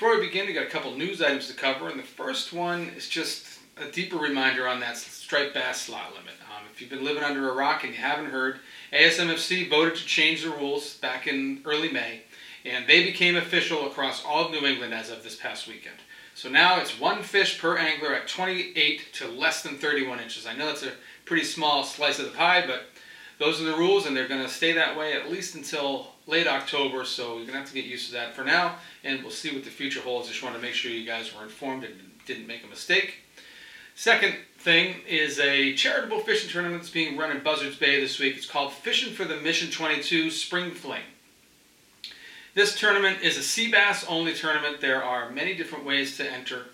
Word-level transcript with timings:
Before 0.00 0.18
we 0.18 0.28
begin, 0.28 0.46
we 0.46 0.54
got 0.54 0.62
a 0.64 0.70
couple 0.70 0.96
news 0.96 1.20
items 1.20 1.46
to 1.48 1.52
cover, 1.52 1.90
and 1.90 1.98
the 1.98 2.02
first 2.02 2.54
one 2.54 2.90
is 2.96 3.06
just 3.06 3.44
a 3.76 3.84
deeper 3.90 4.16
reminder 4.16 4.66
on 4.66 4.80
that 4.80 4.96
striped 4.96 5.52
bass 5.52 5.82
slot 5.82 6.14
limit. 6.14 6.32
Um, 6.48 6.64
if 6.72 6.80
you've 6.80 6.88
been 6.88 7.04
living 7.04 7.22
under 7.22 7.50
a 7.50 7.54
rock 7.54 7.84
and 7.84 7.92
you 7.92 8.00
haven't 8.00 8.30
heard, 8.30 8.60
ASMFC 8.94 9.68
voted 9.68 9.96
to 9.96 10.06
change 10.06 10.42
the 10.42 10.48
rules 10.48 10.94
back 10.94 11.26
in 11.26 11.60
early 11.66 11.92
May, 11.92 12.22
and 12.64 12.86
they 12.86 13.04
became 13.04 13.36
official 13.36 13.88
across 13.88 14.24
all 14.24 14.46
of 14.46 14.52
New 14.52 14.66
England 14.66 14.94
as 14.94 15.10
of 15.10 15.22
this 15.22 15.36
past 15.36 15.68
weekend. 15.68 15.96
So 16.34 16.48
now 16.48 16.80
it's 16.80 16.98
one 16.98 17.22
fish 17.22 17.60
per 17.60 17.76
angler 17.76 18.14
at 18.14 18.26
28 18.26 19.12
to 19.12 19.28
less 19.28 19.62
than 19.62 19.76
31 19.76 20.18
inches. 20.20 20.46
I 20.46 20.56
know 20.56 20.64
that's 20.64 20.82
a 20.82 20.92
pretty 21.26 21.44
small 21.44 21.84
slice 21.84 22.18
of 22.18 22.24
the 22.24 22.38
pie, 22.38 22.66
but 22.66 22.84
those 23.38 23.60
are 23.60 23.64
the 23.64 23.76
rules, 23.76 24.06
and 24.06 24.16
they're 24.16 24.28
going 24.28 24.42
to 24.42 24.48
stay 24.48 24.72
that 24.72 24.96
way 24.96 25.12
at 25.12 25.30
least 25.30 25.56
until 25.56 26.12
late 26.30 26.46
October. 26.46 27.04
So 27.04 27.38
you're 27.38 27.46
to 27.48 27.52
have 27.52 27.68
to 27.68 27.74
get 27.74 27.84
used 27.84 28.06
to 28.06 28.12
that 28.12 28.34
for 28.34 28.44
now, 28.44 28.76
and 29.04 29.20
we'll 29.22 29.30
see 29.30 29.52
what 29.52 29.64
the 29.64 29.70
future 29.70 30.00
holds. 30.00 30.28
Just 30.28 30.42
want 30.42 30.54
to 30.54 30.62
make 30.62 30.74
sure 30.74 30.90
you 30.90 31.04
guys 31.04 31.34
were 31.34 31.42
informed 31.42 31.84
and 31.84 31.94
didn't 32.26 32.46
make 32.46 32.64
a 32.64 32.68
mistake. 32.68 33.16
Second 33.94 34.34
thing 34.58 34.96
is 35.06 35.38
a 35.40 35.74
charitable 35.74 36.20
fishing 36.20 36.48
tournament 36.48 36.82
that's 36.82 36.92
being 36.92 37.18
run 37.18 37.30
in 37.30 37.42
Buzzards 37.42 37.76
Bay 37.76 38.00
this 38.00 38.18
week. 38.18 38.36
It's 38.36 38.46
called 38.46 38.72
Fishing 38.72 39.12
for 39.12 39.24
the 39.24 39.36
Mission 39.36 39.70
22 39.70 40.30
Spring 40.30 40.70
Fling. 40.70 41.02
This 42.54 42.78
tournament 42.78 43.22
is 43.22 43.36
a 43.36 43.42
sea 43.42 43.70
bass 43.70 44.04
only 44.08 44.34
tournament. 44.34 44.80
There 44.80 45.02
are 45.02 45.30
many 45.30 45.54
different 45.54 45.84
ways 45.84 46.16
to 46.16 46.30
enter, 46.30 46.66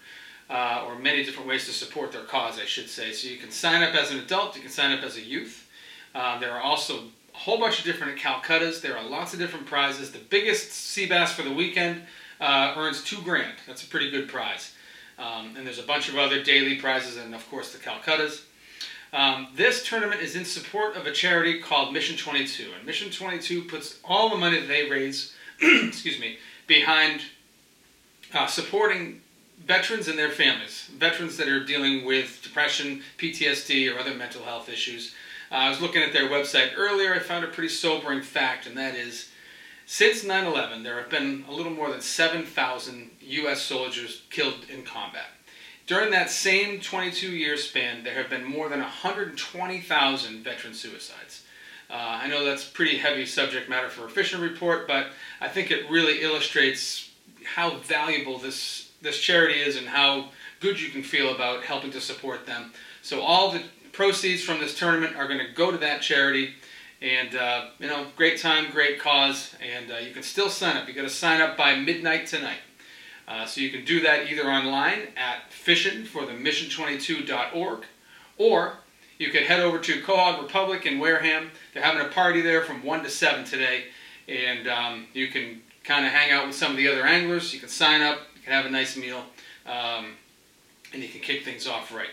uh, 0.48 0.84
or 0.86 0.98
many 0.98 1.24
different 1.24 1.48
ways 1.48 1.66
to 1.66 1.72
support 1.72 2.12
their 2.12 2.22
cause, 2.22 2.58
I 2.58 2.64
should 2.64 2.88
say. 2.88 3.12
So 3.12 3.28
you 3.28 3.36
can 3.36 3.50
sign 3.50 3.82
up 3.82 3.94
as 3.94 4.10
an 4.10 4.18
adult, 4.18 4.54
you 4.54 4.62
can 4.62 4.70
sign 4.70 4.96
up 4.96 5.02
as 5.02 5.16
a 5.16 5.20
youth. 5.20 5.68
Uh, 6.14 6.38
there 6.38 6.52
are 6.52 6.62
also 6.62 7.04
a 7.36 7.38
whole 7.38 7.58
bunch 7.58 7.78
of 7.78 7.84
different 7.84 8.18
Calcuttas. 8.18 8.80
There 8.80 8.96
are 8.96 9.04
lots 9.04 9.34
of 9.34 9.38
different 9.38 9.66
prizes. 9.66 10.10
The 10.10 10.18
biggest 10.18 10.72
sea 10.72 11.06
bass 11.06 11.32
for 11.34 11.42
the 11.42 11.52
weekend 11.52 12.02
uh, 12.40 12.74
earns 12.76 13.04
two 13.04 13.20
grand. 13.22 13.54
That's 13.66 13.84
a 13.84 13.86
pretty 13.86 14.10
good 14.10 14.28
prize. 14.28 14.74
Um, 15.18 15.54
and 15.56 15.66
there's 15.66 15.78
a 15.78 15.84
bunch 15.84 16.08
of 16.08 16.16
other 16.16 16.42
daily 16.42 16.76
prizes, 16.76 17.16
and 17.16 17.34
of 17.34 17.48
course 17.50 17.72
the 17.72 17.78
Calcuttas. 17.78 18.42
Um, 19.12 19.48
this 19.54 19.86
tournament 19.86 20.20
is 20.20 20.34
in 20.34 20.44
support 20.44 20.96
of 20.96 21.06
a 21.06 21.12
charity 21.12 21.60
called 21.60 21.92
Mission 21.92 22.16
22, 22.16 22.70
and 22.76 22.86
Mission 22.86 23.10
22 23.10 23.62
puts 23.62 23.98
all 24.04 24.30
the 24.30 24.36
money 24.36 24.58
that 24.60 24.68
they 24.68 24.90
raise, 24.90 25.34
excuse 25.60 26.18
me, 26.18 26.38
behind 26.66 27.22
uh, 28.34 28.46
supporting 28.46 29.20
veterans 29.64 30.08
and 30.08 30.18
their 30.18 30.30
families, 30.30 30.90
veterans 30.96 31.36
that 31.36 31.48
are 31.48 31.64
dealing 31.64 32.04
with 32.04 32.40
depression, 32.42 33.02
PTSD, 33.18 33.94
or 33.94 33.98
other 33.98 34.14
mental 34.14 34.42
health 34.42 34.68
issues. 34.68 35.14
Uh, 35.50 35.54
I 35.54 35.70
was 35.70 35.80
looking 35.80 36.02
at 36.02 36.12
their 36.12 36.28
website 36.28 36.70
earlier. 36.76 37.14
I 37.14 37.18
found 37.18 37.44
a 37.44 37.48
pretty 37.48 37.68
sobering 37.68 38.22
fact, 38.22 38.66
and 38.66 38.76
that 38.76 38.94
is 38.94 39.30
since 39.88 40.24
9 40.24 40.46
11, 40.46 40.82
there 40.82 41.00
have 41.00 41.08
been 41.08 41.44
a 41.48 41.52
little 41.52 41.72
more 41.72 41.90
than 41.90 42.00
7,000 42.00 43.10
U.S. 43.20 43.62
soldiers 43.62 44.22
killed 44.30 44.66
in 44.68 44.82
combat. 44.82 45.28
During 45.86 46.10
that 46.10 46.30
same 46.30 46.80
22 46.80 47.30
year 47.30 47.56
span, 47.56 48.02
there 48.02 48.14
have 48.14 48.28
been 48.28 48.44
more 48.44 48.68
than 48.68 48.80
120,000 48.80 50.42
veteran 50.42 50.74
suicides. 50.74 51.44
Uh, 51.88 51.94
I 51.94 52.26
know 52.26 52.44
that's 52.44 52.64
pretty 52.64 52.98
heavy 52.98 53.24
subject 53.24 53.70
matter 53.70 53.88
for 53.88 54.06
a 54.06 54.10
fishing 54.10 54.40
report, 54.40 54.88
but 54.88 55.06
I 55.40 55.46
think 55.46 55.70
it 55.70 55.88
really 55.88 56.20
illustrates 56.20 57.10
how 57.44 57.78
valuable 57.78 58.38
this, 58.38 58.90
this 59.00 59.20
charity 59.20 59.60
is 59.60 59.76
and 59.76 59.86
how 59.86 60.30
good 60.58 60.80
you 60.80 60.88
can 60.88 61.04
feel 61.04 61.32
about 61.32 61.62
helping 61.62 61.92
to 61.92 62.00
support 62.00 62.44
them. 62.44 62.72
So, 63.02 63.20
all 63.20 63.52
the 63.52 63.62
proceeds 63.96 64.42
from 64.42 64.60
this 64.60 64.78
tournament 64.78 65.16
are 65.16 65.26
going 65.26 65.40
to 65.40 65.50
go 65.54 65.70
to 65.70 65.78
that 65.78 66.02
charity. 66.02 66.50
And, 67.00 67.34
uh, 67.34 67.68
you 67.78 67.86
know, 67.88 68.08
great 68.14 68.38
time, 68.38 68.70
great 68.70 69.00
cause, 69.00 69.56
and 69.60 69.90
uh, 69.90 69.96
you 69.96 70.12
can 70.12 70.22
still 70.22 70.50
sign 70.50 70.76
up. 70.76 70.86
you 70.86 70.92
got 70.94 71.02
to 71.02 71.08
sign 71.08 71.40
up 71.40 71.56
by 71.56 71.74
midnight 71.76 72.26
tonight. 72.26 72.58
Uh, 73.26 73.46
so 73.46 73.60
you 73.60 73.70
can 73.70 73.84
do 73.84 74.00
that 74.02 74.30
either 74.30 74.44
online 74.44 75.08
at 75.16 75.50
fishingforthemission22.org 75.50 77.84
or 78.38 78.74
you 79.18 79.30
can 79.30 79.42
head 79.44 79.60
over 79.60 79.78
to 79.78 80.02
Quahog 80.02 80.42
Republic 80.42 80.84
in 80.84 80.98
Wareham. 80.98 81.50
They're 81.72 81.82
having 81.82 82.02
a 82.02 82.10
party 82.10 82.42
there 82.42 82.62
from 82.62 82.84
1 82.84 83.02
to 83.02 83.08
7 83.10 83.44
today, 83.44 83.84
and 84.28 84.68
um, 84.68 85.06
you 85.14 85.28
can 85.28 85.62
kind 85.84 86.04
of 86.04 86.12
hang 86.12 86.32
out 86.32 86.46
with 86.46 86.54
some 86.54 86.70
of 86.70 86.76
the 86.76 86.86
other 86.88 87.06
anglers. 87.06 87.54
You 87.54 87.60
can 87.60 87.70
sign 87.70 88.02
up, 88.02 88.18
you 88.36 88.42
can 88.42 88.52
have 88.52 88.66
a 88.66 88.70
nice 88.70 88.94
meal, 88.96 89.24
um, 89.64 90.16
and 90.92 91.02
you 91.02 91.08
can 91.08 91.22
kick 91.22 91.46
things 91.46 91.66
off 91.66 91.94
right. 91.94 92.10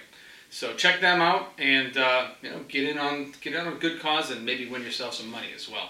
So 0.54 0.76
check 0.76 1.02
them 1.02 1.20
out 1.20 1.52
and 1.58 1.98
uh, 1.98 2.28
you 2.44 2.52
know 2.52 2.60
get 2.70 2.88
in 2.88 3.00
on 3.00 3.34
get 3.42 3.56
in 3.56 3.62
on 3.66 3.74
a 3.74 3.76
good 3.76 4.00
cause 4.00 4.30
and 4.30 4.46
maybe 4.46 4.68
win 4.68 4.84
yourself 4.84 5.16
some 5.16 5.32
money 5.32 5.48
as 5.56 5.68
well. 5.68 5.90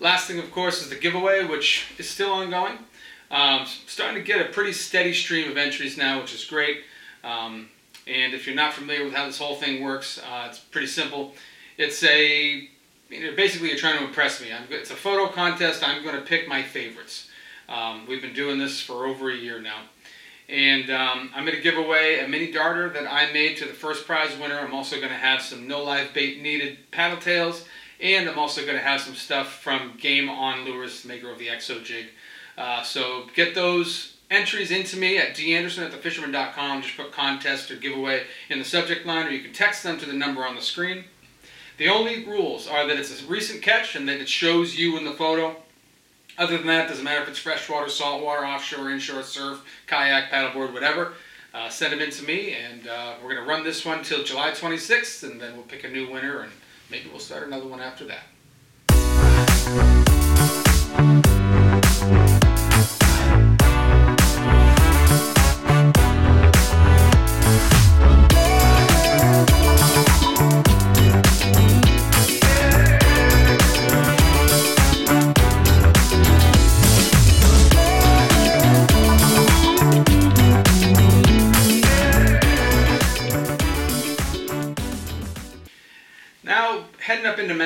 Last 0.00 0.26
thing, 0.26 0.38
of 0.38 0.50
course, 0.50 0.80
is 0.80 0.88
the 0.88 0.96
giveaway, 0.96 1.44
which 1.44 1.88
is 1.98 2.08
still 2.08 2.32
ongoing. 2.32 2.78
Um, 3.30 3.66
starting 3.86 4.16
to 4.16 4.22
get 4.22 4.40
a 4.40 4.48
pretty 4.50 4.72
steady 4.72 5.12
stream 5.12 5.50
of 5.50 5.58
entries 5.58 5.98
now, 5.98 6.22
which 6.22 6.34
is 6.34 6.42
great. 6.46 6.84
Um, 7.22 7.68
and 8.06 8.32
if 8.32 8.46
you're 8.46 8.56
not 8.56 8.72
familiar 8.72 9.04
with 9.04 9.12
how 9.12 9.26
this 9.26 9.36
whole 9.36 9.56
thing 9.56 9.84
works, 9.84 10.18
uh, 10.18 10.46
it's 10.48 10.58
pretty 10.58 10.86
simple. 10.86 11.34
It's 11.76 12.02
a 12.02 12.66
you 13.10 13.26
know, 13.26 13.36
basically 13.36 13.68
you're 13.68 13.76
trying 13.76 13.98
to 13.98 14.04
impress 14.06 14.40
me. 14.40 14.54
I'm, 14.54 14.64
it's 14.70 14.90
a 14.90 14.96
photo 14.96 15.30
contest. 15.30 15.86
I'm 15.86 16.02
going 16.02 16.16
to 16.16 16.22
pick 16.22 16.48
my 16.48 16.62
favorites. 16.62 17.28
Um, 17.68 18.06
we've 18.06 18.22
been 18.22 18.32
doing 18.32 18.58
this 18.58 18.80
for 18.80 19.04
over 19.04 19.30
a 19.30 19.36
year 19.36 19.60
now. 19.60 19.82
And 20.48 20.90
um, 20.90 21.30
I'm 21.34 21.44
going 21.44 21.56
to 21.56 21.62
give 21.62 21.76
away 21.76 22.20
a 22.20 22.28
mini 22.28 22.50
darter 22.50 22.88
that 22.90 23.10
I 23.10 23.32
made 23.32 23.56
to 23.58 23.64
the 23.64 23.72
first 23.72 24.06
prize 24.06 24.36
winner. 24.38 24.58
I'm 24.58 24.74
also 24.74 24.96
going 24.96 25.08
to 25.08 25.14
have 25.14 25.40
some 25.40 25.66
no 25.66 25.82
live 25.82 26.12
bait 26.12 26.42
needed 26.42 26.78
paddle 26.90 27.18
tails. 27.18 27.64
And 28.00 28.28
I'm 28.28 28.38
also 28.38 28.62
going 28.62 28.76
to 28.76 28.82
have 28.82 29.00
some 29.00 29.14
stuff 29.14 29.60
from 29.62 29.96
Game 29.98 30.28
On 30.28 30.64
Lures, 30.64 31.04
maker 31.04 31.30
of 31.30 31.38
the 31.38 31.46
Exo 31.46 31.82
Jig. 31.82 32.06
Uh, 32.58 32.82
so 32.82 33.26
get 33.34 33.54
those 33.54 34.16
entries 34.30 34.70
into 34.70 34.96
me 34.96 35.18
at 35.18 35.36
danderson 35.36 35.84
at 35.84 35.92
thefisherman.com. 35.92 36.82
Just 36.82 36.96
put 36.96 37.12
contest 37.12 37.70
or 37.70 37.76
giveaway 37.76 38.24
in 38.48 38.58
the 38.58 38.64
subject 38.64 39.06
line, 39.06 39.26
or 39.26 39.30
you 39.30 39.42
can 39.42 39.52
text 39.52 39.82
them 39.82 39.98
to 39.98 40.06
the 40.06 40.12
number 40.12 40.44
on 40.44 40.56
the 40.56 40.62
screen. 40.62 41.04
The 41.78 41.88
only 41.88 42.24
rules 42.24 42.66
are 42.68 42.86
that 42.86 42.98
it's 42.98 43.22
a 43.22 43.26
recent 43.26 43.62
catch 43.62 43.94
and 43.94 44.08
that 44.08 44.20
it 44.20 44.28
shows 44.28 44.76
you 44.76 44.96
in 44.98 45.04
the 45.04 45.12
photo. 45.12 45.56
Other 46.38 46.56
than 46.56 46.66
that, 46.68 46.88
doesn't 46.88 47.04
matter 47.04 47.22
if 47.22 47.28
it's 47.28 47.38
freshwater, 47.38 47.88
saltwater, 47.88 48.46
offshore, 48.46 48.90
inshore, 48.90 49.22
surf, 49.22 49.62
kayak, 49.86 50.30
paddleboard, 50.30 50.72
whatever. 50.72 51.12
Uh, 51.52 51.68
send 51.68 51.92
them 51.92 52.00
in 52.00 52.10
to 52.10 52.24
me, 52.24 52.54
and 52.54 52.88
uh, 52.88 53.14
we're 53.22 53.34
going 53.34 53.44
to 53.44 53.48
run 53.48 53.62
this 53.62 53.84
one 53.84 54.02
till 54.02 54.24
July 54.24 54.52
26th, 54.52 55.22
and 55.30 55.38
then 55.38 55.54
we'll 55.54 55.64
pick 55.64 55.84
a 55.84 55.88
new 55.88 56.10
winner, 56.10 56.40
and 56.40 56.52
maybe 56.90 57.10
we'll 57.10 57.20
start 57.20 57.46
another 57.46 57.66
one 57.66 57.80
after 57.80 58.06
that. 58.06 58.22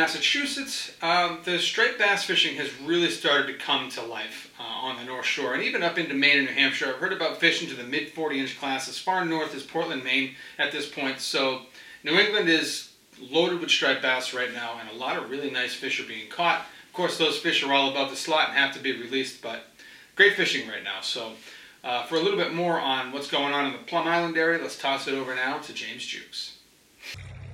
Massachusetts, 0.06 0.93
um, 1.03 1.41
the 1.43 1.59
striped 1.59 1.99
bass 1.99 2.22
fishing 2.22 2.55
has 2.55 2.71
really 2.83 3.11
started 3.11 3.49
to 3.49 3.55
come 3.55 3.89
to 3.89 4.00
life 4.00 4.55
uh, 4.56 4.62
on 4.62 4.94
the 4.94 5.03
North 5.03 5.27
Shore 5.27 5.53
and 5.53 5.65
even 5.65 5.83
up 5.83 5.99
into 5.99 6.15
Maine 6.15 6.39
and 6.39 6.47
New 6.47 6.55
Hampshire. 6.55 6.91
I've 6.91 7.00
heard 7.00 7.12
about 7.12 7.39
fishing 7.39 7.69
to 7.71 7.75
the 7.75 7.83
mid 7.83 8.11
40 8.11 8.39
inch 8.39 8.56
class 8.56 8.89
as 8.89 9.00
far 9.00 9.25
north 9.25 9.53
as 9.53 9.65
Portland, 9.65 10.05
Maine 10.05 10.37
at 10.59 10.71
this 10.71 10.89
point. 10.89 11.19
So 11.19 11.62
New 12.05 12.17
England 12.17 12.49
is 12.49 12.93
loaded 13.21 13.59
with 13.59 13.69
striped 13.69 14.00
bass 14.00 14.33
right 14.33 14.55
now, 14.55 14.78
and 14.78 14.89
a 14.89 14.94
lot 14.94 15.17
of 15.17 15.28
really 15.28 15.50
nice 15.50 15.75
fish 15.75 15.99
are 15.99 16.06
being 16.06 16.31
caught. 16.31 16.61
Of 16.87 16.93
course, 16.93 17.19
those 17.19 17.38
fish 17.38 17.65
are 17.65 17.75
all 17.75 17.91
above 17.91 18.11
the 18.11 18.17
slot 18.17 18.50
and 18.50 18.56
have 18.56 18.73
to 18.75 18.81
be 18.81 18.93
released, 18.93 19.43
but 19.43 19.65
great 20.15 20.34
fishing 20.34 20.69
right 20.69 20.84
now. 20.84 21.00
So, 21.00 21.33
uh, 21.83 22.05
for 22.05 22.15
a 22.15 22.21
little 22.21 22.38
bit 22.38 22.55
more 22.55 22.79
on 22.79 23.11
what's 23.11 23.29
going 23.29 23.53
on 23.53 23.67
in 23.67 23.73
the 23.73 23.79
Plum 23.79 24.06
Island 24.06 24.37
area, 24.37 24.62
let's 24.62 24.79
toss 24.79 25.08
it 25.08 25.14
over 25.14 25.35
now 25.35 25.58
to 25.58 25.73
James 25.73 26.06
Jukes. 26.06 26.58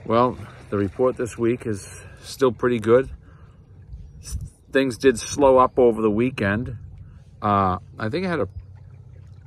Well, 0.05 0.37
the 0.69 0.77
report 0.77 1.17
this 1.17 1.39
week 1.39 1.67
is 1.67 2.02
still 2.23 2.53
pretty 2.53 2.79
good. 2.79 3.11
Things 4.73 4.97
did 4.99 5.19
slow 5.19 5.59
up 5.59 5.79
over 5.79 6.01
the 6.01 6.11
weekend. 6.11 6.77
Uh, 7.41 7.79
I 7.99 8.09
think 8.09 8.25
it 8.25 8.29
had 8.29 8.41
a, 8.41 8.49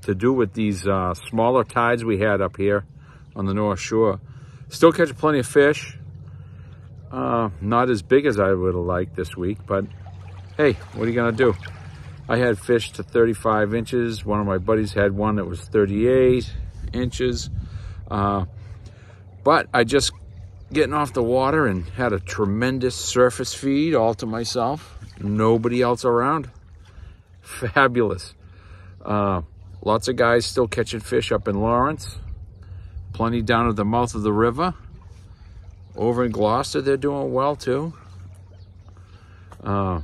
to 0.04 0.14
do 0.14 0.34
with 0.34 0.54
these 0.54 0.88
uh, 0.88 1.14
smaller 1.14 1.64
tides 1.64 2.04
we 2.04 2.20
had 2.20 2.42
up 2.42 2.58
here 2.58 2.86
on 3.36 3.46
the 3.46 3.54
North 3.54 3.80
Shore. 3.80 4.20
Still 4.70 4.92
catch 4.92 5.16
plenty 5.18 5.40
of 5.40 5.48
fish. 5.48 5.98
Uh, 7.12 7.50
not 7.62 7.90
as 7.90 8.02
big 8.02 8.26
as 8.26 8.40
I 8.40 8.52
would 8.52 8.76
have 8.76 8.84
liked 8.84 9.16
this 9.16 9.38
week, 9.38 9.60
but 9.66 9.86
hey, 10.58 10.74
what 10.94 11.06
are 11.06 11.10
you 11.10 11.16
going 11.16 11.36
to 11.36 11.38
do? 11.38 11.56
I 12.28 12.38
had 12.38 12.58
fish 12.58 12.92
to 12.94 13.04
35 13.04 13.76
inches. 13.76 14.26
One 14.26 14.40
of 14.40 14.48
my 14.48 14.58
buddies 14.58 14.94
had 14.94 15.12
one 15.12 15.36
that 15.36 15.46
was 15.46 15.62
38 15.62 16.52
inches. 16.94 17.50
Uh, 18.10 18.46
but 19.44 19.68
I 19.74 19.84
just 19.84 20.12
getting 20.72 20.94
off 20.94 21.14
the 21.14 21.24
water 21.24 21.68
and 21.68 21.88
had 21.90 22.14
a 22.14 22.20
tremendous 22.20 22.96
surface 22.96 23.54
feed 23.54 23.96
all 23.96 24.14
to 24.16 24.26
myself. 24.26 24.98
Nobody 25.20 25.82
else 25.82 26.06
around. 26.06 26.50
Fabulous. 27.42 28.34
Uh, 29.04 29.42
Lots 29.86 30.08
of 30.08 30.16
guys 30.16 30.48
still 30.48 30.68
catching 30.68 31.00
fish 31.00 31.32
up 31.32 31.48
in 31.48 31.62
Lawrence. 31.62 32.18
Plenty 33.14 33.44
down 33.44 33.70
at 33.70 33.76
the 33.76 33.86
mouth 33.86 34.16
of 34.16 34.24
the 34.24 34.34
river. 34.34 34.74
Over 35.96 36.26
in 36.26 36.32
Gloucester, 36.32 36.82
they're 36.82 36.98
doing 36.98 37.32
well 37.32 37.56
too. 37.56 37.94
Uh, 39.64 40.02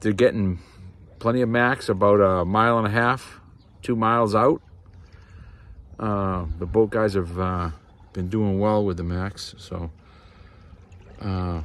they're 0.00 0.12
getting 0.12 0.58
plenty 1.20 1.40
of 1.40 1.48
max 1.48 1.88
about 1.88 2.20
a 2.20 2.44
mile 2.44 2.76
and 2.76 2.86
a 2.86 2.90
half, 2.90 3.40
two 3.82 3.96
miles 3.96 4.34
out. 4.34 4.60
Uh, 5.98 6.44
the 6.58 6.66
boat 6.66 6.90
guys 6.90 7.14
have 7.14 7.38
uh, 7.40 7.70
been 8.14 8.28
doing 8.28 8.58
well 8.58 8.82
with 8.82 8.96
the 8.96 9.02
max, 9.02 9.54
so. 9.58 9.90
Uh, 11.20 11.62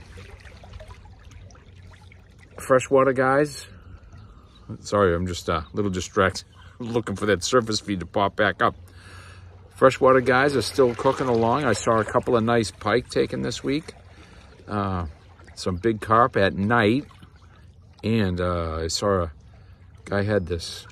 freshwater 2.58 3.14
guys. 3.14 3.68
Sorry, 4.82 5.16
I'm 5.16 5.26
just 5.26 5.48
a 5.48 5.66
little 5.74 5.92
distracted, 5.92 6.46
looking 6.80 7.16
for 7.16 7.28
that 7.28 7.44
surface 7.44 7.80
feed 7.80 8.02
to 8.02 8.06
pop 8.06 8.36
back 8.36 8.62
up. 8.62 8.76
Freshwater 9.76 10.20
guys 10.20 10.58
are 10.58 10.62
still 10.62 10.94
cooking 10.94 11.28
along. 11.28 11.64
I 11.64 11.74
saw 11.74 12.00
a 12.00 12.04
couple 12.04 12.36
of 12.36 12.44
nice 12.44 12.70
pike 12.70 13.10
taken 13.10 13.44
this 13.44 13.64
week. 13.64 13.94
Uh, 14.68 15.06
some 15.56 15.78
big 15.78 16.02
carp 16.02 16.36
at 16.36 16.54
night. 16.54 17.06
And 18.04 18.42
uh, 18.42 18.76
I 18.76 18.88
saw 18.88 19.24
a 19.24 19.32
guy 20.06 20.24
had 20.24 20.48
this 20.48 20.86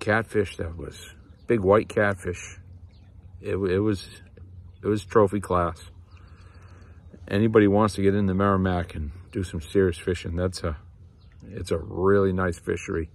catfish 0.00 0.56
that 0.56 0.76
was 0.76 0.98
big 1.46 1.60
white 1.60 1.88
catfish. 1.88 2.58
It, 3.40 3.56
it 3.56 3.78
was 3.78 4.08
it 4.84 4.88
was 4.88 5.02
trophy 5.04 5.40
class. 5.40 5.80
Anybody 7.26 7.66
wants 7.66 7.94
to 7.94 8.02
get 8.02 8.14
in 8.14 8.26
the 8.26 8.34
Merrimack 8.34 8.94
and 8.94 9.12
do 9.32 9.42
some 9.42 9.62
serious 9.62 9.96
fishing, 9.96 10.36
that's 10.36 10.62
a 10.62 10.76
it's 11.50 11.70
a 11.70 11.78
really 11.78 12.32
nice 12.32 12.58
fishery. 12.58 13.08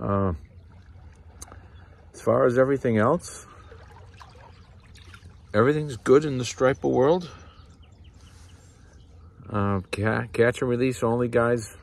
Uh, 0.00 0.34
as 2.12 2.20
far 2.20 2.46
as 2.46 2.56
everything 2.58 2.98
else, 2.98 3.46
everything's 5.52 5.96
good 5.96 6.24
in 6.24 6.38
the 6.38 6.44
striper 6.44 6.88
world. 6.88 7.30
Uh, 9.50 9.80
catch 9.90 10.60
and 10.60 10.70
release 10.70 11.02
only, 11.02 11.28
guys. 11.28 11.76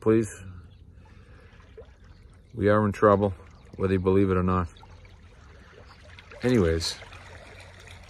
Please. 0.00 0.44
We 2.54 2.68
are 2.68 2.84
in 2.84 2.92
trouble, 2.92 3.34
whether 3.76 3.94
you 3.94 4.00
believe 4.00 4.30
it 4.30 4.36
or 4.36 4.42
not. 4.42 4.68
Anyways, 6.42 6.96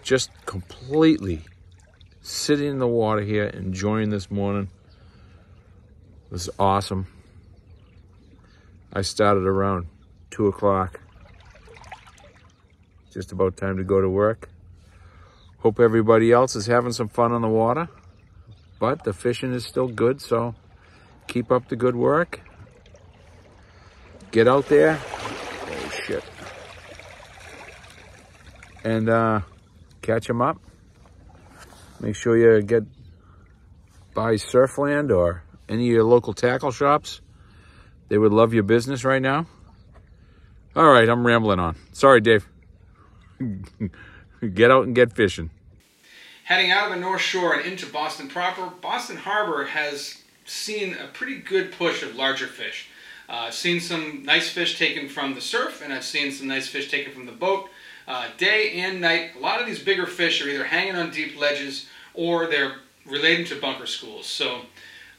just 0.03 0.31
completely 0.47 1.45
sitting 2.21 2.69
in 2.69 2.79
the 2.79 2.87
water 2.87 3.23
here, 3.23 3.45
enjoying 3.45 4.11
this 4.11 4.31
morning. 4.31 4.69
This 6.31 6.43
is 6.43 6.51
awesome. 6.59 7.07
I 8.93 9.03
started 9.03 9.45
around 9.45 9.87
2 10.31 10.49
o'clock. 10.49 11.01
Just 13.13 13.33
about 13.33 13.57
time 13.57 13.77
to 13.77 13.85
go 13.85 14.01
to 14.01 14.09
work. 14.09 14.49
Hope 15.59 15.79
everybody 15.79 16.33
else 16.33 16.57
is 16.57 16.67
having 16.67 16.93
some 16.93 17.09
fun 17.09 17.33
on 17.33 17.43
the 17.43 17.49
water. 17.49 17.89
But 18.81 19.05
the 19.05 19.13
fishing 19.13 19.53
is 19.53 19.65
still 19.65 19.87
good, 19.87 20.21
so 20.21 20.55
keep 21.29 21.53
up 21.53 21.69
the 21.69 21.77
good 21.77 21.95
work. 21.95 22.41
Get 24.33 24.49
out 24.49 24.67
there. 24.69 24.99
Oh, 25.01 25.93
shit. 26.05 26.25
And 28.83 29.09
uh, 29.09 29.43
catch 30.03 30.27
them 30.27 30.43
up. 30.43 30.59
Make 32.01 32.17
sure 32.17 32.37
you 32.37 32.63
get 32.63 32.85
by 34.15 34.35
Surfland 34.35 35.17
or 35.17 35.43
any 35.69 35.89
of 35.89 35.95
your 35.95 36.05
local 36.05 36.35
tackle 36.35 36.73
shops. 36.73 37.21
They 38.09 38.19
would 38.19 38.33
love 38.33 38.53
your 38.53 38.65
business 38.65 39.05
right 39.05 39.23
now. 39.23 39.47
All 40.75 40.91
right, 40.91 41.09
I'm 41.09 41.27
rambling 41.27 41.61
on. 41.61 41.77
Sorry, 41.93 42.21
Dave. 42.21 42.47
get 44.55 44.71
out 44.71 44.85
and 44.85 44.95
get 44.95 45.13
fishing. 45.13 45.51
Heading 46.45 46.71
out 46.71 46.89
of 46.89 46.95
the 46.95 47.01
North 47.01 47.21
Shore 47.21 47.55
and 47.55 47.65
into 47.65 47.87
Boston 47.87 48.29
proper, 48.29 48.67
Boston 48.81 49.17
Harbor 49.17 49.65
has 49.65 50.19
seen 50.45 50.95
a 50.95 51.07
pretty 51.07 51.39
good 51.39 51.73
push 51.73 52.03
of 52.03 52.17
larger 52.17 52.47
fish. 52.47 52.89
Uh, 53.29 53.47
I've 53.47 53.55
seen 53.55 53.81
some 53.81 54.25
nice 54.25 54.51
fish 54.51 54.79
taken 54.79 55.09
from 55.09 55.35
the 55.35 55.41
surf, 55.41 55.81
and 55.83 55.93
I've 55.93 56.05
seen 56.05 56.33
some 56.33 56.49
nice 56.49 56.69
fish 56.69 56.91
taken 56.91 57.13
from 57.13 57.27
the 57.27 57.33
boat. 57.33 57.71
Uh, 58.07 58.29
day 58.37 58.73
and 58.73 59.01
night, 59.01 59.31
a 59.37 59.41
lot 59.41 59.61
of 59.61 59.67
these 59.67 59.83
bigger 59.83 60.07
fish 60.07 60.45
are 60.45 60.49
either 60.49 60.65
hanging 60.65 60.97
on 60.97 61.11
deep 61.11 61.39
ledges 61.39 61.87
or 62.15 62.47
they're 62.47 62.77
relating 63.07 63.45
to 63.47 63.61
bunker 63.61 63.87
schools. 63.87 64.27
So 64.27 64.63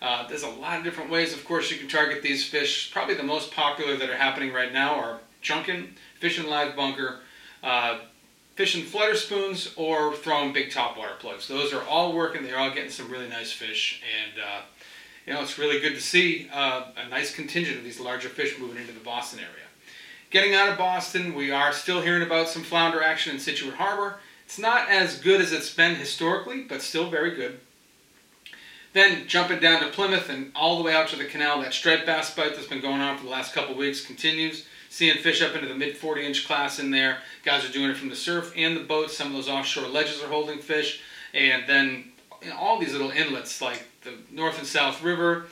uh, 0.01 0.27
there's 0.27 0.43
a 0.43 0.49
lot 0.49 0.77
of 0.77 0.83
different 0.83 1.09
ways, 1.09 1.33
of 1.33 1.45
course, 1.45 1.71
you 1.71 1.77
can 1.77 1.87
target 1.87 2.21
these 2.21 2.45
fish. 2.45 2.91
Probably 2.91 3.15
the 3.15 3.23
most 3.23 3.51
popular 3.51 3.95
that 3.95 4.09
are 4.09 4.17
happening 4.17 4.51
right 4.51 4.73
now 4.73 4.95
are 4.95 5.19
chunking, 5.41 5.95
fishing 6.19 6.49
live 6.49 6.75
bunker, 6.75 7.19
uh, 7.63 7.99
fishing 8.55 8.83
flutter 8.83 9.15
spoons, 9.15 9.73
or 9.77 10.13
throwing 10.13 10.51
big 10.51 10.71
topwater 10.71 11.17
plugs. 11.19 11.47
Those 11.47 11.73
are 11.73 11.83
all 11.83 12.13
working. 12.13 12.43
They're 12.43 12.59
all 12.59 12.71
getting 12.71 12.91
some 12.91 13.09
really 13.09 13.29
nice 13.29 13.51
fish, 13.51 14.01
and 14.21 14.41
uh, 14.41 14.61
you 15.25 15.33
know 15.33 15.41
it's 15.41 15.57
really 15.57 15.79
good 15.79 15.95
to 15.95 16.01
see 16.01 16.49
uh, 16.53 16.87
a 16.97 17.09
nice 17.09 17.33
contingent 17.33 17.77
of 17.77 17.83
these 17.83 17.99
larger 17.99 18.29
fish 18.29 18.59
moving 18.59 18.81
into 18.81 18.93
the 18.93 18.99
Boston 18.99 19.39
area. 19.39 19.62
Getting 20.33 20.55
out 20.55 20.69
of 20.69 20.79
Boston, 20.79 21.35
we 21.35 21.51
are 21.51 21.71
still 21.71 22.01
hearing 22.01 22.23
about 22.23 22.49
some 22.49 22.63
flounder 22.63 23.03
action 23.03 23.35
in 23.35 23.39
Scituate 23.39 23.75
Harbor. 23.75 24.17
It's 24.47 24.57
not 24.57 24.89
as 24.89 25.19
good 25.19 25.39
as 25.39 25.53
it's 25.53 25.71
been 25.71 25.93
historically, 25.93 26.63
but 26.63 26.81
still 26.81 27.07
very 27.07 27.35
good. 27.35 27.59
Then 28.93 29.27
jumping 29.27 29.59
down 29.59 29.83
to 29.83 29.89
Plymouth 29.89 30.29
and 30.29 30.51
all 30.55 30.77
the 30.77 30.83
way 30.83 30.95
out 30.95 31.07
to 31.09 31.15
the 31.17 31.25
canal, 31.25 31.61
that 31.61 31.71
striped 31.71 32.07
bass 32.07 32.33
bite 32.33 32.55
that's 32.55 32.65
been 32.65 32.81
going 32.81 32.99
on 32.99 33.15
for 33.15 33.25
the 33.25 33.29
last 33.29 33.53
couple 33.53 33.75
weeks 33.75 34.03
continues. 34.03 34.65
Seeing 34.89 35.17
fish 35.17 35.43
up 35.43 35.53
into 35.53 35.67
the 35.67 35.75
mid 35.75 35.97
40 35.97 36.25
inch 36.25 36.47
class 36.47 36.79
in 36.79 36.89
there. 36.89 37.19
Guys 37.45 37.63
are 37.63 37.71
doing 37.71 37.91
it 37.91 37.97
from 37.97 38.09
the 38.09 38.15
surf 38.15 38.53
and 38.57 38.75
the 38.75 38.83
boat. 38.83 39.11
Some 39.11 39.27
of 39.27 39.33
those 39.33 39.49
offshore 39.49 39.87
ledges 39.87 40.19
are 40.23 40.29
holding 40.29 40.57
fish. 40.57 41.01
And 41.35 41.65
then 41.67 42.11
all 42.57 42.79
these 42.79 42.93
little 42.93 43.11
inlets 43.11 43.61
like 43.61 43.83
the 44.01 44.15
North 44.31 44.57
and 44.57 44.65
South 44.65 45.03
River 45.03 45.45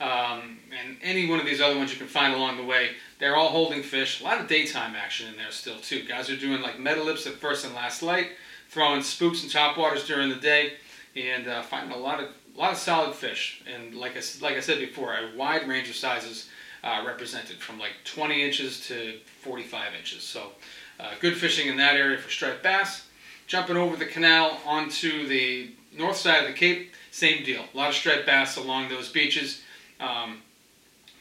um, 0.00 0.58
and 0.78 0.96
any 1.02 1.28
one 1.28 1.40
of 1.40 1.46
these 1.46 1.60
other 1.60 1.76
ones 1.76 1.92
you 1.92 1.98
can 1.98 2.06
find 2.06 2.34
along 2.34 2.56
the 2.56 2.64
way, 2.64 2.90
they're 3.18 3.36
all 3.36 3.48
holding 3.48 3.82
fish. 3.82 4.20
A 4.20 4.24
lot 4.24 4.40
of 4.40 4.48
daytime 4.48 4.94
action 4.94 5.28
in 5.28 5.36
there 5.36 5.50
still 5.50 5.78
too. 5.78 6.04
Guys 6.04 6.28
are 6.28 6.36
doing 6.36 6.60
like 6.60 6.78
metal 6.78 7.04
lips 7.04 7.26
at 7.26 7.34
first 7.34 7.64
and 7.64 7.74
last 7.74 8.02
light, 8.02 8.30
throwing 8.68 9.02
spooks 9.02 9.42
and 9.42 9.50
topwaters 9.50 10.06
during 10.06 10.28
the 10.28 10.36
day, 10.36 10.74
and 11.16 11.48
uh, 11.48 11.62
finding 11.62 11.96
a 11.96 11.98
lot 11.98 12.20
of 12.20 12.28
a 12.56 12.58
lot 12.58 12.72
of 12.72 12.78
solid 12.78 13.14
fish, 13.14 13.62
and 13.66 13.94
like 13.94 14.16
I, 14.16 14.22
like 14.40 14.56
I 14.56 14.60
said 14.60 14.78
before, 14.78 15.14
a 15.14 15.36
wide 15.36 15.68
range 15.68 15.90
of 15.90 15.94
sizes 15.94 16.48
uh, 16.82 17.02
represented 17.06 17.58
from 17.58 17.78
like 17.78 17.92
20 18.04 18.42
inches 18.42 18.86
to 18.86 19.18
45 19.42 19.94
inches. 19.98 20.22
So 20.22 20.52
uh, 20.98 21.10
good 21.20 21.36
fishing 21.36 21.68
in 21.68 21.76
that 21.76 21.96
area 21.96 22.16
for 22.18 22.30
striped 22.30 22.62
bass. 22.62 23.06
Jumping 23.46 23.76
over 23.76 23.96
the 23.96 24.06
canal 24.06 24.58
onto 24.64 25.28
the 25.28 25.70
north 25.96 26.16
side 26.16 26.42
of 26.42 26.48
the 26.48 26.54
Cape, 26.54 26.92
same 27.10 27.44
deal. 27.44 27.64
A 27.72 27.76
lot 27.76 27.90
of 27.90 27.94
striped 27.94 28.26
bass 28.26 28.56
along 28.56 28.88
those 28.88 29.08
beaches. 29.08 29.62
Um, 30.00 30.42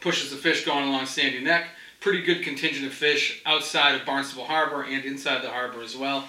pushes 0.01 0.29
the 0.29 0.37
fish 0.37 0.65
going 0.65 0.87
along 0.87 1.05
Sandy 1.07 1.41
Neck. 1.41 1.67
Pretty 1.99 2.21
good 2.21 2.43
contingent 2.43 2.85
of 2.85 2.93
fish 2.93 3.41
outside 3.45 3.95
of 3.95 4.05
Barnstable 4.05 4.45
Harbor 4.45 4.83
and 4.83 5.03
inside 5.05 5.41
the 5.41 5.49
harbor 5.49 5.81
as 5.81 5.95
well. 5.95 6.25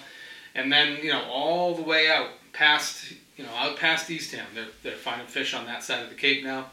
And 0.55 0.71
then, 0.71 0.97
you 1.03 1.11
know, 1.11 1.23
all 1.25 1.75
the 1.75 1.83
way 1.83 2.09
out 2.09 2.29
past 2.53 3.13
you 3.37 3.45
know, 3.45 3.51
out 3.51 3.77
past 3.77 4.09
Eastham. 4.09 4.45
They're, 4.53 4.65
they're 4.83 4.93
finding 4.93 5.27
fish 5.27 5.53
on 5.53 5.65
that 5.67 5.83
side 5.83 6.03
of 6.03 6.09
the 6.09 6.15
Cape 6.15 6.43
now. 6.43 6.65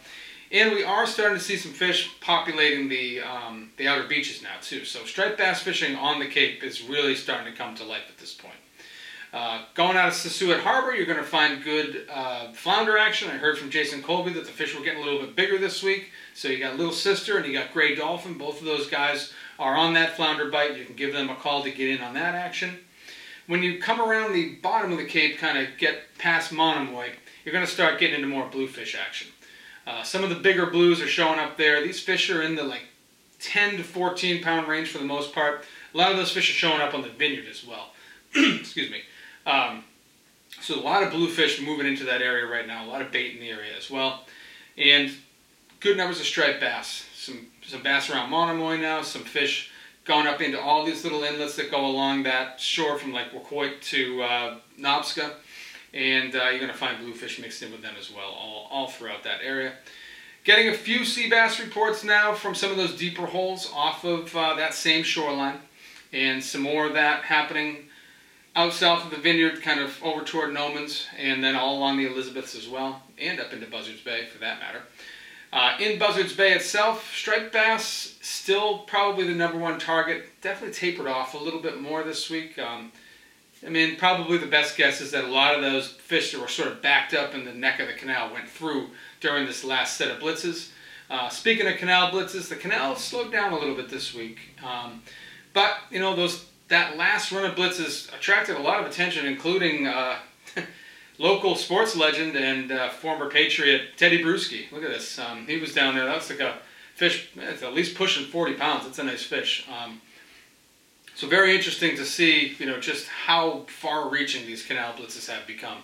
And 0.51 0.73
we 0.73 0.85
are 0.85 1.07
starting 1.07 1.37
to 1.37 1.43
see 1.43 1.57
some 1.57 1.73
fish 1.73 2.11
populating 2.21 2.89
the, 2.89 3.21
um, 3.21 3.71
the 3.77 3.89
outer 3.89 4.07
beaches 4.07 4.43
now, 4.43 4.57
too. 4.61 4.85
So 4.85 5.05
striped 5.05 5.39
bass 5.39 5.63
fishing 5.63 5.97
on 5.97 6.21
the 6.21 6.27
Cape 6.27 6.63
is 6.63 6.83
really 6.83 7.15
starting 7.15 7.53
to 7.53 7.59
come 7.59 7.75
to 7.77 7.85
life 7.85 8.05
at 8.09 8.19
this 8.19 8.33
point. 8.33 8.54
Uh, 9.35 9.63
going 9.75 9.97
out 9.97 10.09
of 10.09 10.15
Scituate 10.15 10.61
Harbor, 10.61 10.95
you're 10.95 11.07
going 11.07 11.19
to 11.19 11.25
find 11.25 11.63
good 11.65 12.07
uh, 12.11 12.53
flounder 12.53 12.97
action. 12.97 13.29
I 13.29 13.35
heard 13.35 13.59
from 13.59 13.69
Jason 13.69 14.01
Colby 14.01 14.33
that 14.33 14.47
the 14.47 14.53
fish 14.53 14.75
were 14.75 14.85
getting 14.85 15.03
a 15.03 15.05
little 15.05 15.21
bit 15.21 15.35
bigger 15.35 15.59
this 15.59 15.83
week. 15.83 16.11
So 16.35 16.49
you 16.49 16.61
got 16.61 16.77
Little 16.77 16.93
Sister 16.93 17.37
and 17.37 17.45
you 17.45 17.53
got 17.53 17.73
Gray 17.73 17.97
Dolphin. 17.97 18.39
Both 18.39 18.61
of 18.61 18.67
those 18.67 18.87
guys 18.87 19.33
are 19.59 19.75
on 19.75 19.95
that 19.95 20.17
flounder 20.17 20.51
bite. 20.51 20.77
You 20.77 20.85
can 20.85 20.95
give 20.95 21.13
them 21.13 21.31
a 21.31 21.35
call 21.35 21.65
to 21.65 21.71
get 21.71 21.89
in 21.89 22.01
on 22.01 22.15
that 22.15 22.37
action 22.37 22.79
when 23.47 23.63
you 23.63 23.79
come 23.79 24.01
around 24.01 24.33
the 24.33 24.55
bottom 24.57 24.93
of 24.93 24.99
the 24.99 25.05
cape, 25.05 25.39
kind 25.39 25.59
of 25.59 25.77
get 25.79 26.17
past 26.19 26.53
Monomoy, 26.53 27.11
you're 27.45 27.53
going 27.53 27.65
to 27.65 27.71
start 27.71 28.01
getting 28.01 28.17
into 28.17 28.29
more 28.29 28.49
bluefish 28.49 28.97
action. 28.97 29.29
Uh, 29.87 30.03
some 30.03 30.25
of 30.25 30.31
the 30.31 30.37
bigger 30.37 30.67
blues 30.67 31.01
are 31.03 31.07
showing 31.07 31.39
up 31.39 31.59
there. 31.59 31.83
These 31.83 32.01
fish 32.01 32.31
are 32.31 32.43
in 32.43 32.55
the 32.57 32.65
like 32.65 32.85
10 33.41 33.77
to 33.77 33.85
14 33.85 34.43
pound 34.43 34.67
range 34.67 34.89
for 34.89 34.99
the 34.99 35.05
most 35.05 35.35
part. 35.35 35.65
A 35.93 35.97
lot 35.97 36.11
of 36.11 36.17
those 36.17 36.33
fish 36.33 36.49
are 36.49 36.55
showing 36.55 36.81
up 36.81 36.95
on 36.95 37.03
the 37.03 37.11
vineyard 37.11 37.45
as 37.51 37.65
well. 37.65 37.91
Excuse 38.35 38.91
me. 38.91 39.03
Um, 39.47 39.85
so 40.61 40.79
a 40.79 40.81
lot 40.81 41.03
of 41.03 41.11
bluefish 41.11 41.61
moving 41.61 41.87
into 41.87 42.05
that 42.05 42.23
area 42.23 42.47
right 42.47 42.67
now. 42.67 42.85
A 42.85 42.89
lot 42.89 43.03
of 43.03 43.11
bait 43.11 43.35
in 43.35 43.41
the 43.41 43.51
area 43.51 43.77
as 43.77 43.91
well, 43.91 44.25
and 44.79 45.11
good 45.81 45.97
numbers 45.97 46.21
of 46.21 46.27
striped 46.27 46.61
bass. 46.61 47.07
Some 47.15 47.47
some 47.63 47.83
bass 47.83 48.11
around 48.11 48.31
Monomoy 48.31 48.77
now. 48.77 49.03
Some 49.03 49.25
fish 49.25 49.71
gone 50.05 50.27
up 50.27 50.41
into 50.41 50.61
all 50.61 50.85
these 50.85 51.03
little 51.03 51.25
inlets 51.25 51.57
that 51.57 51.71
go 51.71 51.87
along 51.87 52.25
that 52.25 52.61
shore 52.61 52.99
from 52.99 53.13
like 53.13 53.33
Waquoit 53.33 53.81
to 53.81 54.23
uh, 54.23 54.57
Nobska. 54.79 55.33
And 55.93 56.35
uh, 56.35 56.49
you're 56.49 56.59
going 56.59 56.73
to 56.73 56.77
find 56.77 56.99
bluefish 56.99 57.41
mixed 57.41 57.63
in 57.63 57.71
with 57.71 57.81
them 57.81 57.95
as 57.99 58.11
well, 58.11 58.29
all, 58.29 58.69
all 58.71 58.89
throughout 58.89 59.23
that 59.23 59.41
area. 59.43 59.75
Getting 60.43 60.69
a 60.69 60.75
few 60.75 61.05
sea 61.05 61.31
bass 61.31 61.61
reports 61.61 62.05
now 62.05 62.35
from 62.35 62.55
some 62.55 62.71
of 62.71 62.77
those 62.77 62.97
deeper 62.99 63.27
holes 63.27 63.71
off 63.73 64.05
of 64.05 64.37
uh, 64.37 64.55
that 64.57 64.75
same 64.75 65.05
shoreline. 65.05 65.59
and 66.13 66.43
some 66.43 66.63
more 66.63 66.87
of 66.87 66.95
that 66.95 67.25
happening 67.25 67.84
out 68.57 68.73
south 68.73 69.05
of 69.05 69.11
the 69.11 69.17
vineyard, 69.17 69.63
kind 69.63 69.81
of 69.81 70.01
over 70.03 70.23
toward 70.23 70.55
Nomans, 70.55 71.07
and 71.19 71.43
then 71.43 71.57
all 71.57 71.77
along 71.77 71.97
the 71.97 72.07
Elizabeths 72.07 72.55
as 72.55 72.69
well, 72.69 73.03
and 73.19 73.41
up 73.41 73.53
into 73.53 73.67
Buzzards 73.67 74.01
Bay 74.01 74.27
for 74.27 74.39
that 74.39 74.61
matter. 74.61 74.83
Uh, 75.53 75.77
in 75.79 75.99
Buzzards 75.99 76.35
Bay 76.35 76.53
itself, 76.53 77.15
striped 77.15 77.53
bass 77.53 78.19
still 78.21 78.79
probably 78.79 79.25
the 79.25 79.35
number 79.35 79.59
one 79.59 79.79
target. 79.79 80.27
Definitely 80.41 80.75
tapered 80.75 81.07
off 81.07 81.35
a 81.35 81.39
little 81.39 81.61
bit 81.61 81.81
more 81.81 82.03
this 82.03 82.29
week. 82.29 82.59
Um, 82.59 82.91
I 83.65 83.71
mean, 83.71 83.97
probably 83.97 84.37
the 84.39 84.47
best 84.47 84.77
guess 84.77 85.01
is 85.01 85.13
that 85.13 85.25
a 85.25 85.29
lot 85.29 85.55
of 85.55 85.63
those 85.63 85.89
fish 85.89 86.33
that 86.33 86.41
were 86.41 86.49
sort 86.49 86.69
of 86.69 86.83
backed 86.83 87.15
up 87.15 87.35
in 87.35 87.45
the 87.45 87.55
neck 87.55 87.79
of 87.81 87.87
the 87.87 87.95
canal 87.95 88.33
went 88.33 88.49
through 88.49 88.91
during 89.21 89.47
this 89.47 89.65
last 89.65 89.97
set 89.97 90.11
of 90.11 90.19
blitzes. 90.19 90.71
Uh, 91.09 91.29
speaking 91.29 91.67
of 91.67 91.77
canal 91.77 92.11
blitzes, 92.11 92.49
the 92.49 92.57
canal 92.57 92.97
slowed 92.97 93.31
down 93.31 93.53
a 93.53 93.59
little 93.59 93.77
bit 93.77 93.89
this 93.89 94.13
week. 94.13 94.39
Um, 94.65 95.03
but, 95.53 95.77
you 95.91 96.01
know, 96.01 96.17
those 96.17 96.47
that 96.69 96.97
last 96.97 97.31
run 97.33 97.45
of 97.45 97.57
blitzes 97.57 98.13
attracted 98.15 98.57
a 98.57 98.61
lot 98.61 98.81
of 98.81 98.87
attention, 98.87 99.27
including 99.27 99.87
uh, 99.87 100.17
local 101.19 101.57
sports 101.57 101.97
legend 101.97 102.37
and 102.37 102.73
uh, 102.73 102.89
former 102.91 103.29
Patriot 103.29 103.97
Tedy 103.97 104.23
Bruschi. 104.23 104.71
Look 104.73 104.83
at 104.83 104.91
this. 104.91 105.19
Um, 105.19 105.47
he 105.47 105.59
was 105.59 105.75
down 105.75 105.95
there. 105.95 106.07
That's 106.07 106.31
like 106.31 106.41
a 106.41 106.59
fish. 106.95 107.31
It's 107.37 107.63
at 107.63 107.75
least 107.75 107.97
pushing 107.97 108.27
40 108.27 108.55
pounds. 108.55 108.87
It's 108.87 108.99
a 108.99 109.05
nice 109.05 109.23
fish. 109.23 109.67
Um, 109.69 110.01
so 111.15 111.29
very 111.29 111.55
interesting 111.55 111.97
to 111.97 112.05
see, 112.05 112.57
you 112.59 112.67
know, 112.67 112.81
just 112.81 113.07
how 113.07 113.67
far-reaching 113.69 114.47
these 114.47 114.65
canal 114.65 114.95
blitzes 114.95 115.31
have 115.31 115.47
become. 115.47 115.79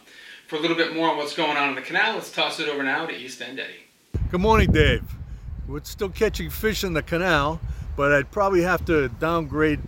For 0.48 0.56
a 0.56 0.58
little 0.58 0.76
bit 0.76 0.92
more 0.92 1.08
on 1.08 1.16
what's 1.16 1.36
going 1.36 1.56
on 1.56 1.68
in 1.68 1.74
the 1.76 1.82
canal, 1.82 2.14
let's 2.14 2.32
toss 2.32 2.58
it 2.58 2.68
over 2.68 2.82
now 2.82 3.06
to 3.06 3.16
East 3.16 3.40
End 3.40 3.60
Eddie. 3.60 3.84
Good 4.30 4.40
morning, 4.40 4.72
Dave. 4.72 5.04
We're 5.68 5.84
still 5.84 6.08
catching 6.08 6.50
fish 6.50 6.82
in 6.82 6.94
the 6.94 7.02
canal, 7.02 7.60
but 7.96 8.12
I'd 8.12 8.32
probably 8.32 8.62
have 8.62 8.84
to 8.86 9.08
downgrade 9.08 9.78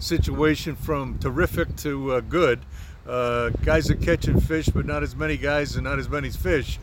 situation 0.00 0.74
from 0.74 1.18
terrific 1.18 1.76
to 1.76 2.14
uh, 2.14 2.20
good. 2.20 2.60
Uh, 3.06 3.50
guys 3.64 3.90
are 3.90 3.96
catching 3.96 4.40
fish, 4.40 4.68
but 4.68 4.86
not 4.86 5.02
as 5.02 5.14
many 5.14 5.36
guys 5.36 5.76
and 5.76 5.84
not 5.84 5.98
as 5.98 6.08
many 6.08 6.30
fish. 6.30 6.78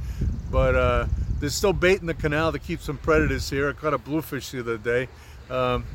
But 0.51 0.75
uh, 0.75 1.07
there's 1.39 1.53
still 1.53 1.73
bait 1.73 1.99
in 1.99 2.07
the 2.07 2.13
canal 2.13 2.51
to 2.51 2.59
keep 2.59 2.81
some 2.81 2.97
predators 2.97 3.49
here. 3.49 3.69
I 3.69 3.73
caught 3.73 3.93
a 3.93 3.97
bluefish 3.97 4.51
the 4.51 4.59
other 4.61 4.77
day. 4.77 5.07
Um, 5.49 5.85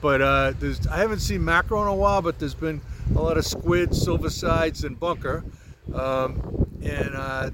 but 0.00 0.22
uh, 0.22 0.52
I 0.90 0.96
haven't 0.98 1.20
seen 1.20 1.44
mackerel 1.44 1.82
in 1.82 1.88
a 1.88 1.94
while, 1.94 2.22
but 2.22 2.38
there's 2.38 2.54
been 2.54 2.80
a 3.14 3.20
lot 3.20 3.36
of 3.36 3.44
squid, 3.44 3.94
silver 3.94 4.30
sides, 4.30 4.84
and 4.84 4.98
bunker. 4.98 5.44
Um, 5.92 6.66
and 6.82 7.14
uh, 7.14 7.50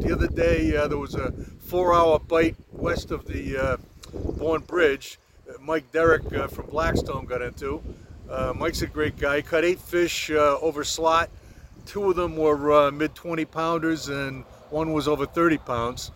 the 0.00 0.10
other 0.12 0.28
day 0.28 0.76
uh, 0.76 0.86
there 0.86 0.98
was 0.98 1.14
a 1.14 1.32
four-hour 1.60 2.20
bite 2.20 2.56
west 2.70 3.10
of 3.10 3.26
the 3.26 3.78
Bourne 4.12 4.62
Bridge. 4.62 5.18
Mike 5.60 5.90
Derrick 5.90 6.22
from 6.50 6.66
Blackstone 6.66 7.24
got 7.24 7.42
into. 7.42 7.82
Uh, 8.30 8.52
Mike's 8.54 8.82
a 8.82 8.86
great 8.86 9.16
guy. 9.16 9.36
He 9.36 9.42
caught 9.42 9.64
eight 9.64 9.80
fish 9.80 10.30
over 10.30 10.84
slot. 10.84 11.30
Two 11.86 12.10
of 12.10 12.16
them 12.16 12.36
were 12.36 12.90
mid 12.90 13.14
20 13.14 13.44
pounders, 13.46 14.08
and 14.08 14.44
one 14.70 14.92
was 14.92 15.08
over 15.08 15.24
30 15.26 15.58
pounds. 15.58 16.10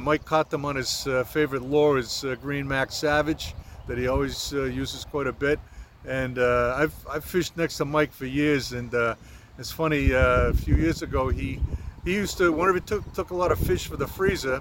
Mike 0.00 0.24
caught 0.24 0.50
them 0.50 0.64
on 0.64 0.76
his 0.76 1.06
favorite 1.26 1.62
lure, 1.62 1.98
his 1.98 2.24
Green 2.40 2.66
Max 2.66 2.94
Savage 2.96 3.54
that 3.86 3.98
he 3.98 4.08
always 4.08 4.52
uh, 4.52 4.64
uses 4.64 5.04
quite 5.04 5.26
a 5.26 5.32
bit. 5.32 5.58
And 6.06 6.38
uh, 6.38 6.74
I've, 6.76 6.94
I've 7.10 7.24
fished 7.24 7.56
next 7.56 7.78
to 7.78 7.84
Mike 7.84 8.12
for 8.12 8.26
years, 8.26 8.72
and 8.72 8.94
uh, 8.94 9.14
it's 9.58 9.70
funny. 9.70 10.10
a 10.12 10.52
few 10.52 10.76
years 10.76 11.02
ago, 11.02 11.28
he 11.28 11.60
he 12.04 12.12
used 12.12 12.36
to 12.36 12.52
whenever 12.52 12.74
he 12.74 12.80
took 12.80 13.12
took 13.14 13.30
a 13.30 13.34
lot 13.34 13.50
of 13.50 13.58
fish 13.58 13.86
for 13.86 13.96
the 13.96 14.06
freezer, 14.06 14.60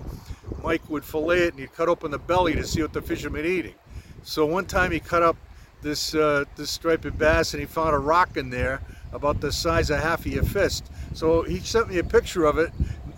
Mike 0.64 0.90
would 0.90 1.04
fillet 1.04 1.40
it 1.40 1.54
and 1.54 1.60
he'd 1.60 1.74
cut 1.74 1.90
open 1.90 2.12
the 2.12 2.20
belly 2.20 2.54
to 2.54 2.64
see 2.64 2.82
what 2.82 2.94
the 2.94 3.02
fish 3.02 3.24
had 3.24 3.34
been 3.34 3.46
eating. 3.46 3.74
So 4.24 4.46
one 4.46 4.66
time 4.66 4.92
he 4.92 5.02
cut 5.02 5.24
up 5.24 5.36
this 5.84 6.16
uh, 6.16 6.46
this 6.56 6.72
striped 6.72 7.18
bass 7.18 7.54
and 7.54 7.62
he 7.62 7.68
found 7.68 7.94
a 7.94 8.00
rock 8.00 8.38
in 8.38 8.50
there 8.50 8.82
about 9.12 9.42
the 9.42 9.52
size 9.52 9.90
of 9.90 10.00
half 10.00 10.22
of 10.22 10.28
your 10.28 10.44
fist. 10.44 10.90
So 11.14 11.44
he 11.44 11.60
sent 11.60 11.90
me 11.90 12.00
a 12.00 12.04
picture 12.04 12.46
of 12.46 12.58
it 12.58 12.72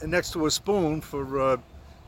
next 0.06 0.34
to 0.34 0.46
a 0.46 0.52
spoon 0.52 1.02
for 1.02 1.40
uh, 1.40 1.58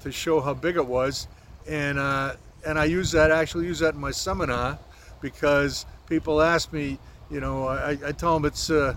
to 0.02 0.12
show 0.12 0.42
how 0.42 0.54
big 0.54 0.76
it 0.76 0.86
was, 0.86 1.28
and 1.68 1.98
uh, 1.98 2.36
and 2.66 2.78
I 2.78 2.86
use 2.86 3.12
that, 3.12 3.32
actually 3.32 3.66
use 3.66 3.80
that 3.80 3.94
in 3.94 4.02
my 4.02 4.12
seminar 4.12 4.78
because 5.22 5.86
people 6.08 6.42
ask 6.42 6.74
me, 6.74 7.00
you 7.32 7.40
know, 7.40 7.68
I, 7.68 7.98
I 8.06 8.12
tell 8.12 8.34
them 8.34 8.46
it's 8.46 8.70
uh, 8.70 8.96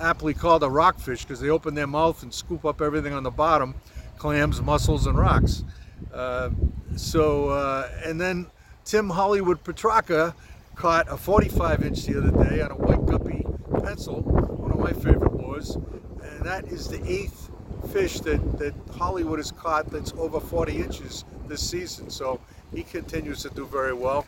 aptly 0.00 0.34
called 0.34 0.62
a 0.62 0.68
rockfish 0.68 1.22
because 1.22 1.40
they 1.40 1.48
open 1.48 1.74
their 1.74 1.86
mouth 1.86 2.22
and 2.22 2.32
scoop 2.32 2.64
up 2.64 2.80
everything 2.80 3.12
on 3.12 3.22
the 3.22 3.30
bottom, 3.30 3.74
clams, 4.18 4.60
mussels, 4.60 5.06
and 5.06 5.18
rocks. 5.18 5.64
Uh, 6.12 6.50
so, 6.96 7.48
uh, 7.50 7.88
and 8.04 8.20
then 8.20 8.46
Tim 8.84 9.08
Hollywood 9.10 9.62
Petrarca 9.62 10.34
caught 10.74 11.08
a 11.08 11.16
45 11.16 11.82
inch 11.84 12.04
the 12.04 12.18
other 12.18 12.44
day 12.44 12.60
on 12.60 12.70
a 12.70 12.76
white 12.76 13.04
guppy 13.06 13.44
pencil, 13.82 14.22
one 14.22 14.70
of 14.70 14.78
my 14.78 14.92
favorite 14.92 15.32
lures, 15.34 15.76
and 15.76 16.44
that 16.44 16.64
is 16.66 16.88
the 16.88 17.04
eighth 17.10 17.50
fish 17.92 18.20
that, 18.20 18.58
that 18.58 18.74
Hollywood 18.96 19.38
has 19.38 19.50
caught 19.50 19.90
that's 19.90 20.12
over 20.12 20.40
40 20.40 20.76
inches 20.76 21.24
this 21.48 21.68
season. 21.68 22.10
So 22.10 22.40
he 22.72 22.82
continues 22.82 23.42
to 23.42 23.50
do 23.50 23.66
very 23.66 23.92
well. 23.92 24.26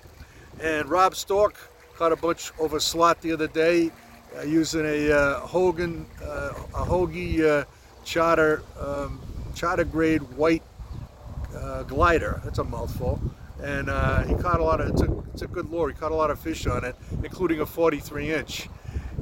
And 0.60 0.88
Rob 0.88 1.14
Stork 1.14 1.56
caught 1.96 2.12
a 2.12 2.16
bunch 2.16 2.52
over 2.58 2.80
slot 2.80 3.20
the 3.20 3.32
other 3.32 3.46
day 3.46 3.90
uh, 4.36 4.42
using 4.42 4.84
a 4.84 5.12
uh, 5.12 5.40
Hogan, 5.40 6.06
uh, 6.22 6.52
a 6.74 6.84
Hogy 6.84 7.40
uh, 7.40 7.64
charter, 8.04 8.62
um, 8.78 9.20
charter 9.54 9.84
grade 9.84 10.22
white 10.36 10.62
uh, 11.56 11.84
glider. 11.84 12.40
That's 12.44 12.58
a 12.58 12.64
mouthful. 12.64 13.20
And 13.62 13.88
uh, 13.88 14.24
he 14.24 14.34
caught 14.34 14.60
a 14.60 14.64
lot 14.64 14.80
of, 14.80 14.88
it's 14.88 15.02
a, 15.02 15.22
it's 15.32 15.42
a 15.42 15.46
good 15.46 15.70
lure. 15.70 15.88
He 15.88 15.94
caught 15.94 16.12
a 16.12 16.16
lot 16.16 16.30
of 16.30 16.38
fish 16.38 16.66
on 16.66 16.84
it, 16.84 16.96
including 17.22 17.60
a 17.60 17.66
43 17.66 18.32
inch. 18.32 18.68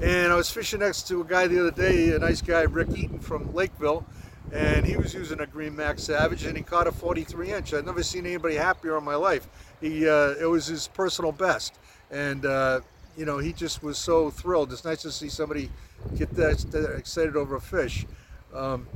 And 0.00 0.32
I 0.32 0.36
was 0.36 0.50
fishing 0.50 0.80
next 0.80 1.06
to 1.08 1.20
a 1.20 1.24
guy 1.24 1.46
the 1.46 1.60
other 1.60 1.70
day, 1.70 2.10
a 2.12 2.18
nice 2.18 2.40
guy, 2.40 2.62
Rick 2.62 2.96
Eaton 2.96 3.20
from 3.20 3.52
Lakeville, 3.54 4.04
and 4.50 4.84
he 4.84 4.96
was 4.96 5.14
using 5.14 5.40
a 5.40 5.46
Green 5.46 5.76
Max 5.76 6.02
Savage, 6.02 6.44
and 6.44 6.56
he 6.56 6.62
caught 6.62 6.86
a 6.86 6.92
43 6.92 7.52
inch. 7.52 7.74
I've 7.74 7.86
never 7.86 8.02
seen 8.02 8.26
anybody 8.26 8.56
happier 8.56 8.98
in 8.98 9.04
my 9.04 9.14
life. 9.14 9.48
He, 9.80 10.08
uh, 10.08 10.34
it 10.40 10.46
was 10.46 10.66
his 10.66 10.88
personal 10.88 11.32
best, 11.32 11.78
and 12.10 12.44
uh, 12.44 12.80
you 13.16 13.24
know 13.24 13.38
he 13.38 13.52
just 13.52 13.82
was 13.82 13.98
so 13.98 14.30
thrilled. 14.30 14.72
It's 14.72 14.84
nice 14.84 15.02
to 15.02 15.12
see 15.12 15.28
somebody 15.28 15.70
get 16.16 16.30
that, 16.34 16.58
that 16.70 16.96
excited 16.96 17.36
over 17.36 17.56
a 17.56 17.60
fish. 17.60 18.06
Um, 18.54 18.86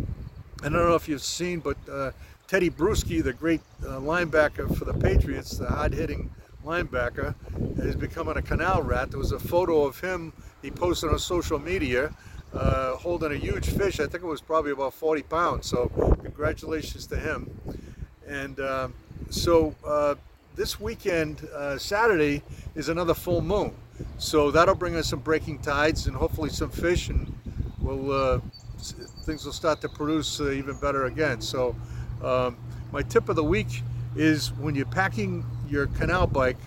I 0.61 0.65
don't 0.65 0.73
know 0.73 0.95
if 0.95 1.09
you've 1.09 1.23
seen, 1.23 1.61
but 1.61 1.77
uh, 1.91 2.11
Tedy 2.49 2.71
Bruschi, 2.71 3.23
the 3.23 3.33
great 3.33 3.61
uh, 3.83 3.99
linebacker 3.99 4.77
for 4.77 4.85
the 4.85 4.95
Patriots, 4.95 5.59
the 5.59 5.67
hard-hitting 5.67 6.31
linebacker, 6.65 7.35
is 7.79 7.97
becoming 7.97 8.37
a 8.37 8.43
canal 8.43 8.83
rat. 8.83 9.11
There 9.11 9.19
was 9.19 9.33
a 9.33 9.39
photo 9.39 9.85
of 9.85 9.99
him 10.01 10.33
he 10.63 10.71
posted 10.71 11.11
on 11.11 11.19
social 11.19 11.59
media 11.59 12.15
uh, 12.55 12.97
holding 12.97 13.33
a 13.33 13.37
huge 13.37 13.69
fish. 13.69 13.99
I 14.01 14.07
think 14.07 14.23
it 14.23 14.27
was 14.27 14.41
probably 14.41 14.71
about 14.71 14.95
40 14.95 15.23
pounds. 15.23 15.67
So 15.67 15.89
congratulations 16.23 17.07
to 17.09 17.17
him. 17.17 17.51
And 18.27 18.61
uh, 18.61 18.89
so 19.31 19.75
this 20.57 20.81
weekend, 20.81 21.47
uh, 21.55 21.77
Saturday, 21.79 22.43
is 22.75 22.89
another 22.89 23.13
full 23.15 23.43
moon. 23.43 23.75
So 24.19 24.51
that'll 24.51 24.75
bring 24.75 24.97
us 24.97 25.09
some 25.09 25.21
breaking 25.21 25.59
tides 25.59 26.07
and 26.07 26.17
hopefully 26.17 26.51
some 26.51 26.71
fish, 26.71 27.09
and 27.09 27.33
we'll 27.81 28.11
uh, 28.11 28.41
things 29.25 29.45
will 29.45 29.53
start 29.53 29.81
to 29.83 29.89
produce 29.89 30.41
uh, 30.41 30.51
even 30.51 30.77
better 30.79 31.05
again. 31.05 31.41
So 31.41 31.77
um, 32.27 32.57
my 32.93 33.03
tip 33.03 33.29
of 33.29 33.37
the 33.37 33.45
week 33.45 33.83
is 34.17 34.53
when 34.55 34.75
you're 34.75 34.87
packing 34.87 35.45
your 35.69 35.87
canal 35.87 36.27
bike 36.27 36.59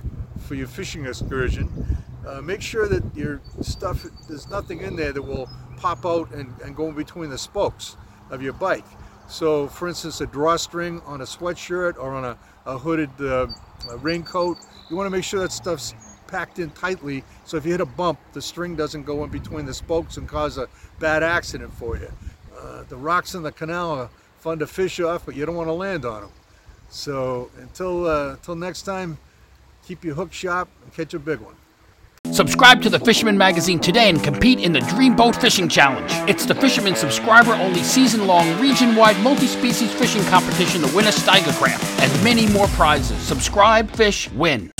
for 0.47 0.55
your 0.55 0.67
fishing 0.67 1.05
excursion, 1.05 1.97
uh, 2.25 2.41
make 2.41 2.61
sure 2.61 2.87
that 2.87 3.03
your 3.15 3.41
stuff, 3.61 4.05
there's 4.27 4.49
nothing 4.49 4.81
in 4.81 4.95
there 4.95 5.11
that 5.11 5.21
will 5.21 5.49
pop 5.77 6.05
out 6.05 6.31
and, 6.31 6.53
and 6.63 6.75
go 6.75 6.87
in 6.87 6.95
between 6.95 7.29
the 7.29 7.37
spokes 7.37 7.97
of 8.29 8.41
your 8.41 8.53
bike. 8.53 8.85
So 9.27 9.67
for 9.67 9.87
instance, 9.87 10.21
a 10.21 10.27
drawstring 10.27 11.01
on 11.01 11.21
a 11.21 11.25
sweatshirt 11.25 11.97
or 11.97 12.13
on 12.13 12.25
a, 12.25 12.37
a 12.65 12.77
hooded 12.77 13.09
uh, 13.19 13.47
a 13.89 13.97
raincoat, 13.97 14.57
you 14.89 14.95
want 14.95 15.07
to 15.07 15.11
make 15.11 15.23
sure 15.23 15.39
that 15.39 15.51
stuff's 15.51 15.93
packed 16.27 16.59
in 16.59 16.69
tightly 16.71 17.23
so 17.45 17.57
if 17.57 17.65
you 17.65 17.71
hit 17.71 17.81
a 17.81 17.85
bump, 17.85 18.19
the 18.33 18.41
string 18.41 18.75
doesn't 18.75 19.03
go 19.03 19.23
in 19.23 19.31
between 19.31 19.65
the 19.65 19.73
spokes 19.73 20.17
and 20.17 20.27
cause 20.27 20.59
a 20.59 20.67
bad 20.99 21.23
accident 21.23 21.73
for 21.73 21.97
you. 21.97 22.11
Uh, 22.55 22.83
the 22.89 22.95
rocks 22.95 23.33
in 23.33 23.41
the 23.41 23.51
canal 23.51 23.91
are 23.91 24.09
fun 24.39 24.59
to 24.59 24.67
fish 24.67 24.99
off, 24.99 25.25
but 25.25 25.35
you 25.35 25.45
don't 25.45 25.55
want 25.55 25.67
to 25.67 25.73
land 25.73 26.05
on 26.05 26.21
them. 26.21 26.31
So 26.89 27.51
until, 27.57 28.07
uh, 28.07 28.31
until 28.31 28.55
next 28.55 28.83
time, 28.83 29.17
keep 29.85 30.03
your 30.03 30.15
hook 30.15 30.33
sharp 30.33 30.69
and 30.83 30.93
catch 30.93 31.13
a 31.13 31.19
big 31.19 31.39
one. 31.39 31.55
Subscribe 32.31 32.81
to 32.81 32.89
the 32.89 32.99
Fisherman 32.99 33.37
Magazine 33.37 33.79
today 33.79 34.09
and 34.09 34.23
compete 34.23 34.59
in 34.59 34.71
the 34.71 34.81
Dream 34.81 35.15
Boat 35.15 35.35
Fishing 35.35 35.67
Challenge. 35.67 36.11
It's 36.29 36.45
the 36.45 36.53
Fisherman 36.53 36.95
subscriber 36.95 37.53
only 37.53 37.81
season 37.81 38.27
long, 38.27 38.59
region 38.59 38.95
wide, 38.95 39.19
multi 39.21 39.47
species 39.47 39.91
fishing 39.93 40.21
competition 40.25 40.81
to 40.81 40.95
win 40.95 41.05
a 41.05 41.09
Steigercraft 41.09 42.01
and 42.01 42.23
many 42.23 42.47
more 42.47 42.67
prizes. 42.67 43.17
Subscribe, 43.19 43.89
fish, 43.91 44.29
win. 44.31 44.71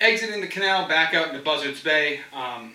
Exiting 0.00 0.40
the 0.40 0.48
canal 0.48 0.88
back 0.88 1.14
out 1.14 1.28
into 1.28 1.40
Buzzards 1.42 1.82
Bay. 1.82 2.20
Um, 2.32 2.72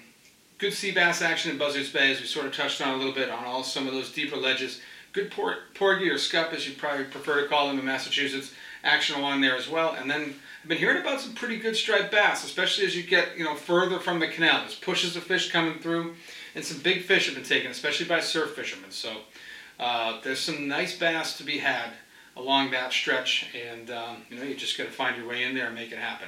good 0.60 0.74
sea 0.74 0.91
bass 0.91 1.22
action 1.22 1.51
in 1.51 1.57
Buzzards 1.57 1.91
Bay, 1.91 2.12
as 2.12 2.22
we 2.22 2.25
sort 2.25 2.46
of 2.46 2.55
touched 2.55 2.79
on 2.81 2.93
a 2.93 2.98
little 2.98 3.13
bit 3.13 3.29
on 3.29 3.43
all 3.43 3.63
some 3.63 3.88
of 3.88 3.93
those 3.93 4.13
deeper 4.13 4.38
ledges. 4.38 4.81
Good 5.18 5.32
porgy 5.32 6.12
or 6.12 6.20
scup, 6.20 6.54
as 6.54 6.68
you 6.68 6.76
probably 6.76 7.06
prefer 7.06 7.42
to 7.42 7.48
call 7.48 7.68
them 7.68 7.80
in 7.80 7.86
Massachusetts, 7.86 8.54
action 8.84 9.16
along 9.16 9.42
there 9.42 9.56
as 9.56 9.68
well. 9.68 9.96
And 9.96 10.08
then 10.08 10.36
I've 10.62 10.70
been 10.70 10.78
hearing 10.78 11.02
about 11.02 11.22
some 11.22 11.34
pretty 11.34 11.58
good 11.58 11.76
striped 11.76 12.12
bass, 12.12 12.44
especially 12.44 12.86
as 12.86 12.96
you 12.96 13.02
get 13.02 13.36
you 13.36 13.44
know 13.44 13.56
further 13.56 13.98
from 13.98 14.20
the 14.20 14.28
canal. 14.28 14.60
There's 14.60 14.76
pushes 14.76 15.16
of 15.16 15.24
fish 15.24 15.52
coming 15.52 15.80
through, 15.80 16.14
and 16.54 16.64
some 16.64 16.78
big 16.84 17.02
fish 17.02 17.26
have 17.26 17.34
been 17.34 17.44
taken, 17.44 17.72
especially 17.72 18.06
by 18.06 18.20
surf 18.20 18.52
fishermen. 18.52 18.92
So 18.92 19.12
uh, 19.80 20.22
there's 20.24 20.38
some 20.38 20.68
nice 20.68 20.96
bass 20.96 21.36
to 21.40 21.44
be 21.44 21.58
had 21.58 21.94
along 22.36 22.70
that 22.70 22.94
stretch, 22.94 23.48
and 23.56 23.90
um, 23.90 24.18
you 24.30 24.38
know 24.38 24.44
you 24.44 24.54
just 24.54 24.78
got 24.78 24.84
to 24.84 24.92
find 24.92 25.18
your 25.18 25.28
way 25.28 25.46
in 25.46 25.56
there 25.56 25.66
and 25.66 25.74
make 25.74 25.92
it 25.92 25.98
happen. 25.98 26.28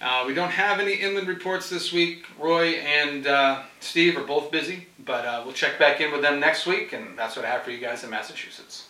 Uh, 0.00 0.24
we 0.26 0.34
don't 0.34 0.50
have 0.50 0.80
any 0.80 0.94
inland 0.94 1.28
reports 1.28 1.70
this 1.70 1.92
week. 1.92 2.26
Roy 2.38 2.74
and 2.74 3.26
uh, 3.26 3.62
Steve 3.80 4.16
are 4.18 4.24
both 4.24 4.50
busy, 4.50 4.86
but 5.04 5.24
uh, 5.24 5.42
we'll 5.44 5.54
check 5.54 5.78
back 5.78 6.00
in 6.00 6.12
with 6.12 6.20
them 6.20 6.40
next 6.40 6.66
week, 6.66 6.92
and 6.92 7.18
that's 7.18 7.36
what 7.36 7.44
I 7.44 7.48
have 7.48 7.62
for 7.62 7.70
you 7.70 7.78
guys 7.78 8.04
in 8.04 8.10
Massachusetts. 8.10 8.88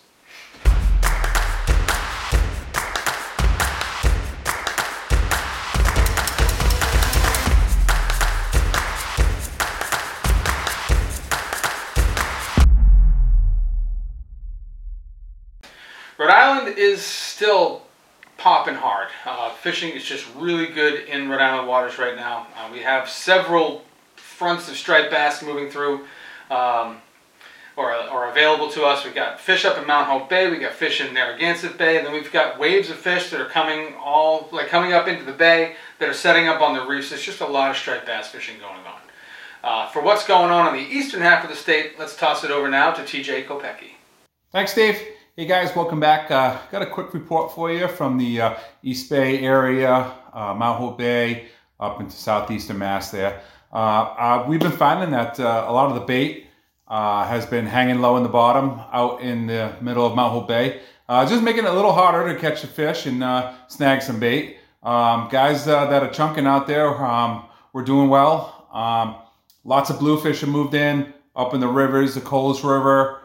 Rhode 16.17 16.31
Island 16.31 16.79
is 16.79 17.03
still 17.03 17.84
popping 18.45 18.75
hard. 18.75 19.09
Uh, 19.25 19.49
fishing 19.49 19.89
is 19.93 20.05
just 20.05 20.27
really 20.37 20.67
good 20.67 21.09
in 21.09 21.31
Rhode 21.31 21.41
Island 21.41 21.67
waters 21.67 21.99
right 21.99 22.15
now. 22.15 22.47
Uh, 22.55 22.69
we 22.71 22.81
have 22.81 23.09
several 23.09 23.83
fronts 24.17 24.69
of 24.69 24.77
striped 24.77 25.11
bass 25.11 25.43
moving 25.43 25.71
through 25.71 26.05
um, 26.51 26.99
or, 27.75 27.95
or 28.11 28.29
available 28.29 28.71
to 28.73 28.85
us. 28.85 29.03
We've 29.03 29.15
got 29.15 29.41
fish 29.41 29.65
up 29.65 29.79
in 29.79 29.87
Mount 29.87 30.09
Hope 30.09 30.29
Bay, 30.29 30.51
we've 30.51 30.61
got 30.61 30.75
fish 30.75 31.01
in 31.01 31.15
Narragansett 31.15 31.79
Bay, 31.79 31.97
and 31.97 32.07
then 32.07 32.13
we've 32.13 32.31
got 32.31 32.59
waves 32.59 32.91
of 32.91 32.99
fish 32.99 33.31
that 33.31 33.41
are 33.41 33.49
coming 33.49 33.95
all 33.95 34.51
like 34.53 34.69
coming 34.69 34.93
up 34.93 35.09
into 35.09 35.25
the 35.25 35.33
bay 35.33 35.77
that 35.99 36.11
are 36.11 36.13
setting 36.13 36.47
up 36.47 36.61
on 36.61 36.75
the 36.75 36.85
reefs. 36.85 37.13
It's 37.13 37.25
just 37.25 37.41
a 37.41 37.47
lot 37.47 37.71
of 37.71 37.79
striped 37.79 38.05
bass 38.05 38.29
fishing 38.29 38.59
going 38.59 38.87
on. 38.87 39.01
Uh, 39.63 39.89
for 39.89 40.03
what's 40.03 40.27
going 40.27 40.51
on 40.51 40.67
on 40.67 40.75
the 40.75 40.81
eastern 40.81 41.23
half 41.23 41.45
of 41.45 41.49
the 41.49 41.57
state, 41.57 41.99
let's 41.99 42.15
toss 42.15 42.45
it 42.45 42.51
over 42.51 42.69
now 42.69 42.93
to 42.93 43.01
TJ 43.01 43.47
Kopecki. 43.47 43.93
Thanks, 44.53 44.75
Dave. 44.75 45.14
Hey 45.37 45.47
guys, 45.47 45.75
welcome 45.75 45.99
back. 45.99 46.31
Uh, 46.31 46.57
got 46.71 46.83
a 46.83 46.87
quick 46.87 47.13
report 47.13 47.53
for 47.53 47.69
you 47.73 47.89
from 47.89 48.19
the 48.19 48.41
uh, 48.41 48.55
East 48.85 49.11
Bay 49.11 49.41
area, 49.41 50.15
uh, 50.33 50.55
Mount 50.55 50.79
Hope 50.79 50.97
Bay, 50.97 51.47
up 51.81 52.01
into 52.01 52.15
southeastern 52.15 52.79
Mass 52.79 53.11
there. 53.11 53.43
Uh, 53.73 53.77
uh, 53.77 54.45
we've 54.47 54.61
been 54.61 54.71
finding 54.71 55.11
that 55.11 55.41
uh, 55.41 55.65
a 55.67 55.73
lot 55.73 55.89
of 55.89 55.97
the 55.97 56.03
bait 56.03 56.47
has 56.89 57.45
been 57.47 57.67
hanging 57.67 58.01
low 58.01 58.17
in 58.17 58.23
the 58.23 58.29
bottom 58.29 58.81
out 58.93 59.23
in 59.23 59.49
the 59.49 59.75
middle 59.81 60.07
of 60.07 60.15
Mount 60.15 60.31
Hope 60.31 60.47
Bay. 60.47 60.81
just 61.09 61.43
making 61.43 61.65
it 61.65 61.71
a 61.71 61.73
little 61.73 61.93
harder 61.93 62.33
to 62.33 62.39
catch 62.39 62.63
a 62.63 62.69
fish 62.69 63.07
and 63.07 63.19
snag 63.67 64.03
some 64.03 64.21
bait. 64.21 64.59
Um, 64.85 65.27
guys 65.33 65.65
that 65.65 66.01
are 66.01 66.11
chunking 66.11 66.47
out 66.47 66.69
there, 66.69 66.95
um, 67.05 67.47
we're 67.73 67.83
doing 67.83 68.09
well. 68.09 68.69
Um, 68.73 69.17
lots 69.65 69.91
of 69.91 69.99
bluefish 69.99 70.43
have 70.43 70.49
moved 70.49 70.75
in 70.75 71.13
up 71.35 71.55
in 71.55 71.59
the 71.59 71.67
rivers, 71.67 72.15
the 72.15 72.21
Coles 72.21 72.63
River, 72.63 73.21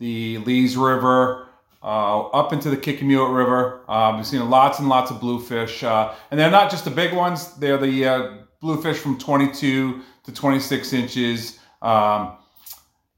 the 0.00 0.38
Lees 0.38 0.76
River, 0.76 1.50
uh, 1.82 2.26
up 2.28 2.52
into 2.52 2.70
the 2.70 2.76
Kickamuit 2.76 3.34
River. 3.34 3.80
Uh, 3.88 4.14
we've 4.16 4.26
seen 4.26 4.48
lots 4.48 4.78
and 4.78 4.88
lots 4.88 5.10
of 5.10 5.20
bluefish, 5.20 5.82
uh, 5.82 6.14
and 6.30 6.38
they're 6.38 6.50
not 6.50 6.70
just 6.70 6.84
the 6.84 6.90
big 6.90 7.12
ones. 7.12 7.54
They're 7.54 7.78
the 7.78 8.06
uh, 8.06 8.32
bluefish 8.60 8.98
from 8.98 9.18
22 9.18 10.00
to 10.24 10.32
26 10.32 10.92
inches. 10.92 11.58
Um, 11.80 12.36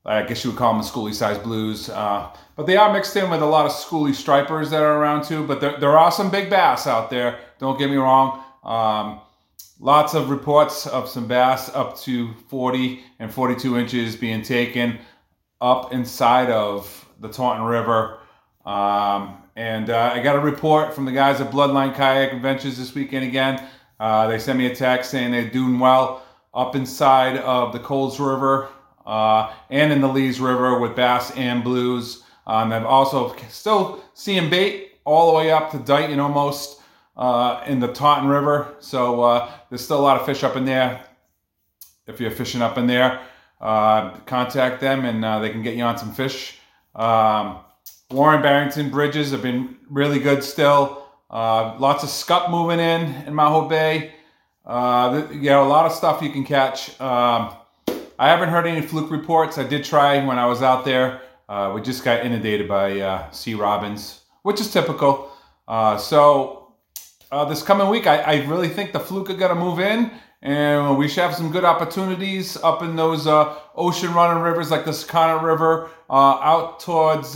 I 0.06 0.23
guess 0.23 0.44
you 0.44 0.50
would 0.50 0.59
call 0.59 0.73
them 0.73 0.83
the 0.83 0.88
schoolie 0.88 1.14
size 1.14 1.38
blues, 1.38 1.88
uh, 1.88 2.28
but 2.56 2.66
they 2.66 2.76
are 2.76 2.92
mixed 2.92 3.16
in 3.16 3.30
with 3.30 3.40
a 3.40 3.47
lot 3.47 3.64
of 3.64 3.73
schoolie 3.73 4.14
stripers 4.14 4.71
that 4.71 4.83
are 4.83 4.99
around 4.99 5.25
too. 5.25 5.47
But 5.47 5.61
there, 5.61 5.78
there 5.78 5.99
are 5.99 6.11
some 6.11 6.30
big 6.30 6.50
bass 6.50 6.87
out 6.87 7.09
there. 7.09 7.38
Don't 7.59 7.78
get 7.78 7.88
me 7.88 7.97
wrong. 7.97 8.42
Um, 8.62 9.21
lots 9.80 10.14
of 10.14 10.28
reports 10.28 10.87
of 10.87 11.09
some 11.09 11.26
bass 11.26 11.71
up 11.75 11.99
to 12.00 12.35
40 12.49 13.02
and 13.18 13.33
42 13.33 13.78
inches 13.78 14.14
being 14.14 14.42
taken 14.42 14.99
up 15.60 15.93
inside 15.93 16.50
of 16.50 17.08
the 17.21 17.28
Taunton 17.28 17.65
River. 17.65 18.19
Um, 18.64 19.42
and 19.56 19.90
uh, 19.90 20.12
I 20.14 20.22
got 20.22 20.36
a 20.36 20.40
report 20.40 20.94
from 20.94 21.04
the 21.04 21.12
guys 21.12 21.40
at 21.40 21.50
Bloodline 21.50 21.94
Kayak 21.94 22.32
Adventures 22.32 22.76
this 22.76 22.94
weekend 22.94 23.24
again. 23.24 23.62
Uh, 24.00 24.26
they 24.26 24.38
sent 24.38 24.58
me 24.58 24.66
a 24.66 24.74
text 24.74 25.10
saying 25.10 25.30
they're 25.30 25.48
doing 25.48 25.78
well 25.78 26.24
up 26.52 26.74
inside 26.74 27.36
of 27.38 27.72
the 27.72 27.78
Coles 27.78 28.18
River 28.18 28.68
uh, 29.06 29.52
and 29.70 29.92
in 29.92 30.00
the 30.00 30.08
Lees 30.08 30.40
River 30.40 30.78
with 30.78 30.96
bass 30.96 31.30
and 31.36 31.62
blues. 31.62 32.24
Um, 32.46 32.72
I'm 32.72 32.86
also 32.86 33.34
still 33.48 34.02
seeing 34.14 34.50
bait 34.50 34.92
all 35.04 35.30
the 35.30 35.36
way 35.36 35.52
up 35.52 35.70
to 35.70 35.78
Dighton 35.78 36.18
almost 36.18 36.80
uh, 37.16 37.62
in 37.66 37.80
the 37.80 37.88
Taunton 37.88 38.28
River. 38.28 38.74
So 38.80 39.22
uh, 39.22 39.50
there's 39.68 39.84
still 39.84 40.00
a 40.00 40.02
lot 40.02 40.18
of 40.18 40.26
fish 40.26 40.42
up 40.42 40.56
in 40.56 40.64
there. 40.64 41.04
If 42.06 42.20
you're 42.20 42.30
fishing 42.30 42.60
up 42.60 42.76
in 42.76 42.86
there, 42.86 43.20
uh, 43.60 44.10
contact 44.26 44.80
them 44.80 45.04
and 45.04 45.42
they 45.42 45.50
can 45.50 45.62
get 45.62 45.76
you 45.76 45.84
on 45.84 45.96
some 45.96 46.12
fish. 46.12 46.58
Um, 46.94 47.60
Warren 48.10 48.43
Barrington 48.43 48.90
bridges 48.90 49.30
have 49.30 49.43
been 49.43 49.76
really 49.88 50.19
good 50.19 50.45
still. 50.45 51.06
Uh, 51.30 51.76
lots 51.78 52.04
of 52.04 52.10
scup 52.10 52.50
moving 52.50 52.78
in 52.78 53.02
in 53.26 53.36
Hope 53.36 53.71
Bay. 53.71 54.12
Uh, 54.64 55.26
you 55.32 55.50
know, 55.50 55.64
a 55.64 55.69
lot 55.69 55.86
of 55.86 55.93
stuff 55.93 56.23
you 56.23 56.30
can 56.30 56.45
catch. 56.45 56.99
Um, 57.00 57.54
I 58.19 58.28
haven't 58.28 58.50
heard 58.50 58.67
any 58.67 58.86
fluke 58.86 59.10
reports. 59.10 59.58
I 59.58 59.64
did 59.64 59.84
try 59.84 60.25
when 60.25 60.38
I 60.38 60.47
was 60.47 60.62
out 60.62 60.84
there. 60.84 61.23
Uh, 61.49 61.73
we 61.75 61.82
just 61.82 62.04
got 62.04 62.25
inundated 62.25 62.69
by 62.69 63.00
uh, 63.00 63.30
sea 63.30 63.54
robins, 63.54 64.21
which 64.43 64.60
is 64.60 64.73
typical. 64.73 65.30
Uh, 65.67 65.97
so 65.97 66.75
uh, 67.32 67.45
this 67.45 67.62
coming 67.62 67.88
week, 67.88 68.06
I, 68.06 68.19
I, 68.19 68.34
really 68.45 68.69
think 68.69 68.93
the 68.93 69.00
fluke 69.00 69.30
are 69.30 69.34
going 69.34 69.54
to 69.54 69.60
move 69.60 69.80
in, 69.80 70.10
and 70.43 70.97
we 70.97 71.08
should 71.08 71.23
have 71.23 71.34
some 71.34 71.50
good 71.50 71.64
opportunities 71.64 72.56
up 72.58 72.82
in 72.82 72.97
those 72.97 73.26
ocean 73.75 74.14
running 74.14 74.43
rivers 74.43 74.71
like 74.71 74.84
the 74.84 74.90
Sakonnet 74.93 75.43
River, 75.43 75.90
out 76.10 76.80
towards 76.80 77.34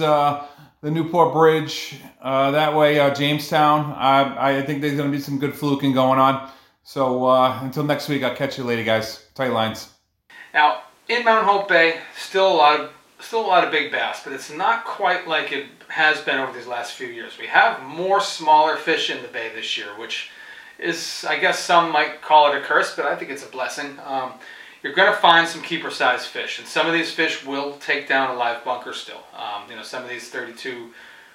the 0.81 0.91
Newport 0.91 1.33
Bridge. 1.33 1.97
Uh, 2.21 2.51
that 2.53 2.75
way, 2.75 3.01
uh, 3.01 3.15
Jamestown. 3.15 3.93
I, 3.97 4.59
I 4.59 4.63
think 4.63 4.81
there's 4.81 4.97
going 4.97 5.11
to 5.11 5.17
be 5.17 5.23
some 5.23 5.39
good 5.39 5.55
fluking 5.55 5.93
going 5.93 6.19
on. 6.19 6.51
So 6.85 7.27
uh, 7.27 7.59
until 7.63 7.85
next 7.85 8.09
week, 8.09 8.23
I'll 8.23 8.35
catch 8.35 8.59
you 8.59 8.65
later, 8.65 8.85
guys. 8.85 9.27
Tight 9.35 9.53
lines. 9.53 9.93
Now 10.55 10.83
in 11.09 11.25
Mount 11.25 11.47
Hope 11.47 11.69
Bay, 11.69 12.01
still 12.17 12.53
a 12.53 12.55
lot 12.55 12.81
of 12.81 12.91
still 13.21 13.41
a 13.41 13.47
lot 13.47 13.65
of 13.65 13.71
big 13.71 13.91
bass, 13.91 14.23
but 14.23 14.33
it's 14.33 14.51
not 14.51 14.85
quite 14.85 15.27
like 15.27 15.53
it 15.53 15.67
has 15.89 16.21
been 16.21 16.39
over 16.39 16.53
these 16.53 16.67
last 16.67 16.93
few 16.93 17.09
years. 17.09 17.39
We 17.39 17.47
have 17.47 17.83
more 17.83 18.21
smaller 18.21 18.77
fish 18.77 19.11
in 19.11 19.23
the 19.23 19.29
bay 19.29 19.51
this 19.55 19.77
year, 19.77 19.89
which 19.99 20.31
is, 20.79 21.25
I 21.29 21.39
guess, 21.39 21.59
some 21.59 21.91
might 21.91 22.23
call 22.23 22.53
it 22.53 22.57
a 22.57 22.61
curse, 22.61 22.95
but 22.95 23.07
I 23.07 23.17
think 23.17 23.31
it's 23.31 23.45
a 23.45 23.51
blessing. 23.51 23.99
Um, 24.05 24.35
you're 24.83 24.95
going 24.95 25.13
to 25.13 25.19
find 25.19 25.47
some 25.49 25.63
keeper 25.63 25.91
size 25.91 26.27
fish, 26.27 26.59
and 26.59 26.67
some 26.67 26.87
of 26.87 26.93
these 26.93 27.11
fish 27.11 27.45
will 27.45 27.75
take 27.79 28.09
down 28.09 28.35
a 28.35 28.39
live 28.39 28.65
bunker 28.65 28.93
still. 28.93 29.23
Um, 29.37 29.69
you 29.69 29.77
know, 29.77 29.83
some 29.83 30.05
of 30.05 30.09
these 30.09 30.31
32, 30.31 30.91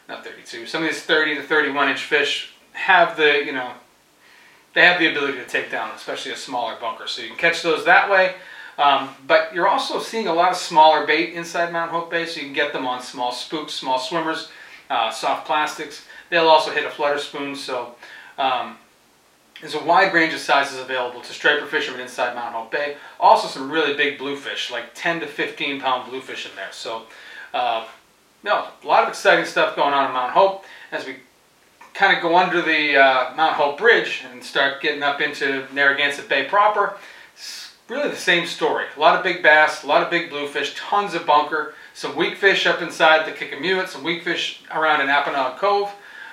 not 0.08 0.24
32, 0.24 0.66
some 0.66 0.84
of 0.84 0.90
these 0.90 1.04
30 1.04 1.36
to 1.36 1.44
31 1.44 1.90
inch 1.90 2.04
fish 2.04 2.54
have 2.72 3.18
the, 3.18 3.44
you 3.46 3.52
know, 3.52 3.72
they 4.74 4.82
have 4.82 5.00
the 5.00 5.08
ability 5.08 5.38
to 5.38 5.46
take 5.46 5.70
down, 5.70 5.92
especially 5.96 6.32
a 6.32 6.38
smaller 6.38 6.76
bunker. 6.80 7.08
So 7.08 7.22
you 7.22 7.28
can 7.28 7.38
catch 7.38 7.62
those 7.62 7.86
that 7.86 8.10
way. 8.10 8.36
Um, 8.78 9.10
but 9.28 9.54
you're 9.54 9.68
also 9.68 10.00
seeing 10.00 10.28
a 10.28 10.34
lot 10.34 10.52
of 10.52 10.58
smaller 10.58 11.06
bait 11.06 11.34
inside 11.34 11.72
Mount 11.72 11.92
Hope 11.92 12.10
Bay, 12.10 12.26
so 12.26 12.40
you 12.40 12.48
can 12.48 12.56
get 12.56 12.74
them 12.74 12.88
on 12.88 13.02
small 13.04 13.32
spooks, 13.32 13.74
small 13.74 14.00
swimmers, 14.00 14.50
uh, 14.90 15.12
soft 15.12 15.46
plastics. 15.46 16.06
They'll 16.30 16.48
also 16.48 16.72
hit 16.72 16.84
a 16.84 16.90
flutter 16.90 17.20
spoon, 17.20 17.56
so 17.56 17.96
um, 18.40 18.78
there's 19.64 19.76
a 19.76 19.84
wide 19.86 20.14
range 20.14 20.34
of 20.34 20.42
sizes 20.42 20.78
available 20.78 21.22
to 21.22 21.32
striper 21.32 21.66
fishermen 21.66 22.02
inside 22.02 22.36
Mount 22.36 22.54
Hope 22.54 22.70
Bay. 22.70 22.98
Also 23.18 23.48
some 23.48 23.72
really 23.72 23.96
big 23.96 24.18
bluefish, 24.18 24.70
like 24.70 24.94
10 24.94 25.22
to 25.22 25.26
15 25.26 25.80
pound 25.80 26.10
bluefish 26.10 26.46
in 26.46 26.54
there. 26.58 26.68
So, 26.74 27.04
uh, 27.54 27.88
no, 28.44 28.68
a 28.84 28.86
lot 28.86 29.04
of 29.04 29.10
exciting 29.10 29.46
stuff 29.46 29.78
going 29.78 29.94
on 29.94 30.08
in 30.08 30.12
Mount 30.12 30.34
Hope. 30.34 30.66
As 30.92 31.06
we 31.06 31.16
kind 31.94 32.14
of 32.14 32.22
go 32.22 32.36
under 32.36 32.62
the 32.62 32.98
uh, 32.98 33.34
Mount 33.38 33.54
Hope 33.54 33.78
Bridge 33.78 34.26
and 34.30 34.44
start 34.44 34.82
getting 34.82 35.02
up 35.02 35.22
into 35.22 35.66
Narragansett 35.74 36.28
Bay 36.28 36.44
proper, 36.44 36.98
it's 37.34 37.74
really 37.88 38.10
the 38.10 38.18
same 38.18 38.46
story. 38.46 38.88
A 38.98 39.00
lot 39.00 39.16
of 39.16 39.24
big 39.24 39.42
bass, 39.42 39.86
a 39.86 39.88
lot 39.88 40.04
of 40.04 40.10
big 40.10 40.30
bluefish, 40.30 40.76
tons 40.76 41.14
of 41.14 41.26
bunker, 41.26 41.74
some 41.94 42.18
weak 42.18 42.36
fish 42.36 42.66
up 42.66 42.82
inside 42.82 43.26
the 43.26 43.32
Kickamuit, 43.32 43.88
some 43.88 44.04
weak 44.04 44.24
fish 44.24 44.62
around 44.72 45.00
in 45.00 45.08
Apponaug 45.08 45.58
Cove. 45.58 45.90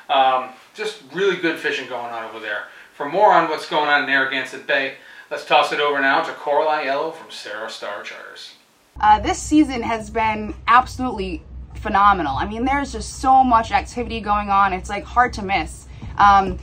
Um, 0.08 0.50
just 0.74 1.02
really 1.12 1.36
good 1.36 1.60
fishing 1.60 1.88
going 1.88 2.12
on 2.12 2.24
over 2.24 2.40
there. 2.40 2.64
For 3.00 3.08
more 3.08 3.32
on 3.32 3.48
what's 3.48 3.66
going 3.66 3.88
on 3.88 4.02
in 4.02 4.06
Narragansett 4.10 4.66
Bay, 4.66 4.96
let's 5.30 5.46
toss 5.46 5.72
it 5.72 5.80
over 5.80 6.02
now 6.02 6.20
to 6.20 6.32
Coral 6.32 6.84
Yellow 6.84 7.12
from 7.12 7.30
Sarah 7.30 7.70
Star 7.70 8.02
Charters. 8.02 8.52
Uh, 9.00 9.18
this 9.18 9.38
season 9.38 9.80
has 9.80 10.10
been 10.10 10.52
absolutely 10.68 11.42
phenomenal. 11.76 12.36
I 12.36 12.44
mean, 12.44 12.66
there's 12.66 12.92
just 12.92 13.20
so 13.20 13.42
much 13.42 13.72
activity 13.72 14.20
going 14.20 14.50
on. 14.50 14.74
It's 14.74 14.90
like 14.90 15.04
hard 15.04 15.32
to 15.32 15.42
miss. 15.42 15.86
Um, 16.18 16.58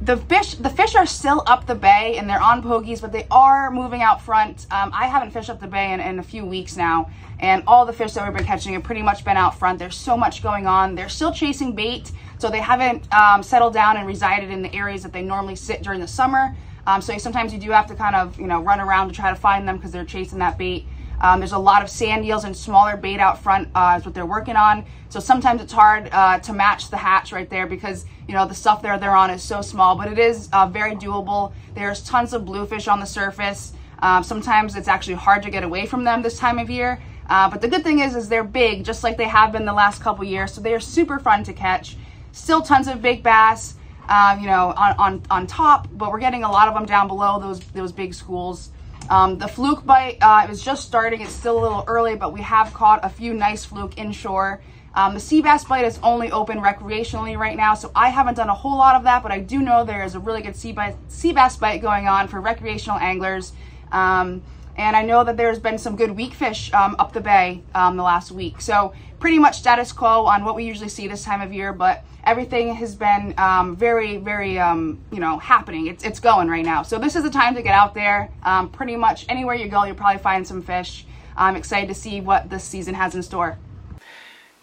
the 0.00 0.16
fish 0.16 0.54
the 0.54 0.68
fish 0.68 0.94
are 0.94 1.06
still 1.06 1.42
up 1.46 1.66
the 1.66 1.74
bay 1.74 2.16
and 2.18 2.28
they're 2.28 2.42
on 2.42 2.62
pogies 2.62 3.00
but 3.00 3.12
they 3.12 3.26
are 3.30 3.70
moving 3.70 4.02
out 4.02 4.20
front. 4.20 4.66
Um, 4.70 4.90
i 4.92 5.06
haven't 5.06 5.30
fished 5.30 5.48
up 5.48 5.58
the 5.58 5.66
bay 5.66 5.92
in, 5.92 6.00
in, 6.00 6.18
a 6.18 6.22
few 6.22 6.44
weeks 6.44 6.76
now 6.76 7.10
and 7.40 7.62
all 7.66 7.86
the 7.86 7.92
fish 7.92 8.12
that 8.12 8.24
we've 8.24 8.36
been 8.36 8.46
catching 8.46 8.74
have 8.74 8.82
pretty 8.82 9.02
much 9.02 9.24
been 9.24 9.36
out 9.36 9.58
front. 9.58 9.78
There's 9.78 9.96
so 9.96 10.16
much 10.16 10.42
going 10.42 10.66
on. 10.66 10.94
They're 10.94 11.08
still 11.08 11.32
chasing 11.32 11.74
bait 11.74 12.12
so 12.38 12.50
they 12.50 12.60
haven't 12.60 13.10
um, 13.12 13.42
settled 13.42 13.72
down 13.72 13.96
and 13.96 14.06
resided 14.06 14.50
in 14.50 14.62
the 14.62 14.74
areas 14.74 15.02
that 15.02 15.12
they 15.12 15.22
normally 15.22 15.56
sit 15.56 15.82
during 15.82 16.00
the 16.00 16.08
summer. 16.08 16.54
Um, 16.86 17.00
so 17.02 17.16
sometimes 17.18 17.52
you 17.52 17.58
do 17.58 17.70
have 17.70 17.86
to 17.86 17.94
kind 17.94 18.14
of 18.14 18.38
you 18.38 18.46
know 18.46 18.62
run 18.62 18.80
around 18.80 19.08
to 19.08 19.14
try 19.14 19.30
to 19.30 19.36
find 19.36 19.66
them 19.66 19.76
because 19.76 19.92
they're 19.92 20.04
chasing 20.04 20.38
that 20.40 20.58
bait 20.58 20.86
um, 21.20 21.40
there's 21.40 21.52
a 21.52 21.58
lot 21.58 21.82
of 21.82 21.88
sand 21.88 22.24
eels 22.24 22.44
and 22.44 22.56
smaller 22.56 22.96
bait 22.96 23.18
out 23.18 23.42
front 23.42 23.68
uh, 23.74 23.96
is 23.98 24.04
what 24.04 24.14
they're 24.14 24.26
working 24.26 24.56
on. 24.56 24.84
So 25.08 25.20
sometimes 25.20 25.62
it's 25.62 25.72
hard 25.72 26.08
uh, 26.12 26.38
to 26.40 26.52
match 26.52 26.90
the 26.90 26.96
hatch 26.96 27.32
right 27.32 27.48
there 27.48 27.66
because, 27.66 28.04
you 28.28 28.34
know, 28.34 28.46
the 28.46 28.54
stuff 28.54 28.82
there 28.82 28.98
they're 28.98 29.16
on 29.16 29.30
is 29.30 29.42
so 29.42 29.62
small, 29.62 29.96
but 29.96 30.12
it 30.12 30.18
is 30.18 30.48
uh, 30.52 30.66
very 30.66 30.94
doable. 30.94 31.52
There's 31.74 32.02
tons 32.02 32.32
of 32.32 32.44
bluefish 32.44 32.88
on 32.88 33.00
the 33.00 33.06
surface. 33.06 33.72
Um, 34.00 34.22
sometimes 34.22 34.76
it's 34.76 34.88
actually 34.88 35.14
hard 35.14 35.42
to 35.44 35.50
get 35.50 35.62
away 35.62 35.86
from 35.86 36.04
them 36.04 36.22
this 36.22 36.38
time 36.38 36.58
of 36.58 36.68
year. 36.68 37.00
Uh, 37.28 37.48
but 37.50 37.60
the 37.60 37.68
good 37.68 37.82
thing 37.82 38.00
is, 38.00 38.14
is 38.14 38.28
they're 38.28 38.44
big, 38.44 38.84
just 38.84 39.02
like 39.02 39.16
they 39.16 39.24
have 39.24 39.52
been 39.52 39.64
the 39.64 39.72
last 39.72 40.02
couple 40.02 40.24
years. 40.24 40.52
So 40.52 40.60
they're 40.60 40.80
super 40.80 41.18
fun 41.18 41.44
to 41.44 41.52
catch. 41.52 41.96
Still 42.32 42.60
tons 42.60 42.88
of 42.88 43.00
big 43.00 43.22
bass, 43.22 43.74
uh, 44.08 44.36
you 44.38 44.46
know, 44.46 44.74
on, 44.76 44.96
on, 44.98 45.22
on 45.30 45.46
top, 45.46 45.88
but 45.92 46.12
we're 46.12 46.20
getting 46.20 46.44
a 46.44 46.50
lot 46.50 46.68
of 46.68 46.74
them 46.74 46.84
down 46.84 47.08
below 47.08 47.40
those, 47.40 47.60
those 47.70 47.90
big 47.90 48.12
schools. 48.12 48.70
Um, 49.08 49.38
the 49.38 49.48
fluke 49.48 49.86
bite 49.86 50.18
uh, 50.20 50.46
was 50.48 50.62
just 50.62 50.84
starting. 50.84 51.20
It's 51.20 51.32
still 51.32 51.58
a 51.58 51.62
little 51.62 51.84
early, 51.86 52.16
but 52.16 52.32
we 52.32 52.42
have 52.42 52.72
caught 52.74 53.04
a 53.04 53.08
few 53.08 53.34
nice 53.34 53.64
fluke 53.64 53.98
inshore. 53.98 54.60
Um, 54.94 55.14
the 55.14 55.20
sea 55.20 55.42
bass 55.42 55.64
bite 55.64 55.84
is 55.84 55.98
only 56.02 56.32
open 56.32 56.58
recreationally 56.58 57.36
right 57.36 57.56
now, 57.56 57.74
so 57.74 57.92
I 57.94 58.08
haven't 58.08 58.34
done 58.34 58.48
a 58.48 58.54
whole 58.54 58.78
lot 58.78 58.96
of 58.96 59.02
that, 59.04 59.22
but 59.22 59.30
I 59.30 59.40
do 59.40 59.58
know 59.58 59.84
there 59.84 60.02
is 60.02 60.14
a 60.14 60.18
really 60.18 60.40
good 60.40 60.56
sea, 60.56 60.74
sea 61.08 61.32
bass 61.32 61.56
bite 61.56 61.82
going 61.82 62.08
on 62.08 62.28
for 62.28 62.40
recreational 62.40 62.98
anglers. 62.98 63.52
Um, 63.92 64.42
and 64.76 64.96
I 64.96 65.02
know 65.02 65.22
that 65.24 65.36
there's 65.36 65.58
been 65.58 65.78
some 65.78 65.96
good 65.96 66.10
weak 66.10 66.34
fish 66.34 66.72
um, 66.72 66.96
up 66.98 67.12
the 67.12 67.20
bay 67.20 67.62
um, 67.74 67.96
the 67.96 68.02
last 68.02 68.32
week. 68.32 68.60
So 68.60 68.94
pretty 69.20 69.38
much 69.38 69.58
status 69.58 69.92
quo 69.92 70.24
on 70.26 70.44
what 70.44 70.54
we 70.54 70.64
usually 70.64 70.88
see 70.88 71.08
this 71.08 71.24
time 71.24 71.42
of 71.42 71.52
year, 71.52 71.72
but 71.72 72.04
everything 72.26 72.74
has 72.74 72.96
been 72.96 73.32
um, 73.38 73.76
very, 73.76 74.16
very, 74.16 74.58
um, 74.58 75.00
you 75.12 75.20
know, 75.20 75.38
happening. 75.38 75.86
It's, 75.86 76.04
it's 76.04 76.20
going 76.20 76.48
right 76.48 76.64
now. 76.64 76.82
So 76.82 76.98
this 76.98 77.14
is 77.14 77.22
the 77.22 77.30
time 77.30 77.54
to 77.54 77.62
get 77.62 77.72
out 77.72 77.94
there. 77.94 78.30
Um, 78.42 78.68
pretty 78.68 78.96
much 78.96 79.24
anywhere 79.28 79.54
you 79.54 79.68
go, 79.68 79.84
you'll 79.84 79.94
probably 79.94 80.20
find 80.20 80.46
some 80.46 80.60
fish. 80.60 81.06
I'm 81.36 81.54
excited 81.54 81.88
to 81.88 81.94
see 81.94 82.20
what 82.20 82.50
this 82.50 82.64
season 82.64 82.94
has 82.94 83.14
in 83.14 83.22
store. 83.22 83.58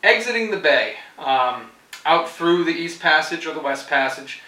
Exiting 0.04 0.52
the 0.52 0.58
bay, 0.58 0.96
um, 1.18 1.70
out 2.06 2.30
through 2.30 2.66
the 2.66 2.72
East 2.72 3.00
Passage 3.00 3.48
or 3.48 3.54
the 3.54 3.62
West 3.62 3.88
Passage, 3.88 4.42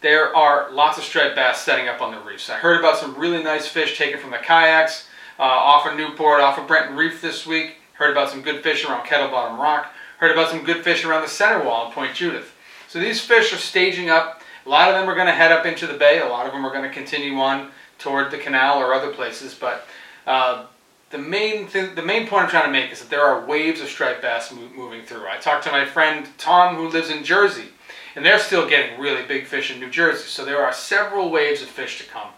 there 0.00 0.34
are 0.34 0.72
lots 0.72 0.96
of 0.96 1.04
striped 1.04 1.36
bass 1.36 1.60
setting 1.60 1.88
up 1.88 2.00
on 2.00 2.12
the 2.12 2.18
reefs. 2.20 2.48
I 2.48 2.54
heard 2.54 2.80
about 2.80 2.96
some 2.96 3.14
really 3.16 3.42
nice 3.42 3.68
fish 3.68 3.98
taken 3.98 4.18
from 4.18 4.30
the 4.30 4.38
kayaks 4.38 5.08
uh, 5.38 5.42
off 5.42 5.86
of 5.86 5.96
Newport, 5.96 6.40
off 6.40 6.58
of 6.58 6.66
Brenton 6.66 6.96
Reef 6.96 7.20
this 7.20 7.46
week. 7.46 7.76
Heard 7.94 8.12
about 8.12 8.30
some 8.30 8.40
good 8.40 8.62
fish 8.62 8.84
around 8.84 9.04
Kettle 9.04 9.28
Bottom 9.28 9.60
Rock. 9.60 9.92
Heard 10.18 10.32
about 10.32 10.50
some 10.50 10.64
good 10.64 10.82
fish 10.82 11.04
around 11.04 11.22
the 11.22 11.28
center 11.28 11.62
wall 11.62 11.86
in 11.86 11.92
Point 11.92 12.14
Judith. 12.14 12.51
So 12.92 13.00
these 13.00 13.22
fish 13.22 13.54
are 13.54 13.56
staging 13.56 14.10
up. 14.10 14.42
A 14.66 14.68
lot 14.68 14.90
of 14.90 14.94
them 14.94 15.08
are 15.08 15.14
going 15.14 15.26
to 15.26 15.32
head 15.32 15.50
up 15.50 15.64
into 15.64 15.86
the 15.86 15.94
bay. 15.94 16.20
A 16.20 16.26
lot 16.26 16.44
of 16.44 16.52
them 16.52 16.62
are 16.66 16.70
going 16.70 16.82
to 16.82 16.94
continue 16.94 17.38
on 17.38 17.70
toward 17.98 18.30
the 18.30 18.36
canal 18.36 18.76
or 18.76 18.92
other 18.92 19.10
places. 19.10 19.54
But 19.54 19.86
uh, 20.26 20.66
the 21.08 21.16
main 21.16 21.66
thing, 21.68 21.94
the 21.94 22.02
main 22.02 22.26
point 22.26 22.44
I'm 22.44 22.50
trying 22.50 22.66
to 22.66 22.70
make 22.70 22.92
is 22.92 23.00
that 23.00 23.08
there 23.08 23.24
are 23.24 23.46
waves 23.46 23.80
of 23.80 23.88
striped 23.88 24.20
bass 24.20 24.52
mo 24.52 24.68
moving 24.76 25.06
through. 25.06 25.26
I 25.26 25.38
talked 25.38 25.64
to 25.64 25.72
my 25.72 25.86
friend 25.86 26.28
Tom, 26.36 26.76
who 26.76 26.86
lives 26.86 27.08
in 27.08 27.24
Jersey, 27.24 27.68
and 28.14 28.26
they're 28.26 28.38
still 28.38 28.68
getting 28.68 29.00
really 29.00 29.24
big 29.24 29.46
fish 29.46 29.70
in 29.70 29.80
New 29.80 29.88
Jersey. 29.88 30.28
So 30.28 30.44
there 30.44 30.62
are 30.62 30.74
several 30.74 31.30
waves 31.30 31.62
of 31.62 31.68
fish 31.68 31.96
to 31.96 32.04
come, 32.04 32.28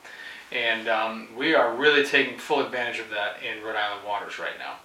and 0.53 0.87
um, 0.87 1.31
we 1.37 1.57
are 1.57 1.75
really 1.75 2.05
taking 2.05 2.39
full 2.39 2.65
advantage 2.65 3.01
of 3.01 3.11
that 3.11 3.39
in 3.43 3.61
Rhode 3.65 3.75
Island 3.75 4.07
waters 4.07 4.39
right 4.39 4.57
now. 4.61 4.77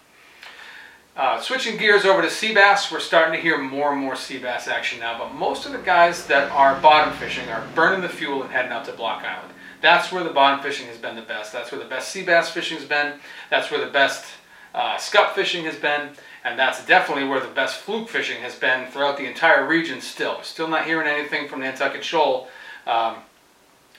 Uh, 1.19 1.37
switching 1.37 1.75
gears 1.75 2.05
over 2.05 2.21
to 2.21 2.29
sea 2.29 2.53
bass, 2.53 2.89
we're 2.89 2.97
starting 2.97 3.33
to 3.33 3.41
hear 3.41 3.57
more 3.57 3.91
and 3.91 3.99
more 3.99 4.15
sea 4.15 4.37
bass 4.37 4.69
action 4.69 5.01
now, 5.01 5.17
but 5.17 5.35
most 5.35 5.65
of 5.65 5.73
the 5.73 5.77
guys 5.79 6.25
that 6.27 6.49
are 6.49 6.79
bottom 6.79 7.13
fishing 7.15 7.45
are 7.49 7.67
burning 7.75 7.99
the 7.99 8.07
fuel 8.07 8.41
and 8.41 8.49
heading 8.49 8.71
out 8.71 8.85
to 8.85 8.93
Block 8.93 9.21
Island. 9.25 9.53
That's 9.81 10.13
where 10.13 10.23
the 10.23 10.29
bottom 10.29 10.63
fishing 10.63 10.87
has 10.87 10.95
been 10.95 11.17
the 11.17 11.21
best. 11.21 11.51
That's 11.51 11.73
where 11.73 11.83
the 11.83 11.89
best 11.89 12.11
sea 12.11 12.23
bass 12.23 12.49
fishing 12.49 12.77
has 12.77 12.87
been. 12.87 13.15
That's 13.49 13.69
where 13.69 13.83
the 13.83 13.91
best 13.91 14.27
uh, 14.73 14.95
scup 14.95 15.35
fishing 15.35 15.65
has 15.65 15.75
been. 15.75 16.11
And 16.45 16.57
that's 16.57 16.85
definitely 16.85 17.25
where 17.25 17.41
the 17.41 17.49
best 17.49 17.81
fluke 17.81 18.07
fishing 18.07 18.41
has 18.41 18.55
been 18.55 18.89
throughout 18.89 19.17
the 19.17 19.25
entire 19.25 19.67
region 19.67 19.99
still. 19.99 20.41
Still 20.41 20.69
not 20.69 20.85
hearing 20.85 21.05
anything 21.05 21.49
from 21.49 21.59
Nantucket 21.59 22.01
Shoal. 22.01 22.47
Um, 22.87 23.17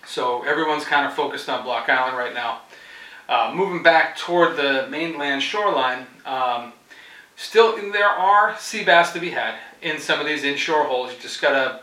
so 0.06 0.42
everyone's 0.44 0.86
kind 0.86 1.06
of 1.06 1.12
focused 1.12 1.50
on 1.50 1.64
Block 1.64 1.90
Island 1.90 2.16
right 2.16 2.32
now. 2.32 2.62
Uh, 3.28 3.52
moving 3.54 3.82
back 3.82 4.16
toward 4.16 4.56
the 4.56 4.86
mainland 4.88 5.42
shoreline, 5.42 6.06
um, 6.24 6.72
Still, 7.40 7.74
there 7.90 8.06
are 8.06 8.54
sea 8.58 8.84
bass 8.84 9.14
to 9.14 9.18
be 9.18 9.30
had 9.30 9.54
in 9.80 9.98
some 9.98 10.20
of 10.20 10.26
these 10.26 10.44
inshore 10.44 10.84
holes. 10.84 11.10
You 11.14 11.18
just 11.20 11.40
gotta 11.40 11.80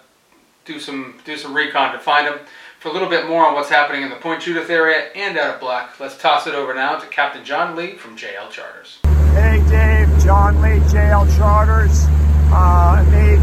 do 0.66 0.80
some 0.80 1.20
do 1.26 1.36
some 1.36 1.56
recon 1.56 1.94
to 1.94 2.00
find 2.00 2.28
them. 2.28 2.40
For 2.80 2.90
a 2.90 2.94
little 2.94 3.10
bit 3.10 3.28
more 3.28 3.44
on 3.44 3.56
what's 3.56 3.70
happening 3.70 4.04
in 4.04 4.12
the 4.12 4.18
Point 4.18 4.44
Judith 4.44 4.70
area 4.70 5.10
and 5.16 5.36
out 5.36 5.56
of 5.56 5.60
Black, 5.60 6.00
let's 6.00 6.16
toss 6.16 6.46
it 6.46 6.54
over 6.54 6.76
now 6.76 7.00
to 7.00 7.08
Captain 7.08 7.44
John 7.44 7.76
Lee 7.76 7.96
from 7.96 8.16
JL 8.16 8.52
Charters. 8.52 9.00
Hey 9.34 9.64
Dave, 9.68 10.08
John 10.24 10.62
Lee, 10.62 10.78
JL 10.92 11.26
Charters. 11.38 12.06
Uh, 12.54 13.04
made 13.10 13.40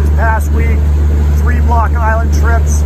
this 0.00 0.10
past 0.10 0.52
week 0.52 0.78
three 1.42 1.58
Block 1.66 1.90
Island 1.90 2.32
trips. 2.34 2.82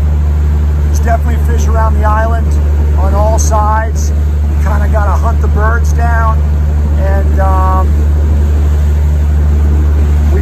There's 0.86 1.00
definitely 1.00 1.44
fish 1.44 1.68
around 1.68 1.92
the 1.92 2.04
island 2.04 2.48
on 2.98 3.12
all 3.12 3.38
sides. 3.38 4.08
You 4.08 4.64
kind 4.64 4.82
of 4.82 4.90
got 4.92 5.04
to 5.04 5.22
hunt 5.22 5.42
the 5.42 5.48
birds 5.48 5.92
down 5.92 6.38
and 6.98 7.38
um, 7.38 8.01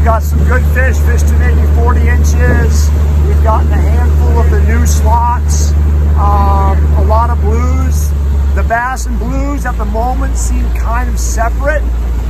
we 0.01 0.05
got 0.05 0.23
some 0.23 0.43
good 0.47 0.65
fish, 0.73 0.97
fish 1.01 1.23
to 1.29 1.39
maybe 1.39 1.61
40 1.77 2.09
inches. 2.09 2.89
We've 3.29 3.45
gotten 3.45 3.71
a 3.71 3.77
handful 3.77 4.41
of 4.41 4.51
the 4.51 4.63
new 4.63 4.87
slots, 4.87 5.73
um, 6.17 6.83
a 6.97 7.05
lot 7.07 7.29
of 7.29 7.39
blues. 7.43 8.09
The 8.55 8.65
bass 8.67 9.05
and 9.05 9.19
blues 9.19 9.67
at 9.67 9.77
the 9.77 9.85
moment 9.85 10.39
seem 10.39 10.65
kind 10.73 11.11
of 11.11 11.21
separate, 11.21 11.83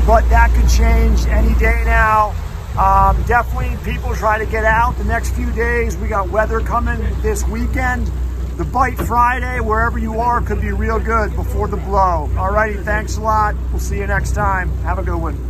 but 0.04 0.28
that 0.30 0.50
could 0.52 0.68
change 0.68 1.26
any 1.26 1.54
day 1.60 1.80
now. 1.84 2.34
Um, 2.76 3.22
definitely 3.28 3.78
people 3.84 4.16
try 4.16 4.38
to 4.38 4.46
get 4.46 4.64
out 4.64 4.98
the 4.98 5.04
next 5.04 5.30
few 5.34 5.52
days. 5.52 5.96
We 5.96 6.08
got 6.08 6.28
weather 6.28 6.58
coming 6.58 6.98
this 7.22 7.46
weekend. 7.46 8.10
The 8.56 8.64
Bite 8.64 8.98
Friday, 8.98 9.60
wherever 9.60 9.98
you 9.98 10.18
are, 10.18 10.40
could 10.40 10.60
be 10.60 10.72
real 10.72 10.98
good 10.98 11.36
before 11.36 11.68
the 11.68 11.76
blow. 11.76 12.28
Alrighty, 12.32 12.84
thanks 12.84 13.16
a 13.16 13.20
lot. 13.20 13.54
We'll 13.70 13.78
see 13.78 13.98
you 13.98 14.08
next 14.08 14.32
time. 14.32 14.70
Have 14.78 14.98
a 14.98 15.04
good 15.04 15.18
one. 15.18 15.49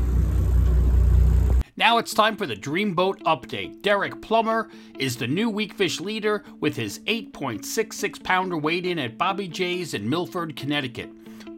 Now 1.81 1.97
it's 1.97 2.13
time 2.13 2.37
for 2.37 2.45
the 2.45 2.55
Dreamboat 2.55 3.23
update. 3.23 3.81
Derek 3.81 4.21
Plummer 4.21 4.69
is 4.99 5.17
the 5.17 5.27
new 5.27 5.49
weakfish 5.49 5.99
leader 5.99 6.45
with 6.61 6.77
his 6.77 6.99
8.66 7.07 8.23
pounder 8.23 8.59
weighed 8.59 8.85
in 8.85 8.99
at 8.99 9.17
Bobby 9.17 9.49
J's 9.49 9.95
in 9.95 10.07
Milford, 10.07 10.57
Connecticut. 10.57 11.09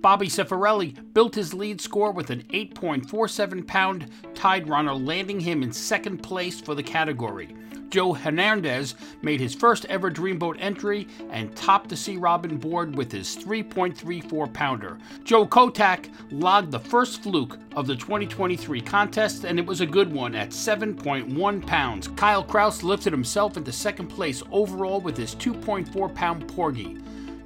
Bobby 0.02 0.26
Cifarelli 0.26 0.96
built 1.14 1.36
his 1.36 1.54
lead 1.54 1.80
score 1.80 2.10
with 2.10 2.30
an 2.30 2.42
8.47 2.50 3.64
pound 3.64 4.10
tide 4.34 4.68
runner, 4.68 4.92
landing 4.92 5.38
him 5.38 5.62
in 5.62 5.72
second 5.72 6.18
place 6.18 6.60
for 6.60 6.74
the 6.74 6.82
category. 6.82 7.54
Joe 7.88 8.12
Hernandez 8.12 8.96
made 9.20 9.38
his 9.38 9.54
first 9.54 9.84
ever 9.84 10.10
Dreamboat 10.10 10.56
entry 10.58 11.06
and 11.30 11.54
topped 11.54 11.90
the 11.90 11.96
Sea 11.96 12.16
Robin 12.16 12.56
board 12.56 12.96
with 12.96 13.12
his 13.12 13.36
3.34 13.36 14.52
pounder. 14.52 14.98
Joe 15.22 15.46
Kotak 15.46 16.08
logged 16.32 16.72
the 16.72 16.80
first 16.80 17.22
fluke 17.22 17.58
of 17.76 17.86
the 17.86 17.94
2023 17.94 18.80
contest, 18.80 19.44
and 19.44 19.58
it 19.58 19.66
was 19.66 19.82
a 19.82 19.86
good 19.86 20.10
one 20.10 20.34
at 20.34 20.50
7.1 20.50 21.66
pounds. 21.66 22.08
Kyle 22.16 22.42
Kraus 22.42 22.82
lifted 22.82 23.12
himself 23.12 23.56
into 23.56 23.70
second 23.70 24.08
place 24.08 24.42
overall 24.50 25.00
with 25.00 25.16
his 25.16 25.36
2.4 25.36 26.12
pound 26.12 26.48
porgy. 26.48 26.98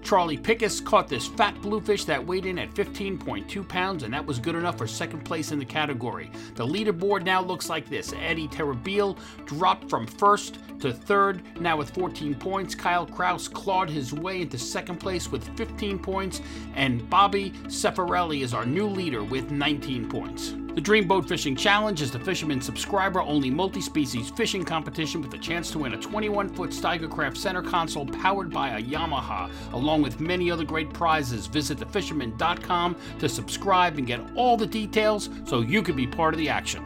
Charlie 0.07 0.39
Pickus 0.39 0.85
caught 0.85 1.09
this 1.09 1.27
fat 1.27 1.61
bluefish 1.61 2.05
that 2.05 2.25
weighed 2.25 2.47
in 2.47 2.61
at 2.61 2.73
15.2 2.73 3.69
pounds, 3.69 4.05
and 4.05 4.15
that 4.15 4.25
was 4.25 4.39
good 4.39 4.55
enough 4.55 4.79
for 4.79 4.87
second 4.87 5.25
place 5.25 5.51
in 5.51 5.59
the 5.59 5.65
category. 5.65 6.31
The 6.55 6.65
leaderboard 6.65 7.25
now 7.25 7.43
looks 7.43 7.69
like 7.69 7.91
this 7.91 8.13
Eddie 8.13 8.47
Terrabil 8.47 9.19
dropped 9.47 9.91
from 9.91 10.07
first 10.07 10.61
to 10.79 10.93
third, 10.93 11.43
now 11.61 11.77
with 11.77 11.91
14 11.91 12.37
points. 12.37 12.73
Kyle 12.73 13.05
Kraus 13.05 13.49
clawed 13.49 13.91
his 13.91 14.13
way 14.13 14.43
into 14.43 14.59
second 14.59 14.99
place 14.99 15.33
with 15.33 15.43
15 15.57 15.99
points, 15.99 16.41
and 16.77 17.11
Bobby 17.11 17.51
Cefarelli 17.65 18.43
is 18.43 18.55
our 18.55 18.65
new 18.65 18.87
leader 18.87 19.25
with 19.25 19.51
19 19.51 20.09
points. 20.09 20.55
The 20.77 20.83
Dream 20.83 21.09
Boat 21.09 21.27
Fishing 21.27 21.57
Challenge 21.57 22.03
is 22.03 22.11
the 22.11 22.19
fisherman 22.19 22.61
subscriber 22.61 23.23
only 23.23 23.49
multi 23.49 23.81
species 23.81 24.29
fishing 24.29 24.63
competition 24.63 25.23
with 25.23 25.33
a 25.33 25.39
chance 25.39 25.71
to 25.71 25.79
win 25.79 25.95
a 25.95 25.97
21 25.97 26.51
foot 26.51 26.69
Steigercraft 26.69 27.39
center 27.39 27.63
console 27.63 28.05
powered 28.05 28.51
by 28.51 28.79
a 28.79 28.83
Yamaha, 28.83 29.51
along 29.73 30.03
with 30.03 30.21
many 30.21 30.51
other 30.51 30.65
great 30.65 30.93
prizes. 30.93 31.47
Visit 31.47 31.79
thefisherman.com 31.79 32.95
to 33.19 33.27
subscribe 33.27 33.97
and 33.97 34.07
get 34.07 34.21
all 34.37 34.59
the 34.59 34.67
details 34.67 35.31
so 35.47 35.63
you 35.63 35.83
can 35.83 35.97
be 35.97 36.07
part 36.07 36.35
of 36.35 36.39
the 36.39 36.51
action. 36.51 36.85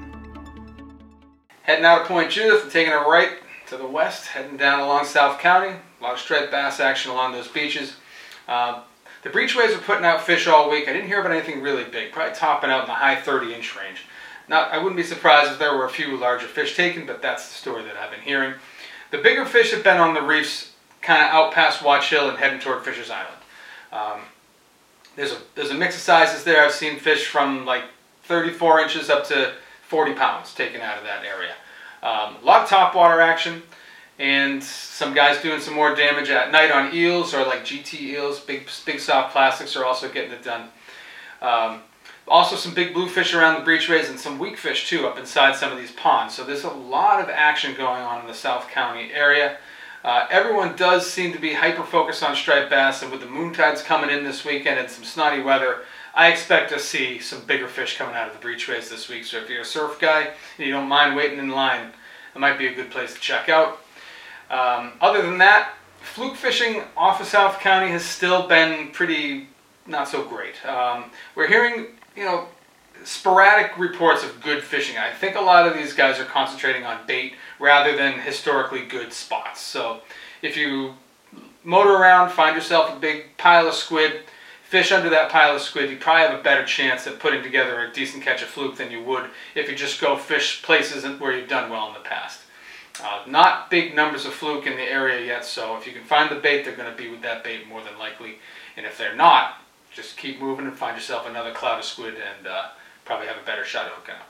Heading 1.62 1.84
out 1.84 2.02
of 2.02 2.06
Point 2.06 2.30
Judith 2.30 2.62
and 2.62 2.70
taking 2.70 2.92
a 2.92 2.98
right 2.98 3.38
to 3.70 3.76
the 3.76 3.88
west, 3.88 4.28
heading 4.28 4.56
down 4.56 4.78
along 4.78 5.06
South 5.06 5.40
County. 5.40 5.74
A 6.00 6.04
lot 6.04 6.12
of 6.12 6.20
striped 6.20 6.52
bass 6.52 6.78
action 6.78 7.10
along 7.10 7.32
those 7.32 7.48
beaches. 7.48 7.96
Uh, 8.46 8.82
the 9.22 9.30
breachways 9.30 9.76
are 9.76 9.80
putting 9.80 10.04
out 10.04 10.22
fish 10.22 10.46
all 10.46 10.70
week. 10.70 10.88
I 10.88 10.92
didn't 10.92 11.08
hear 11.08 11.20
about 11.20 11.32
anything 11.32 11.62
really 11.62 11.84
big, 11.84 12.12
probably 12.12 12.34
topping 12.34 12.70
out 12.70 12.82
in 12.82 12.86
the 12.86 12.94
high 12.94 13.20
30 13.20 13.54
inch 13.54 13.76
range. 13.76 14.02
Not, 14.48 14.72
I 14.72 14.78
wouldn't 14.78 14.96
be 14.96 15.02
surprised 15.02 15.52
if 15.52 15.58
there 15.58 15.76
were 15.76 15.84
a 15.84 15.90
few 15.90 16.16
larger 16.16 16.46
fish 16.46 16.76
taken, 16.76 17.06
but 17.06 17.22
that's 17.22 17.48
the 17.48 17.54
story 17.54 17.84
that 17.84 17.96
I've 17.96 18.10
been 18.10 18.20
hearing. 18.20 18.54
The 19.10 19.18
bigger 19.18 19.44
fish 19.44 19.72
have 19.72 19.84
been 19.84 19.98
on 19.98 20.14
the 20.14 20.22
reefs, 20.22 20.72
kind 21.02 21.22
of 21.22 21.28
out 21.32 21.52
past 21.52 21.84
Watch 21.84 22.10
Hill 22.10 22.28
and 22.28 22.38
heading 22.38 22.60
toward 22.60 22.84
Fisher's 22.84 23.10
Island. 23.10 23.36
Um, 23.92 24.20
there's 25.16 25.32
a 25.32 25.38
there's 25.54 25.70
a 25.70 25.74
mix 25.74 25.96
of 25.96 26.02
sizes 26.02 26.44
there. 26.44 26.64
I've 26.64 26.72
seen 26.72 26.98
fish 26.98 27.26
from 27.26 27.66
like 27.66 27.84
34 28.24 28.80
inches 28.80 29.10
up 29.10 29.26
to 29.26 29.52
40 29.88 30.14
pounds 30.14 30.54
taken 30.54 30.80
out 30.80 30.98
of 30.98 31.04
that 31.04 31.24
area. 31.24 31.54
Um, 32.02 32.36
a 32.42 32.44
lot 32.44 32.62
of 32.62 32.68
topwater 32.68 33.22
action, 33.22 33.62
and 34.20 34.62
some 34.62 35.14
guys 35.14 35.40
doing 35.40 35.60
some 35.60 35.72
more 35.72 35.94
damage 35.94 36.28
at 36.28 36.52
night 36.52 36.70
on 36.70 36.94
eels 36.94 37.32
or 37.32 37.42
like 37.46 37.64
GT 37.64 38.00
eels. 38.00 38.38
Big 38.38 38.68
big 38.84 39.00
soft 39.00 39.32
plastics 39.32 39.74
are 39.76 39.84
also 39.84 40.12
getting 40.12 40.30
it 40.30 40.44
done. 40.44 40.68
Um, 41.40 41.80
also 42.28 42.54
some 42.54 42.74
big 42.74 42.92
bluefish 42.92 43.32
around 43.32 43.64
the 43.64 43.68
breachways 43.68 44.10
and 44.10 44.20
some 44.20 44.38
weak 44.38 44.58
fish 44.58 44.90
too 44.90 45.06
up 45.06 45.18
inside 45.18 45.56
some 45.56 45.72
of 45.72 45.78
these 45.78 45.90
ponds. 45.92 46.34
So 46.34 46.44
there's 46.44 46.64
a 46.64 46.70
lot 46.70 47.22
of 47.22 47.30
action 47.30 47.74
going 47.74 48.02
on 48.02 48.20
in 48.20 48.26
the 48.26 48.34
South 48.34 48.68
County 48.68 49.10
area. 49.10 49.56
Uh, 50.04 50.26
everyone 50.30 50.76
does 50.76 51.10
seem 51.10 51.32
to 51.32 51.38
be 51.38 51.54
hyper 51.54 51.82
focused 51.82 52.22
on 52.22 52.36
striped 52.36 52.70
bass, 52.70 53.02
and 53.02 53.10
with 53.10 53.22
the 53.22 53.26
moon 53.26 53.54
tides 53.54 53.82
coming 53.82 54.10
in 54.10 54.22
this 54.22 54.44
weekend 54.44 54.78
and 54.78 54.88
some 54.88 55.04
snotty 55.04 55.42
weather, 55.42 55.80
I 56.14 56.28
expect 56.28 56.70
to 56.72 56.78
see 56.78 57.20
some 57.20 57.44
bigger 57.46 57.68
fish 57.68 57.96
coming 57.96 58.14
out 58.14 58.30
of 58.30 58.38
the 58.38 58.46
breachways 58.46 58.90
this 58.90 59.08
week. 59.08 59.24
So 59.24 59.38
if 59.38 59.48
you're 59.48 59.62
a 59.62 59.64
surf 59.64 59.98
guy 59.98 60.22
and 60.58 60.66
you 60.66 60.72
don't 60.72 60.88
mind 60.88 61.16
waiting 61.16 61.38
in 61.38 61.48
line, 61.48 61.88
it 62.34 62.38
might 62.38 62.58
be 62.58 62.66
a 62.66 62.74
good 62.74 62.90
place 62.90 63.14
to 63.14 63.20
check 63.20 63.48
out. 63.48 63.80
Um, 64.50 64.92
other 65.00 65.22
than 65.22 65.38
that, 65.38 65.74
fluke 66.02 66.36
fishing 66.36 66.82
off 66.96 67.20
of 67.20 67.26
South 67.26 67.60
County 67.60 67.90
has 67.92 68.04
still 68.04 68.48
been 68.48 68.90
pretty 68.90 69.48
not 69.86 70.08
so 70.08 70.24
great. 70.24 70.64
Um, 70.66 71.10
we're 71.34 71.48
hearing, 71.48 71.86
you 72.16 72.24
know, 72.24 72.48
sporadic 73.04 73.78
reports 73.78 74.22
of 74.24 74.40
good 74.40 74.62
fishing. 74.62 74.98
I 74.98 75.12
think 75.12 75.36
a 75.36 75.40
lot 75.40 75.66
of 75.66 75.74
these 75.74 75.92
guys 75.92 76.18
are 76.18 76.24
concentrating 76.24 76.84
on 76.84 77.06
bait 77.06 77.34
rather 77.58 77.96
than 77.96 78.20
historically 78.20 78.84
good 78.84 79.12
spots. 79.12 79.60
So 79.60 80.00
if 80.42 80.56
you 80.56 80.94
motor 81.64 81.92
around, 81.92 82.30
find 82.30 82.54
yourself 82.54 82.94
a 82.94 82.98
big 82.98 83.36
pile 83.36 83.68
of 83.68 83.74
squid, 83.74 84.22
fish 84.62 84.92
under 84.92 85.10
that 85.10 85.30
pile 85.30 85.56
of 85.56 85.62
squid, 85.62 85.90
you 85.90 85.96
probably 85.96 86.28
have 86.28 86.38
a 86.38 86.42
better 86.42 86.64
chance 86.64 87.06
at 87.06 87.18
putting 87.18 87.42
together 87.42 87.80
a 87.80 87.92
decent 87.92 88.22
catch 88.22 88.42
of 88.42 88.48
fluke 88.48 88.76
than 88.76 88.90
you 88.90 89.02
would 89.02 89.30
if 89.54 89.68
you 89.68 89.74
just 89.74 90.00
go 90.00 90.16
fish 90.16 90.62
places 90.62 91.04
where 91.18 91.36
you've 91.36 91.48
done 91.48 91.70
well 91.70 91.88
in 91.88 91.94
the 91.94 92.00
past. 92.00 92.40
Uh, 93.02 93.22
not 93.26 93.70
big 93.70 93.94
numbers 93.94 94.26
of 94.26 94.34
fluke 94.34 94.66
in 94.66 94.76
the 94.76 94.82
area 94.82 95.24
yet, 95.24 95.44
so 95.44 95.76
if 95.76 95.86
you 95.86 95.92
can 95.92 96.04
find 96.04 96.30
the 96.30 96.40
bait, 96.40 96.64
they're 96.64 96.76
going 96.76 96.90
to 96.90 96.96
be 96.96 97.08
with 97.08 97.22
that 97.22 97.42
bait 97.42 97.66
more 97.66 97.82
than 97.82 97.98
likely. 97.98 98.36
And 98.76 98.84
if 98.84 98.98
they're 98.98 99.16
not, 99.16 99.62
just 99.92 100.16
keep 100.16 100.40
moving 100.40 100.66
and 100.66 100.76
find 100.76 100.96
yourself 100.96 101.26
another 101.26 101.52
cloud 101.52 101.78
of 101.78 101.84
squid 101.84 102.14
and 102.14 102.46
uh, 102.46 102.68
probably 103.04 103.26
have 103.26 103.38
a 103.38 103.46
better 103.46 103.64
shot 103.64 103.86
at 103.86 103.92
hooking 103.92 104.14
up. 104.14 104.28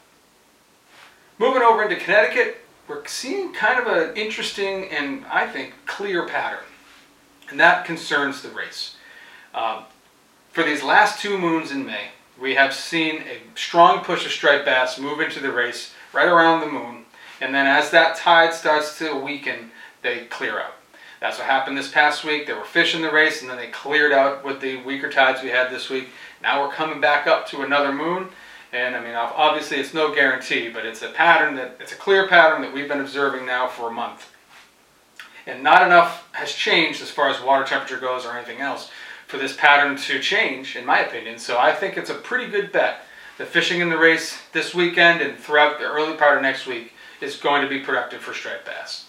Moving 1.38 1.62
over 1.62 1.82
into 1.82 1.96
Connecticut, 1.96 2.64
we're 2.86 3.06
seeing 3.06 3.52
kind 3.52 3.80
of 3.80 3.86
an 3.86 4.16
interesting 4.16 4.88
and 4.90 5.24
I 5.26 5.46
think 5.46 5.74
clear 5.86 6.26
pattern, 6.26 6.64
and 7.48 7.58
that 7.58 7.84
concerns 7.84 8.42
the 8.42 8.50
race. 8.50 8.96
Um, 9.54 9.84
for 10.50 10.64
these 10.64 10.82
last 10.82 11.20
two 11.20 11.38
moons 11.38 11.70
in 11.70 11.86
May, 11.86 12.08
we 12.40 12.54
have 12.54 12.74
seen 12.74 13.22
a 13.22 13.40
strong 13.58 14.02
push 14.02 14.24
of 14.24 14.32
striped 14.32 14.64
bass 14.64 14.98
move 14.98 15.20
into 15.20 15.40
the 15.40 15.52
race 15.52 15.94
right 16.12 16.28
around 16.28 16.60
the 16.60 16.66
moon, 16.66 17.04
and 17.40 17.54
then 17.54 17.66
as 17.66 17.90
that 17.90 18.16
tide 18.16 18.52
starts 18.52 18.98
to 18.98 19.14
weaken, 19.14 19.70
they 20.02 20.24
clear 20.26 20.60
out. 20.60 20.74
That's 21.20 21.38
what 21.38 21.46
happened 21.46 21.76
this 21.76 21.90
past 21.90 22.24
week. 22.24 22.46
They 22.46 22.54
were 22.54 22.64
fishing 22.64 23.02
the 23.02 23.12
race, 23.12 23.42
and 23.42 23.50
then 23.50 23.58
they 23.58 23.68
cleared 23.68 24.12
out 24.12 24.44
with 24.44 24.60
the 24.60 24.82
weaker 24.82 25.10
tides 25.10 25.42
we 25.42 25.50
had 25.50 25.70
this 25.70 25.90
week. 25.90 26.08
Now 26.42 26.62
we're 26.62 26.72
coming 26.72 27.00
back 27.00 27.26
up 27.26 27.46
to 27.48 27.62
another 27.62 27.92
moon, 27.92 28.28
and 28.72 28.96
I 28.96 29.00
mean, 29.00 29.14
obviously 29.14 29.76
it's 29.76 29.92
no 29.92 30.14
guarantee, 30.14 30.70
but 30.70 30.86
it's 30.86 31.02
a 31.02 31.10
pattern 31.10 31.56
that, 31.56 31.76
it's 31.78 31.92
a 31.92 31.96
clear 31.96 32.26
pattern 32.26 32.62
that 32.62 32.72
we've 32.72 32.88
been 32.88 33.00
observing 33.00 33.44
now 33.44 33.68
for 33.68 33.88
a 33.88 33.92
month. 33.92 34.32
And 35.46 35.62
not 35.62 35.82
enough 35.82 36.28
has 36.32 36.52
changed 36.52 37.02
as 37.02 37.10
far 37.10 37.28
as 37.28 37.42
water 37.42 37.64
temperature 37.64 37.98
goes 37.98 38.24
or 38.24 38.32
anything 38.32 38.60
else 38.60 38.90
for 39.26 39.36
this 39.36 39.54
pattern 39.54 39.96
to 39.96 40.20
change, 40.20 40.76
in 40.76 40.86
my 40.86 41.00
opinion. 41.00 41.38
So 41.38 41.58
I 41.58 41.72
think 41.72 41.96
it's 41.96 42.10
a 42.10 42.14
pretty 42.14 42.50
good 42.50 42.72
bet 42.72 43.02
that 43.36 43.48
fishing 43.48 43.80
in 43.80 43.88
the 43.90 43.98
race 43.98 44.38
this 44.52 44.74
weekend 44.74 45.20
and 45.20 45.38
throughout 45.38 45.78
the 45.78 45.86
early 45.86 46.16
part 46.16 46.36
of 46.36 46.42
next 46.42 46.66
week 46.66 46.92
is 47.20 47.36
going 47.36 47.62
to 47.62 47.68
be 47.68 47.80
productive 47.80 48.20
for 48.20 48.34
striped 48.34 48.66
bass. 48.66 49.06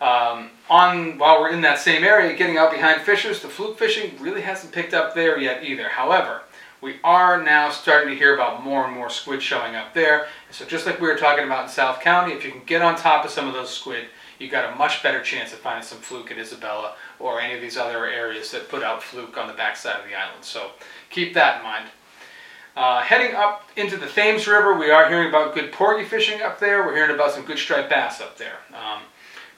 Um, 0.00 0.50
on 0.68 1.16
while 1.18 1.40
we're 1.40 1.52
in 1.52 1.60
that 1.60 1.78
same 1.78 2.02
area, 2.02 2.36
getting 2.36 2.58
out 2.58 2.72
behind 2.72 3.02
fishers, 3.02 3.40
the 3.40 3.48
fluke 3.48 3.78
fishing 3.78 4.16
really 4.18 4.40
hasn't 4.40 4.72
picked 4.72 4.94
up 4.94 5.14
there 5.14 5.38
yet 5.38 5.62
either. 5.62 5.88
However, 5.88 6.42
we 6.80 6.96
are 7.04 7.40
now 7.40 7.70
starting 7.70 8.10
to 8.10 8.16
hear 8.16 8.34
about 8.34 8.64
more 8.64 8.84
and 8.84 8.92
more 8.92 9.08
squid 9.08 9.40
showing 9.40 9.76
up 9.76 9.94
there. 9.94 10.26
So 10.50 10.64
just 10.64 10.84
like 10.84 11.00
we 11.00 11.06
were 11.06 11.16
talking 11.16 11.44
about 11.44 11.64
in 11.64 11.68
South 11.68 12.00
County, 12.00 12.32
if 12.32 12.44
you 12.44 12.50
can 12.50 12.64
get 12.66 12.82
on 12.82 12.96
top 12.96 13.24
of 13.24 13.30
some 13.30 13.46
of 13.46 13.54
those 13.54 13.72
squid, 13.72 14.06
you 14.40 14.50
got 14.50 14.72
a 14.72 14.76
much 14.76 15.00
better 15.04 15.22
chance 15.22 15.52
of 15.52 15.60
finding 15.60 15.84
some 15.84 15.98
fluke 15.98 16.32
at 16.32 16.38
Isabella 16.38 16.96
or 17.20 17.40
any 17.40 17.54
of 17.54 17.60
these 17.60 17.76
other 17.76 18.06
areas 18.06 18.50
that 18.50 18.68
put 18.68 18.82
out 18.82 19.00
fluke 19.00 19.38
on 19.38 19.46
the 19.46 19.54
backside 19.54 20.00
of 20.00 20.08
the 20.08 20.16
island. 20.16 20.44
So 20.44 20.72
keep 21.10 21.34
that 21.34 21.58
in 21.58 21.62
mind. 21.62 21.88
Uh, 22.74 23.02
heading 23.02 23.36
up 23.36 23.68
into 23.76 23.98
the 23.98 24.06
Thames 24.06 24.46
River, 24.46 24.74
we 24.78 24.90
are 24.90 25.06
hearing 25.06 25.28
about 25.28 25.54
good 25.54 25.72
porgy 25.72 26.06
fishing 26.06 26.40
up 26.40 26.58
there. 26.58 26.86
We're 26.86 26.94
hearing 26.94 27.14
about 27.14 27.32
some 27.32 27.44
good 27.44 27.58
striped 27.58 27.90
bass 27.90 28.22
up 28.22 28.38
there. 28.38 28.56
Um, 28.70 29.02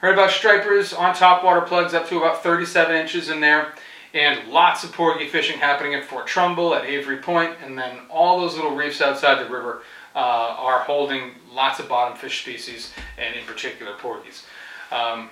heard 0.01 0.13
about 0.13 0.31
stripers 0.31 0.91
on 0.91 1.15
top 1.15 1.41
water 1.41 1.61
plugs 1.61 1.93
up 1.93 2.09
to 2.09 2.17
about 2.17 2.43
37 2.43 2.93
inches 2.93 3.29
in 3.29 3.39
there 3.39 3.73
and 4.13 4.49
lots 4.49 4.83
of 4.83 4.91
porgy 4.91 5.27
fishing 5.27 5.59
happening 5.59 5.93
at 5.93 6.03
Fort 6.03 6.27
Trumbull, 6.27 6.73
at 6.73 6.85
Avery 6.85 7.17
Point, 7.17 7.53
and 7.63 7.77
then 7.77 7.99
all 8.09 8.41
those 8.41 8.55
little 8.55 8.75
reefs 8.75 9.01
outside 9.01 9.45
the 9.45 9.49
river 9.49 9.83
uh, 10.13 10.19
are 10.19 10.79
holding 10.79 11.31
lots 11.53 11.79
of 11.79 11.87
bottom 11.87 12.17
fish 12.17 12.41
species, 12.41 12.91
and 13.17 13.35
in 13.35 13.45
particular 13.45 13.93
porgies. 13.95 14.45
Um, 14.91 15.29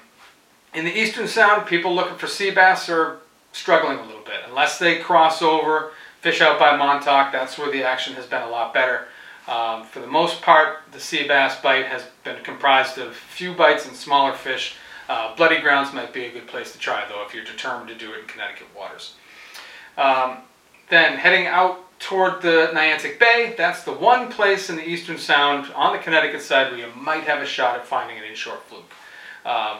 in 0.74 0.84
the 0.86 0.98
Eastern 0.98 1.28
Sound, 1.28 1.66
people 1.66 1.96
looking 1.96 2.18
for 2.18 2.28
sea 2.28 2.52
bass 2.52 2.90
are 2.90 3.20
struggling 3.54 4.00
a 4.00 4.06
little 4.06 4.24
bit. 4.24 4.42
Unless 4.48 4.80
they 4.80 5.00
cross 5.00 5.42
over, 5.42 5.93
fish 6.24 6.40
out 6.40 6.58
by 6.58 6.76
Montauk, 6.78 7.34
that's 7.34 7.58
where 7.58 7.70
the 7.70 7.84
action 7.84 8.14
has 8.14 8.26
been 8.26 8.42
a 8.42 8.50
lot 8.50 8.74
better. 8.74 9.08
Um, 9.46 9.84
for 9.84 10.00
the 10.00 10.08
most 10.08 10.42
part, 10.42 10.84
the 10.94 11.00
sea 11.00 11.28
bass 11.28 11.60
bite 11.60 11.88
has 11.88 12.04
been 12.24 12.42
comprised 12.44 12.98
of 12.98 13.14
few 13.14 13.54
bites 13.54 13.86
and 13.86 13.94
smaller 13.94 14.32
fish, 14.32 14.78
uh, 15.10 15.36
Bloody 15.36 15.60
Grounds 15.60 15.94
might 15.94 16.14
be 16.14 16.24
a 16.24 16.32
good 16.32 16.48
place 16.48 16.72
to 16.72 16.80
try, 16.80 17.04
though, 17.10 17.26
if 17.28 17.34
you're 17.34 17.44
determined 17.44 17.90
to 17.90 17.96
do 17.96 18.14
it 18.14 18.20
in 18.20 18.26
Connecticut 18.26 18.68
waters. 18.74 19.16
Um, 19.98 20.38
then 20.90 21.18
heading 21.18 21.46
out 21.46 21.82
toward 22.00 22.42
the 22.42 22.72
Niantic 22.74 23.20
Bay, 23.20 23.54
that's 23.58 23.84
the 23.84 23.92
one 23.92 24.32
place 24.32 24.70
in 24.70 24.78
the 24.78 24.88
Eastern 24.88 25.18
Sound 25.18 25.74
on 25.74 25.92
the 25.92 26.00
Connecticut 26.00 26.42
side 26.42 26.72
where 26.72 26.80
you 26.80 26.88
might 26.96 27.24
have 27.24 27.42
a 27.42 27.46
shot 27.46 27.76
at 27.76 27.86
finding 27.86 28.18
an 28.18 28.24
inshore 28.24 28.60
fluke. 28.68 28.90
Um, 29.46 29.80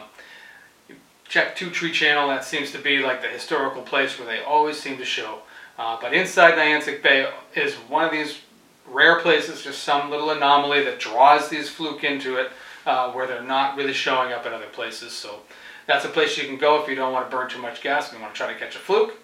check 1.26 1.56
Two 1.56 1.70
Tree 1.70 1.90
Channel, 1.90 2.28
that 2.28 2.44
seems 2.44 2.70
to 2.72 2.78
be 2.78 2.98
like 2.98 3.22
the 3.22 3.28
historical 3.28 3.80
place 3.80 4.18
where 4.18 4.28
they 4.28 4.42
always 4.42 4.78
seem 4.78 4.98
to 4.98 5.06
show. 5.06 5.38
Uh, 5.78 5.98
but 6.00 6.14
inside 6.14 6.54
Niantic 6.54 7.02
Bay 7.02 7.28
is 7.54 7.74
one 7.74 8.04
of 8.04 8.12
these 8.12 8.40
rare 8.88 9.20
places, 9.20 9.62
just 9.62 9.82
some 9.82 10.10
little 10.10 10.30
anomaly 10.30 10.84
that 10.84 11.00
draws 11.00 11.48
these 11.48 11.68
fluke 11.68 12.04
into 12.04 12.36
it 12.36 12.50
uh, 12.86 13.10
where 13.12 13.26
they're 13.26 13.42
not 13.42 13.76
really 13.76 13.92
showing 13.92 14.32
up 14.32 14.46
in 14.46 14.52
other 14.52 14.66
places. 14.66 15.12
So 15.12 15.40
that's 15.86 16.04
a 16.04 16.08
place 16.08 16.38
you 16.38 16.46
can 16.46 16.56
go 16.56 16.82
if 16.82 16.88
you 16.88 16.94
don't 16.94 17.12
want 17.12 17.28
to 17.28 17.36
burn 17.36 17.48
too 17.48 17.60
much 17.60 17.82
gas 17.82 18.08
and 18.08 18.18
you 18.18 18.22
want 18.22 18.34
to 18.34 18.38
try 18.38 18.52
to 18.52 18.58
catch 18.58 18.76
a 18.76 18.78
fluke. 18.78 19.14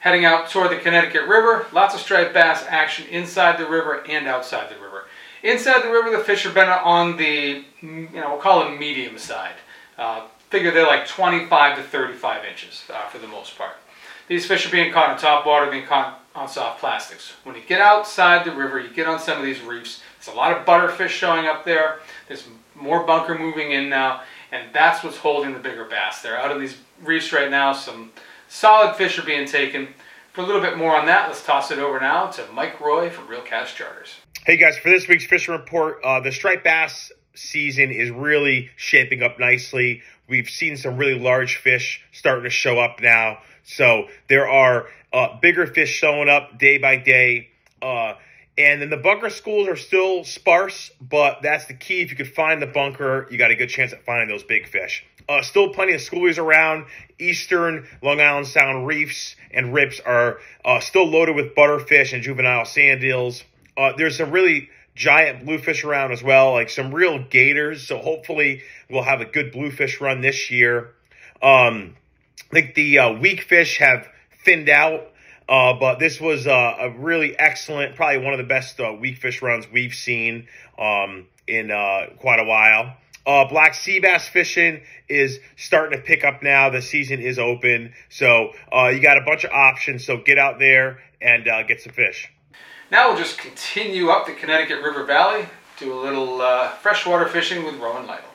Heading 0.00 0.24
out 0.24 0.48
toward 0.48 0.70
the 0.70 0.78
Connecticut 0.78 1.28
River, 1.28 1.66
lots 1.72 1.94
of 1.94 2.00
striped 2.00 2.32
bass 2.32 2.64
action 2.68 3.06
inside 3.08 3.58
the 3.58 3.68
river 3.68 4.02
and 4.08 4.26
outside 4.26 4.70
the 4.70 4.80
river. 4.82 5.04
Inside 5.42 5.82
the 5.82 5.90
river, 5.90 6.10
the 6.10 6.24
fish 6.24 6.44
have 6.44 6.54
been 6.54 6.68
on 6.68 7.16
the, 7.16 7.64
you 7.82 8.08
know, 8.12 8.30
we'll 8.30 8.38
call 8.38 8.64
them 8.64 8.78
medium 8.78 9.18
side. 9.18 9.54
Uh, 9.98 10.26
figure 10.48 10.70
they're 10.70 10.86
like 10.86 11.06
25 11.06 11.76
to 11.76 11.82
35 11.82 12.44
inches 12.44 12.84
uh, 12.92 13.06
for 13.08 13.18
the 13.18 13.28
most 13.28 13.56
part. 13.58 13.72
These 14.30 14.46
fish 14.46 14.64
are 14.64 14.70
being 14.70 14.92
caught 14.92 15.10
in 15.10 15.18
top 15.18 15.44
water, 15.44 15.68
being 15.68 15.86
caught 15.86 16.24
on 16.36 16.46
soft 16.46 16.78
plastics. 16.78 17.32
When 17.42 17.56
you 17.56 17.62
get 17.66 17.80
outside 17.80 18.46
the 18.46 18.52
river, 18.52 18.78
you 18.78 18.88
get 18.88 19.08
on 19.08 19.18
some 19.18 19.38
of 19.38 19.44
these 19.44 19.60
reefs, 19.60 20.00
there's 20.16 20.32
a 20.32 20.38
lot 20.38 20.56
of 20.56 20.64
butterfish 20.64 21.08
showing 21.08 21.46
up 21.46 21.64
there. 21.64 21.98
There's 22.28 22.46
more 22.76 23.04
bunker 23.04 23.36
moving 23.36 23.72
in 23.72 23.88
now, 23.88 24.22
and 24.52 24.72
that's 24.72 25.02
what's 25.02 25.16
holding 25.16 25.52
the 25.52 25.58
bigger 25.58 25.84
bass. 25.84 26.22
They're 26.22 26.38
out 26.38 26.52
of 26.52 26.60
these 26.60 26.76
reefs 27.02 27.32
right 27.32 27.50
now. 27.50 27.72
Some 27.72 28.12
solid 28.46 28.94
fish 28.94 29.18
are 29.18 29.24
being 29.24 29.48
taken. 29.48 29.88
For 30.32 30.42
a 30.42 30.46
little 30.46 30.62
bit 30.62 30.78
more 30.78 30.94
on 30.94 31.06
that, 31.06 31.26
let's 31.26 31.44
toss 31.44 31.72
it 31.72 31.80
over 31.80 31.98
now 31.98 32.28
to 32.28 32.46
Mike 32.52 32.80
Roy 32.80 33.10
from 33.10 33.26
Reel 33.26 33.42
Cast 33.42 33.74
Charters. 33.74 34.14
Hey 34.46 34.56
guys, 34.56 34.78
for 34.78 34.90
this 34.90 35.08
week's 35.08 35.26
fishing 35.26 35.54
report, 35.54 36.04
uh, 36.04 36.20
the 36.20 36.30
striped 36.30 36.62
bass 36.62 37.10
season 37.34 37.90
is 37.90 38.10
really 38.12 38.70
shaping 38.76 39.24
up 39.24 39.40
nicely. 39.40 40.02
We've 40.28 40.48
seen 40.48 40.76
some 40.76 40.98
really 40.98 41.18
large 41.18 41.56
fish 41.56 42.00
starting 42.12 42.44
to 42.44 42.50
show 42.50 42.78
up 42.78 43.00
now. 43.00 43.38
So 43.76 44.08
there 44.28 44.48
are 44.48 44.86
uh, 45.12 45.38
bigger 45.40 45.66
fish 45.66 45.90
showing 45.90 46.28
up 46.28 46.58
day 46.58 46.78
by 46.78 46.96
day. 46.96 47.48
Uh, 47.80 48.14
And 48.58 48.82
then 48.82 48.90
the 48.90 48.98
bunker 48.98 49.30
schools 49.30 49.68
are 49.68 49.76
still 49.76 50.24
sparse, 50.24 50.90
but 51.00 51.40
that's 51.40 51.66
the 51.66 51.74
key. 51.74 52.02
If 52.02 52.10
you 52.10 52.16
could 52.16 52.34
find 52.34 52.60
the 52.60 52.66
bunker, 52.66 53.26
you 53.30 53.38
got 53.38 53.50
a 53.50 53.54
good 53.54 53.70
chance 53.70 53.92
at 53.94 54.04
finding 54.04 54.28
those 54.28 54.42
big 54.42 54.68
fish. 54.68 55.02
Uh, 55.28 55.40
still 55.40 55.72
plenty 55.72 55.94
of 55.94 56.00
schoolies 56.00 56.36
around. 56.36 56.84
Eastern 57.18 57.86
Long 58.02 58.20
Island 58.20 58.48
Sound 58.48 58.86
reefs 58.86 59.36
and 59.50 59.72
rips 59.72 60.00
are 60.00 60.40
uh, 60.64 60.80
still 60.80 61.06
loaded 61.06 61.36
with 61.36 61.54
butterfish 61.54 62.12
and 62.12 62.22
juvenile 62.22 62.66
sand 62.66 63.02
eels. 63.02 63.44
Uh, 63.76 63.92
there's 63.96 64.18
some 64.18 64.30
really 64.30 64.68
giant 64.94 65.46
bluefish 65.46 65.84
around 65.84 66.12
as 66.12 66.22
well, 66.22 66.52
like 66.52 66.68
some 66.68 66.92
real 66.92 67.18
gators. 67.30 67.86
So 67.86 67.98
hopefully 67.98 68.62
we'll 68.90 69.04
have 69.04 69.22
a 69.22 69.26
good 69.26 69.52
bluefish 69.52 70.00
run 70.02 70.20
this 70.20 70.50
year. 70.50 70.90
Um, 71.40 71.94
I 72.50 72.54
think 72.54 72.74
the 72.74 72.98
uh, 72.98 73.12
weak 73.12 73.42
fish 73.42 73.78
have 73.78 74.08
thinned 74.44 74.68
out. 74.68 75.10
Uh, 75.50 75.74
but 75.74 75.98
this 75.98 76.20
was 76.20 76.46
uh, 76.46 76.76
a 76.78 76.90
really 76.90 77.36
excellent, 77.36 77.96
probably 77.96 78.18
one 78.18 78.32
of 78.32 78.38
the 78.38 78.44
best 78.44 78.78
uh, 78.78 78.92
weak 78.92 79.18
fish 79.18 79.42
runs 79.42 79.66
we've 79.72 79.94
seen 79.94 80.46
um, 80.78 81.26
in 81.48 81.72
uh, 81.72 82.06
quite 82.18 82.38
a 82.38 82.44
while. 82.44 82.96
Uh, 83.26 83.48
black 83.48 83.74
sea 83.74 83.98
bass 83.98 84.28
fishing 84.28 84.80
is 85.08 85.40
starting 85.56 85.98
to 85.98 86.04
pick 86.04 86.24
up 86.24 86.40
now. 86.40 86.70
The 86.70 86.80
season 86.80 87.20
is 87.20 87.36
open. 87.36 87.92
So 88.08 88.52
uh, 88.72 88.88
you 88.94 89.00
got 89.00 89.18
a 89.18 89.22
bunch 89.22 89.42
of 89.42 89.50
options. 89.50 90.06
So 90.06 90.18
get 90.18 90.38
out 90.38 90.60
there 90.60 91.00
and 91.20 91.44
get 91.66 91.80
some 91.82 91.92
fish. 91.92 92.30
Now 92.92 93.08
we'll 93.08 93.18
just 93.18 93.36
continue 93.36 94.08
up 94.08 94.26
the 94.26 94.32
Connecticut 94.32 94.82
River 94.82 95.04
Valley, 95.04 95.46
do 95.78 95.92
a 95.92 95.98
little 96.00 96.38
freshwater 96.80 97.26
fishing 97.26 97.64
with 97.64 97.74
Rowan 97.74 98.06
Lytle. 98.06 98.30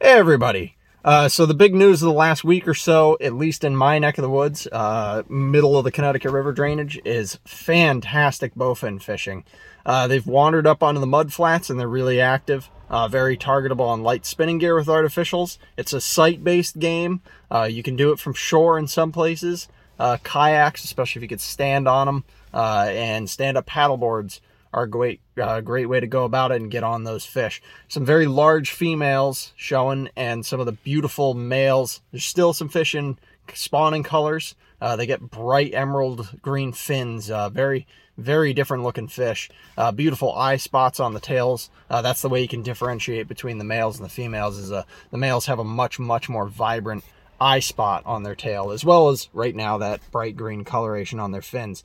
Hey 0.00 0.12
everybody. 0.12 0.76
Uh, 1.02 1.28
so 1.28 1.46
the 1.46 1.54
big 1.54 1.74
news 1.74 2.02
of 2.02 2.06
the 2.06 2.12
last 2.12 2.44
week 2.44 2.68
or 2.68 2.74
so, 2.74 3.16
at 3.20 3.34
least 3.34 3.64
in 3.64 3.74
my 3.74 3.98
neck 3.98 4.18
of 4.18 4.22
the 4.22 4.30
woods, 4.30 4.66
uh, 4.70 5.22
middle 5.28 5.78
of 5.78 5.84
the 5.84 5.90
Connecticut 5.90 6.30
River 6.30 6.52
drainage, 6.52 7.00
is 7.04 7.38
fantastic 7.44 8.54
bowfin 8.54 9.00
fishing. 9.00 9.44
Uh, 9.86 10.06
they've 10.06 10.26
wandered 10.26 10.66
up 10.66 10.82
onto 10.82 11.00
the 11.00 11.06
mud 11.06 11.32
flats 11.32 11.70
and 11.70 11.80
they're 11.80 11.88
really 11.88 12.20
active. 12.20 12.68
Uh, 12.90 13.08
very 13.08 13.36
targetable 13.36 13.86
on 13.86 14.02
light 14.02 14.26
spinning 14.26 14.58
gear 14.58 14.74
with 14.74 14.88
artificials. 14.88 15.58
It's 15.76 15.92
a 15.92 16.00
sight-based 16.00 16.78
game. 16.78 17.22
Uh, 17.50 17.62
you 17.62 17.82
can 17.82 17.96
do 17.96 18.12
it 18.12 18.18
from 18.18 18.34
shore 18.34 18.78
in 18.78 18.88
some 18.88 19.12
places. 19.12 19.68
Uh, 19.98 20.16
kayaks, 20.22 20.82
especially 20.84 21.20
if 21.20 21.22
you 21.22 21.28
could 21.28 21.40
stand 21.40 21.86
on 21.86 22.06
them, 22.06 22.24
and 22.52 23.30
stand-up 23.30 23.66
paddleboards 23.66 24.40
are 24.72 24.84
a 24.84 24.88
great, 24.88 25.20
uh, 25.40 25.60
great 25.60 25.88
way 25.88 26.00
to 26.00 26.06
go 26.06 26.24
about 26.24 26.52
it 26.52 26.60
and 26.60 26.70
get 26.70 26.84
on 26.84 27.04
those 27.04 27.24
fish. 27.24 27.60
Some 27.88 28.04
very 28.04 28.26
large 28.26 28.70
females 28.70 29.52
showing 29.56 30.10
and 30.16 30.44
some 30.46 30.60
of 30.60 30.66
the 30.66 30.72
beautiful 30.72 31.34
males. 31.34 32.00
There's 32.10 32.24
still 32.24 32.52
some 32.52 32.68
fish 32.68 32.94
in 32.94 33.18
spawning 33.54 34.02
colors. 34.02 34.54
Uh, 34.80 34.96
they 34.96 35.06
get 35.06 35.20
bright 35.20 35.74
emerald 35.74 36.40
green 36.40 36.72
fins. 36.72 37.30
Uh, 37.30 37.50
very, 37.50 37.86
very 38.16 38.52
different 38.52 38.82
looking 38.82 39.08
fish. 39.08 39.50
Uh, 39.76 39.92
beautiful 39.92 40.32
eye 40.34 40.56
spots 40.56 41.00
on 41.00 41.14
the 41.14 41.20
tails. 41.20 41.70
Uh, 41.88 42.02
that's 42.02 42.22
the 42.22 42.28
way 42.28 42.40
you 42.40 42.48
can 42.48 42.62
differentiate 42.62 43.28
between 43.28 43.58
the 43.58 43.64
males 43.64 43.98
and 43.98 44.04
the 44.04 44.12
females. 44.12 44.58
Is 44.58 44.72
uh, 44.72 44.84
the 45.10 45.18
males 45.18 45.46
have 45.46 45.58
a 45.58 45.64
much, 45.64 45.98
much 45.98 46.28
more 46.28 46.46
vibrant 46.46 47.04
eye 47.40 47.60
spot 47.60 48.02
on 48.04 48.22
their 48.22 48.34
tail, 48.34 48.70
as 48.70 48.84
well 48.84 49.08
as 49.08 49.28
right 49.32 49.54
now 49.54 49.78
that 49.78 50.00
bright 50.10 50.36
green 50.36 50.64
coloration 50.64 51.18
on 51.18 51.32
their 51.32 51.42
fins. 51.42 51.82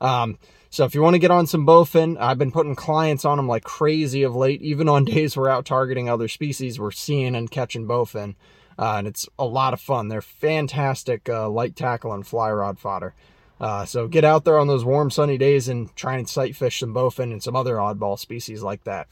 Um, 0.00 0.38
so 0.70 0.84
if 0.84 0.94
you 0.94 1.02
want 1.02 1.14
to 1.14 1.18
get 1.18 1.30
on 1.30 1.46
some 1.46 1.66
bowfin, 1.66 2.18
I've 2.20 2.38
been 2.38 2.52
putting 2.52 2.74
clients 2.74 3.24
on 3.24 3.38
them 3.38 3.48
like 3.48 3.64
crazy 3.64 4.22
of 4.22 4.34
late. 4.36 4.60
Even 4.62 4.88
on 4.88 5.04
days 5.06 5.36
we're 5.36 5.48
out 5.48 5.64
targeting 5.64 6.08
other 6.08 6.28
species, 6.28 6.78
we're 6.78 6.90
seeing 6.90 7.34
and 7.34 7.50
catching 7.50 7.86
bowfin. 7.86 8.34
Uh, 8.78 8.96
and 8.98 9.06
it's 9.06 9.26
a 9.38 9.44
lot 9.44 9.72
of 9.72 9.80
fun. 9.80 10.08
They're 10.08 10.20
fantastic 10.20 11.28
uh, 11.28 11.48
light 11.48 11.76
tackle 11.76 12.12
and 12.12 12.26
fly 12.26 12.52
rod 12.52 12.78
fodder. 12.78 13.14
Uh, 13.58 13.86
so 13.86 14.06
get 14.06 14.24
out 14.24 14.44
there 14.44 14.58
on 14.58 14.66
those 14.66 14.84
warm 14.84 15.10
sunny 15.10 15.38
days 15.38 15.68
and 15.68 15.94
try 15.96 16.16
and 16.16 16.28
sight 16.28 16.54
fish 16.54 16.80
some 16.80 16.92
bowfin 16.92 17.32
and 17.32 17.42
some 17.42 17.56
other 17.56 17.76
oddball 17.76 18.18
species 18.18 18.62
like 18.62 18.84
that. 18.84 19.08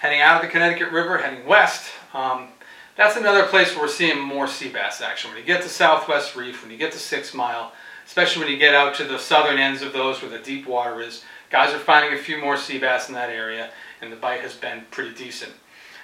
Heading 0.00 0.20
out 0.20 0.36
of 0.36 0.42
the 0.42 0.48
Connecticut 0.48 0.92
River, 0.92 1.18
heading 1.18 1.46
west, 1.46 1.90
um, 2.12 2.48
that's 2.96 3.16
another 3.16 3.46
place 3.46 3.70
where 3.70 3.84
we're 3.84 3.88
seeing 3.88 4.20
more 4.20 4.46
sea 4.46 4.68
bass 4.68 5.00
action. 5.00 5.30
When 5.30 5.40
you 5.40 5.46
get 5.46 5.62
to 5.62 5.68
Southwest 5.68 6.36
Reef, 6.36 6.62
when 6.62 6.70
you 6.70 6.76
get 6.76 6.92
to 6.92 6.98
Six 6.98 7.32
Mile, 7.32 7.72
especially 8.10 8.42
when 8.42 8.52
you 8.52 8.58
get 8.58 8.74
out 8.74 8.92
to 8.92 9.04
the 9.04 9.16
southern 9.16 9.56
ends 9.56 9.82
of 9.82 9.92
those 9.92 10.20
where 10.20 10.30
the 10.32 10.38
deep 10.40 10.66
water 10.66 11.00
is. 11.00 11.22
Guys 11.48 11.72
are 11.72 11.78
finding 11.78 12.12
a 12.12 12.20
few 12.20 12.40
more 12.40 12.56
sea 12.56 12.76
bass 12.76 13.06
in 13.06 13.14
that 13.14 13.30
area, 13.30 13.70
and 14.02 14.10
the 14.10 14.16
bite 14.16 14.40
has 14.40 14.56
been 14.56 14.82
pretty 14.90 15.14
decent. 15.14 15.52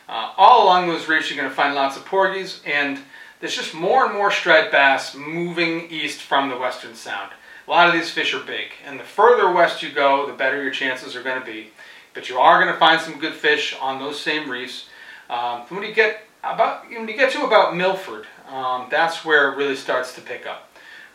Uh, 0.08 0.32
all 0.36 0.62
along 0.62 0.86
those 0.86 1.08
reefs, 1.08 1.28
you're 1.28 1.36
going 1.36 1.50
to 1.50 1.54
find 1.54 1.74
lots 1.74 1.96
of 1.96 2.04
porgies, 2.04 2.62
and 2.64 3.00
there's 3.40 3.56
just 3.56 3.74
more 3.74 4.06
and 4.06 4.14
more 4.14 4.30
striped 4.30 4.70
bass 4.70 5.16
moving 5.16 5.90
east 5.90 6.22
from 6.22 6.48
the 6.48 6.56
western 6.56 6.94
sound. 6.94 7.32
A 7.66 7.70
lot 7.72 7.88
of 7.88 7.92
these 7.92 8.12
fish 8.12 8.32
are 8.34 8.44
big, 8.44 8.68
and 8.84 9.00
the 9.00 9.04
further 9.04 9.50
west 9.50 9.82
you 9.82 9.90
go, 9.90 10.28
the 10.28 10.32
better 10.32 10.62
your 10.62 10.70
chances 10.70 11.16
are 11.16 11.24
going 11.24 11.40
to 11.40 11.44
be. 11.44 11.70
But 12.14 12.28
you 12.28 12.38
are 12.38 12.62
going 12.62 12.72
to 12.72 12.78
find 12.78 13.00
some 13.00 13.18
good 13.18 13.34
fish 13.34 13.76
on 13.80 13.98
those 13.98 14.20
same 14.20 14.48
reefs. 14.48 14.88
Um, 15.28 15.62
when 15.70 15.82
you 15.82 15.92
get 15.92 16.20
about 16.44 16.88
when 16.88 17.08
you 17.08 17.16
get 17.16 17.32
to 17.32 17.44
about 17.44 17.74
Milford, 17.74 18.26
um, 18.48 18.86
that's 18.92 19.24
where 19.24 19.50
it 19.52 19.56
really 19.56 19.74
starts 19.74 20.14
to 20.14 20.20
pick 20.20 20.46
up. 20.46 20.65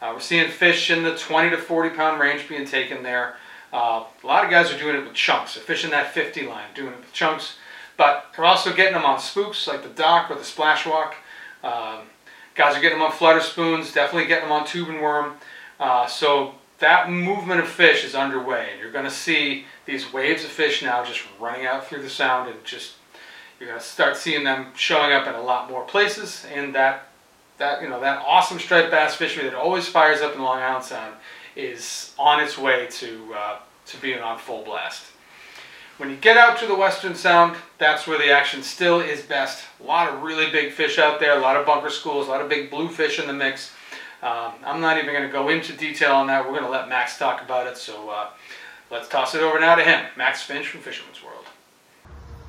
Uh, 0.02 0.12
we're 0.14 0.20
seeing 0.20 0.50
fish 0.50 0.90
in 0.90 1.04
the 1.04 1.16
20 1.16 1.52
to 1.52 1.58
40 1.58 1.96
pound 1.96 2.20
range 2.20 2.50
being 2.50 2.66
taken 2.66 3.04
there. 3.04 3.36
Uh, 3.72 4.04
a 4.24 4.28
lot 4.28 4.44
of 4.44 4.50
guys 4.50 4.72
are 4.72 4.78
doing 4.78 4.96
it 4.96 5.04
with 5.04 5.14
chunks. 5.14 5.56
They're 5.56 5.64
fishing 5.64 5.92
that 5.92 6.14
50 6.14 6.48
line, 6.48 6.66
doing 6.74 6.94
it 6.94 7.00
with 7.00 7.14
chunks. 7.14 7.58
But 7.98 8.26
we're 8.38 8.46
also 8.46 8.74
getting 8.74 8.94
them 8.94 9.06
on 9.06 9.20
spooks 9.20 9.68
like 9.68 9.84
the 9.84 9.90
Doc 9.90 10.32
or 10.32 10.36
the 10.36 10.44
splash 10.44 10.88
walk. 10.88 11.16
Um, 11.64 12.08
guys 12.56 12.76
are 12.76 12.82
getting 12.82 12.98
them 12.98 13.06
on 13.08 13.14
flutter 13.14 13.42
spoons, 13.42 13.94
definitely 13.94 14.28
getting 14.28 14.46
them 14.46 14.52
on 14.52 14.66
tube 14.66 14.90
and 14.90 15.02
worm. 15.02 15.36
Uh, 15.80 16.08
so 16.08 16.56
that 16.80 17.10
movement 17.10 17.62
of 17.62 17.68
fish 17.68 18.04
is 18.04 18.16
underway. 18.16 18.70
And 18.72 18.80
you're 18.80 18.92
going 18.92 19.06
to 19.06 19.12
see 19.12 19.66
these 19.86 20.12
waves 20.12 20.44
of 20.44 20.50
fish 20.50 20.82
now 20.82 21.06
just 21.06 21.22
running 21.40 21.68
out 21.68 21.86
through 21.86 22.02
the 22.02 22.10
sound 22.10 22.50
and 22.50 22.64
just 22.66 22.94
you're 23.60 23.70
going 23.70 23.80
to 23.80 23.86
start 23.86 24.18
seeing 24.18 24.44
them 24.44 24.68
showing 24.76 25.14
up 25.14 25.28
in 25.28 25.36
a 25.36 25.42
lot 25.42 25.70
more 25.70 25.84
places 25.84 26.46
and 26.52 26.74
that 26.74 27.11
that 27.62 27.82
you 27.82 27.88
know 27.88 28.02
that 28.02 28.24
awesome 28.28 28.60
striped 28.60 28.89
bass 28.89 29.15
fishery 29.15 29.43
that 29.43 29.54
always 29.54 29.88
fires 29.88 30.21
up 30.21 30.36
in 30.36 30.41
Long 30.41 30.58
Island 30.58 30.84
Sound 30.84 31.15
is 31.56 32.13
on 32.17 32.43
its 32.43 32.58
way 32.58 32.88
to 32.89 33.34
uh, 33.36 33.60
to 33.86 34.02
being 34.02 34.19
on 34.19 34.39
full 34.39 34.63
blast. 34.63 35.06
When 35.97 36.10
you 36.10 36.15
get 36.15 36.38
out 36.38 36.58
to 36.60 36.65
the 36.65 36.74
Western 36.74 37.13
Sound, 37.13 37.56
that's 37.78 38.08
where 38.08 38.17
the 38.17 38.32
action 38.32 38.63
still 38.63 39.00
is 39.00 39.21
best. 39.21 39.63
A 39.80 39.84
lot 39.84 40.12
of 40.12 40.24
really 40.24 40.50
big 40.50 40.74
fish 40.74 40.97
out 40.97 41.19
there, 41.19 41.38
a 41.38 41.39
lot 41.39 41.56
of 41.56 41.65
bunker 41.67 41.91
schools, 41.91 42.28
a 42.28 42.32
lot 42.32 42.41
of 42.41 42.50
big 42.50 42.71
bluefish 42.71 43.19
in 43.19 43.28
the 43.28 43.34
mix. 43.34 43.71
Um, 44.24 44.54
I'm 44.65 44.82
not 44.82 44.97
even 44.97 45.13
going 45.13 45.28
to 45.28 45.32
go 45.32 45.50
into 45.50 45.74
detail 45.74 46.15
on 46.15 46.26
that. 46.28 46.43
We're 46.43 46.52
going 46.52 46.63
to 46.63 46.69
let 46.69 46.89
Max 46.89 47.19
talk 47.19 47.43
about 47.43 47.67
it. 47.67 47.78
So 47.78 48.10
uh, 48.10 48.30
let's 48.89 49.08
toss 49.08 49.36
it 49.36 49.41
over 49.41 49.60
now 49.60 49.76
to 49.76 49.84
him, 49.84 50.08
Max 50.17 50.41
Finch 50.41 50.67
from 50.67 50.82
Fisherman's 50.82 51.24
World. 51.24 51.45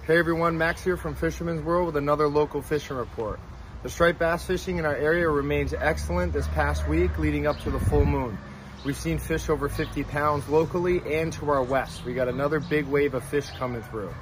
Hey 0.07 0.17
everyone, 0.17 0.57
Max 0.57 0.83
here 0.83 0.97
from 0.97 1.15
Fisherman's 1.15 1.63
World 1.63 1.87
with 1.87 1.97
another 1.97 2.29
local 2.29 2.63
fishing 2.63 2.97
report. 2.97 3.39
The 3.83 3.91
striped 3.91 4.21
bass 4.21 4.45
fishing 4.45 4.79
in 4.79 4.85
our 4.85 4.95
area 4.95 5.29
remains 5.29 5.75
excellent 5.75 6.33
this 6.33 6.47
past 6.49 6.87
week 6.87 7.19
leading 7.19 7.49
up 7.49 7.59
to 7.63 7.71
the 7.73 7.81
full 7.81 8.05
moon. 8.05 8.39
We've 8.85 8.97
seen 8.97 9.19
fish 9.19 9.49
over 9.49 9.69
50 9.69 10.05
pounds 10.05 10.49
locally 10.49 11.03
and 11.05 11.33
to 11.33 11.51
our 11.51 11.65
west. 11.65 12.05
We 12.05 12.15
got 12.15 12.29
another 12.29 12.61
big 12.61 12.87
wave 12.87 13.15
of 13.15 13.25
fish 13.25 13.51
coming 13.59 13.83
through. 13.83 14.15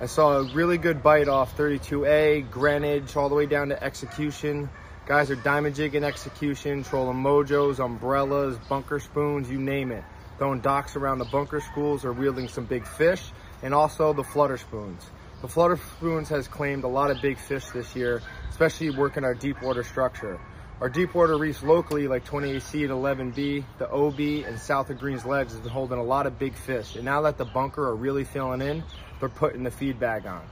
I 0.00 0.06
saw 0.06 0.38
a 0.38 0.54
really 0.54 0.78
good 0.78 1.02
bite 1.02 1.26
off 1.26 1.56
32A, 1.56 2.48
Greenwich, 2.48 3.16
all 3.16 3.28
the 3.28 3.34
way 3.34 3.46
down 3.46 3.70
to 3.70 3.82
execution. 3.82 4.70
Guys 5.04 5.32
are 5.32 5.36
diamond 5.36 5.74
jigging 5.74 6.04
execution, 6.04 6.84
trolling 6.84 7.16
mojos, 7.16 7.80
umbrellas, 7.80 8.56
bunker 8.68 9.00
spoons, 9.00 9.50
you 9.50 9.58
name 9.58 9.90
it. 9.90 10.04
Throwing 10.38 10.60
Docs 10.60 10.94
around 10.94 11.18
the 11.18 11.24
bunker 11.24 11.60
schools 11.60 12.04
or 12.04 12.12
wielding 12.12 12.46
some 12.46 12.66
big 12.66 12.86
fish, 12.86 13.32
and 13.64 13.74
also 13.74 14.12
the 14.12 14.22
flutter 14.22 14.58
spoons. 14.58 15.02
The 15.40 15.48
flutter 15.48 15.76
spoons 15.96 16.28
has 16.28 16.46
claimed 16.46 16.84
a 16.84 16.88
lot 16.88 17.10
of 17.10 17.20
big 17.20 17.36
fish 17.36 17.66
this 17.70 17.96
year, 17.96 18.22
especially 18.52 18.90
working 18.90 19.24
our 19.24 19.34
deep 19.34 19.62
water 19.62 19.82
structure. 19.82 20.38
Our 20.82 20.90
deep 20.90 21.14
water 21.14 21.38
reefs 21.38 21.62
locally, 21.62 22.06
like 22.06 22.26
28C 22.26 22.82
and 22.82 22.90
11B, 22.90 23.64
the 23.78 23.90
OB, 23.90 24.46
and 24.46 24.58
south 24.58 24.90
of 24.90 24.98
Greens 24.98 25.24
Ledge 25.24 25.50
has 25.52 25.60
been 25.60 25.70
holding 25.70 25.98
a 25.98 26.02
lot 26.02 26.26
of 26.26 26.38
big 26.38 26.54
fish. 26.54 26.94
And 26.94 27.04
now 27.06 27.22
that 27.22 27.38
the 27.38 27.46
bunker 27.46 27.82
are 27.82 27.96
really 27.96 28.24
filling 28.24 28.60
in, 28.60 28.84
they're 29.20 29.30
putting 29.30 29.62
the 29.62 29.70
feed 29.70 29.98
bag 29.98 30.26
on. 30.26 30.42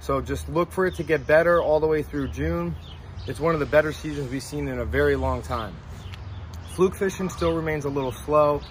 So 0.00 0.20
just 0.20 0.48
look 0.48 0.72
for 0.72 0.86
it 0.86 0.96
to 0.96 1.04
get 1.04 1.28
better 1.28 1.62
all 1.62 1.78
the 1.78 1.86
way 1.86 2.02
through 2.02 2.28
June. 2.28 2.74
It's 3.28 3.38
one 3.38 3.54
of 3.54 3.60
the 3.60 3.66
better 3.66 3.92
seasons 3.92 4.32
we've 4.32 4.42
seen 4.42 4.66
in 4.66 4.80
a 4.80 4.84
very 4.84 5.14
long 5.14 5.42
time. 5.42 5.76
Fluke 6.74 6.96
fishing 6.96 7.28
still 7.28 7.54
remains 7.54 7.84
a 7.84 7.88
little 7.88 8.12
slow. 8.12 8.62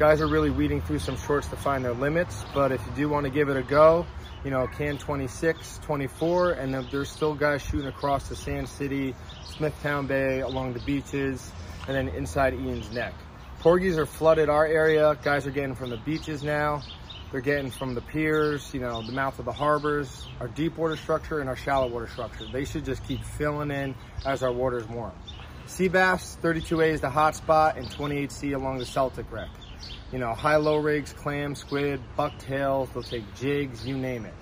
Guys 0.00 0.20
are 0.20 0.26
really 0.26 0.50
weeding 0.50 0.82
through 0.82 0.98
some 0.98 1.16
shorts 1.16 1.46
to 1.48 1.56
find 1.56 1.84
their 1.84 1.94
limits, 1.94 2.44
but 2.52 2.72
if 2.72 2.84
you 2.86 2.92
do 2.96 3.08
want 3.08 3.22
to 3.24 3.30
give 3.30 3.48
it 3.50 3.56
a 3.56 3.62
go, 3.62 4.04
you 4.46 4.52
know, 4.52 4.68
can 4.68 4.96
26, 4.96 5.80
24, 5.82 6.52
and 6.52 6.72
there's 6.72 7.10
still 7.10 7.34
guys 7.34 7.60
shooting 7.62 7.88
across 7.88 8.28
the 8.28 8.36
Sand 8.36 8.68
City, 8.68 9.12
Smithtown 9.44 10.06
Bay, 10.06 10.38
along 10.38 10.72
the 10.72 10.78
beaches, 10.80 11.50
and 11.88 11.96
then 11.96 12.06
inside 12.14 12.54
Eaton's 12.54 12.92
Neck. 12.92 13.12
Porgies 13.58 13.98
are 13.98 14.06
flooded 14.06 14.48
our 14.48 14.64
area. 14.64 15.18
Guys 15.24 15.48
are 15.48 15.50
getting 15.50 15.74
from 15.74 15.90
the 15.90 15.96
beaches 15.96 16.44
now. 16.44 16.80
They're 17.32 17.40
getting 17.40 17.72
from 17.72 17.96
the 17.96 18.00
piers, 18.00 18.72
you 18.72 18.78
know, 18.78 19.02
the 19.02 19.10
mouth 19.10 19.36
of 19.40 19.46
the 19.46 19.52
harbors, 19.52 20.28
our 20.38 20.46
deep 20.46 20.78
water 20.78 20.96
structure 20.96 21.40
and 21.40 21.48
our 21.48 21.56
shallow 21.56 21.88
water 21.88 22.06
structure. 22.06 22.44
They 22.52 22.64
should 22.64 22.84
just 22.84 23.02
keep 23.02 23.24
filling 23.24 23.72
in 23.72 23.96
as 24.24 24.44
our 24.44 24.52
water 24.52 24.78
is 24.78 24.86
warm. 24.86 25.10
Sea 25.66 25.88
bass, 25.88 26.38
32A 26.40 26.92
is 26.92 27.00
the 27.00 27.10
hot 27.10 27.34
spot 27.34 27.78
and 27.78 27.88
28C 27.90 28.54
along 28.54 28.78
the 28.78 28.86
Celtic 28.86 29.26
wreck. 29.32 29.50
You 30.12 30.18
know, 30.18 30.34
high-low 30.34 30.76
rigs, 30.76 31.12
clam, 31.12 31.54
squid, 31.54 32.00
bucktails, 32.16 32.88
they'll 32.90 33.02
take 33.02 33.34
jigs, 33.34 33.86
you 33.86 33.96
name 33.96 34.24
it. 34.24 34.34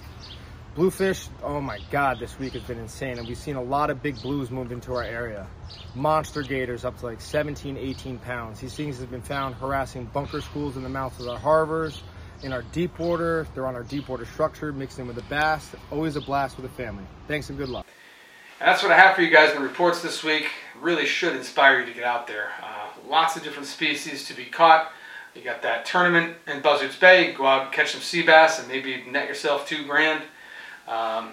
Bluefish, 0.75 1.29
oh 1.43 1.61
my 1.61 1.79
God, 1.91 2.19
this 2.19 2.37
week 2.39 2.55
has 2.55 2.65
been 2.65 2.79
insane. 2.79 3.19
And 3.19 3.29
we've 3.29 3.39
seen 3.39 3.55
a 3.55 3.63
lot 3.63 3.91
of 3.91 4.03
big 4.03 4.21
blues 4.21 4.51
move 4.51 4.73
into 4.73 4.93
our 4.95 5.05
area. 5.05 5.47
Monster 5.95 6.43
gators 6.43 6.85
up 6.85 6.99
to 6.99 7.07
like 7.07 7.21
17, 7.21 7.77
18 7.77 8.19
pounds. 8.19 8.61
These 8.61 8.75
things 8.75 8.99
have 8.99 9.11
been 9.11 9.23
found 9.23 9.55
harassing 9.55 10.07
bunker 10.07 10.41
schools 10.41 10.77
in 10.77 10.83
the 10.83 10.89
mouths 10.89 11.21
of 11.21 11.29
our 11.29 11.39
harbors, 11.39 12.03
in 12.43 12.53
our 12.53 12.63
deep 12.73 12.99
water. 12.99 13.47
They're 13.55 13.67
on 13.67 13.77
our 13.77 13.85
deep 13.85 14.09
water 14.09 14.27
structure, 14.27 14.73
mixed 14.73 14.99
in 14.99 15.07
with 15.07 15.17
the 15.17 15.23
bass. 15.23 15.75
Always 15.93 16.17
a 16.17 16.21
blast 16.21 16.57
with 16.57 16.69
the 16.69 16.77
family. 16.77 17.05
Thanks 17.29 17.49
and 17.51 17.57
good 17.57 17.69
luck. 17.69 17.87
And 18.59 18.69
that's 18.69 18.83
what 18.83 18.91
I 18.91 18.99
have 18.99 19.15
for 19.15 19.23
you 19.23 19.31
guys 19.31 19.55
in 19.55 19.63
the 19.63 19.69
reports 19.69 20.03
this 20.03 20.25
week. 20.25 20.49
Really 20.81 21.07
should 21.07 21.37
inspire 21.37 21.81
you 21.81 21.87
to 21.87 21.93
get 21.93 22.05
out 22.05 22.27
there. 22.27 22.51
Uh, 22.61 22.89
lots 23.09 23.37
of 23.37 23.45
different 23.45 23.69
species 23.69 24.27
to 24.27 24.35
be 24.35 24.45
caught. 24.45 24.91
You 25.35 25.43
got 25.43 25.63
that 25.63 25.85
tournament 25.85 26.37
in 26.47 26.61
Buzzards 26.61 26.97
Bay. 26.97 27.33
Go 27.33 27.47
out 27.47 27.65
and 27.65 27.73
catch 27.73 27.93
some 27.93 28.01
sea 28.01 28.23
bass 28.23 28.61
and 28.61 28.69
maybe 28.69 29.05
net 29.11 29.29
yourself 29.29 29.69
two 29.69 29.85
grand. 29.85 30.23
Um, 30.87 31.33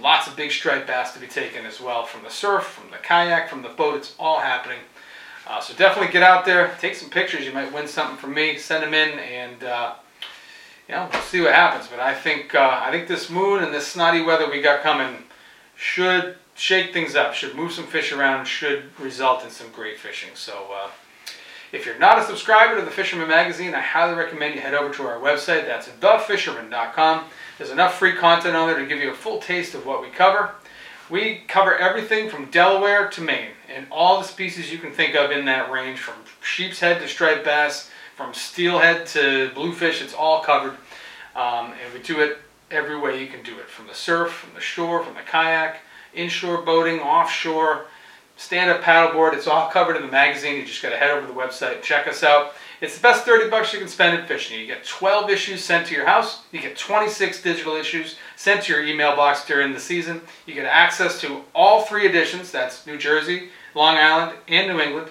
lots 0.00 0.28
of 0.28 0.36
big 0.36 0.52
striped 0.52 0.86
bass 0.86 1.14
to 1.14 1.20
be 1.20 1.26
taken 1.26 1.66
as 1.66 1.80
well 1.80 2.04
from 2.04 2.22
the 2.22 2.30
surf, 2.30 2.64
from 2.64 2.90
the 2.90 2.98
kayak, 2.98 3.48
from 3.48 3.62
the 3.62 3.70
boat. 3.70 3.96
It's 3.96 4.14
all 4.18 4.38
happening. 4.38 4.78
Uh, 5.46 5.60
so 5.60 5.74
definitely 5.74 6.12
get 6.12 6.22
out 6.22 6.44
there, 6.44 6.74
take 6.80 6.94
some 6.94 7.10
pictures. 7.10 7.44
You 7.44 7.52
might 7.52 7.72
win 7.72 7.88
something 7.88 8.16
from 8.16 8.34
me. 8.34 8.56
Send 8.56 8.84
them 8.84 8.94
in, 8.94 9.18
and 9.18 9.64
uh, 9.64 9.94
you 10.88 10.94
know, 10.94 11.08
we'll 11.12 11.22
see 11.22 11.40
what 11.40 11.54
happens. 11.54 11.88
But 11.88 12.00
I 12.00 12.14
think 12.14 12.54
uh, 12.54 12.80
I 12.82 12.90
think 12.90 13.08
this 13.08 13.28
moon 13.28 13.64
and 13.64 13.74
this 13.74 13.86
snotty 13.86 14.22
weather 14.22 14.48
we 14.48 14.60
got 14.60 14.82
coming 14.82 15.24
should 15.74 16.36
shake 16.54 16.92
things 16.92 17.16
up, 17.16 17.34
should 17.34 17.56
move 17.56 17.72
some 17.72 17.86
fish 17.86 18.12
around, 18.12 18.46
should 18.46 18.98
result 19.00 19.44
in 19.44 19.50
some 19.50 19.70
great 19.72 19.98
fishing. 19.98 20.30
So. 20.34 20.68
Uh, 20.72 20.90
if 21.74 21.84
you're 21.84 21.98
not 21.98 22.20
a 22.20 22.24
subscriber 22.24 22.78
to 22.78 22.84
the 22.84 22.90
Fisherman 22.90 23.26
Magazine, 23.26 23.74
I 23.74 23.80
highly 23.80 24.14
recommend 24.14 24.54
you 24.54 24.60
head 24.60 24.74
over 24.74 24.94
to 24.94 25.02
our 25.08 25.18
website. 25.18 25.66
That's 25.66 25.88
thefisherman.com. 25.88 27.24
There's 27.58 27.70
enough 27.70 27.98
free 27.98 28.14
content 28.14 28.54
on 28.54 28.68
there 28.68 28.78
to 28.78 28.86
give 28.86 29.00
you 29.00 29.10
a 29.10 29.14
full 29.14 29.40
taste 29.40 29.74
of 29.74 29.84
what 29.84 30.00
we 30.00 30.08
cover. 30.08 30.52
We 31.10 31.42
cover 31.48 31.76
everything 31.76 32.30
from 32.30 32.48
Delaware 32.52 33.08
to 33.08 33.20
Maine 33.20 33.50
and 33.68 33.88
all 33.90 34.20
the 34.20 34.26
species 34.26 34.70
you 34.70 34.78
can 34.78 34.92
think 34.92 35.16
of 35.16 35.32
in 35.32 35.46
that 35.46 35.68
range 35.72 35.98
from 35.98 36.14
sheep's 36.40 36.78
head 36.78 37.02
to 37.02 37.08
striped 37.08 37.44
bass, 37.44 37.90
from 38.14 38.32
steelhead 38.34 39.06
to 39.08 39.50
bluefish, 39.52 40.00
it's 40.00 40.14
all 40.14 40.42
covered. 40.44 40.76
Um, 41.34 41.72
and 41.82 41.92
we 41.92 41.98
do 42.00 42.20
it 42.20 42.38
every 42.70 42.96
way 42.96 43.20
you 43.20 43.26
can 43.26 43.42
do 43.42 43.58
it 43.58 43.68
from 43.68 43.88
the 43.88 43.94
surf, 43.94 44.32
from 44.32 44.54
the 44.54 44.60
shore, 44.60 45.02
from 45.02 45.14
the 45.14 45.22
kayak, 45.22 45.80
inshore 46.14 46.62
boating, 46.62 47.00
offshore 47.00 47.86
stand-up 48.36 48.82
paddleboard. 48.82 49.34
It's 49.34 49.46
all 49.46 49.70
covered 49.70 49.96
in 49.96 50.02
the 50.02 50.10
magazine. 50.10 50.56
You 50.56 50.64
just 50.64 50.82
got 50.82 50.90
to 50.90 50.96
head 50.96 51.10
over 51.10 51.26
to 51.26 51.32
the 51.32 51.38
website, 51.38 51.82
check 51.82 52.06
us 52.06 52.22
out. 52.22 52.52
It's 52.80 52.96
the 52.96 53.02
best 53.02 53.24
30 53.24 53.48
bucks 53.50 53.72
you 53.72 53.78
can 53.78 53.88
spend 53.88 54.18
in 54.18 54.26
fishing. 54.26 54.60
You 54.60 54.66
get 54.66 54.84
12 54.84 55.30
issues 55.30 55.64
sent 55.64 55.86
to 55.86 55.94
your 55.94 56.06
house. 56.06 56.42
You 56.52 56.60
get 56.60 56.76
26 56.76 57.42
digital 57.42 57.76
issues 57.76 58.16
sent 58.36 58.64
to 58.64 58.72
your 58.72 58.84
email 58.84 59.16
box 59.16 59.46
during 59.46 59.72
the 59.72 59.80
season. 59.80 60.20
You 60.46 60.54
get 60.54 60.66
access 60.66 61.20
to 61.22 61.44
all 61.54 61.82
three 61.82 62.06
editions. 62.06 62.50
That's 62.50 62.86
New 62.86 62.98
Jersey, 62.98 63.48
Long 63.74 63.96
Island, 63.96 64.36
and 64.48 64.68
New 64.68 64.80
England. 64.80 65.08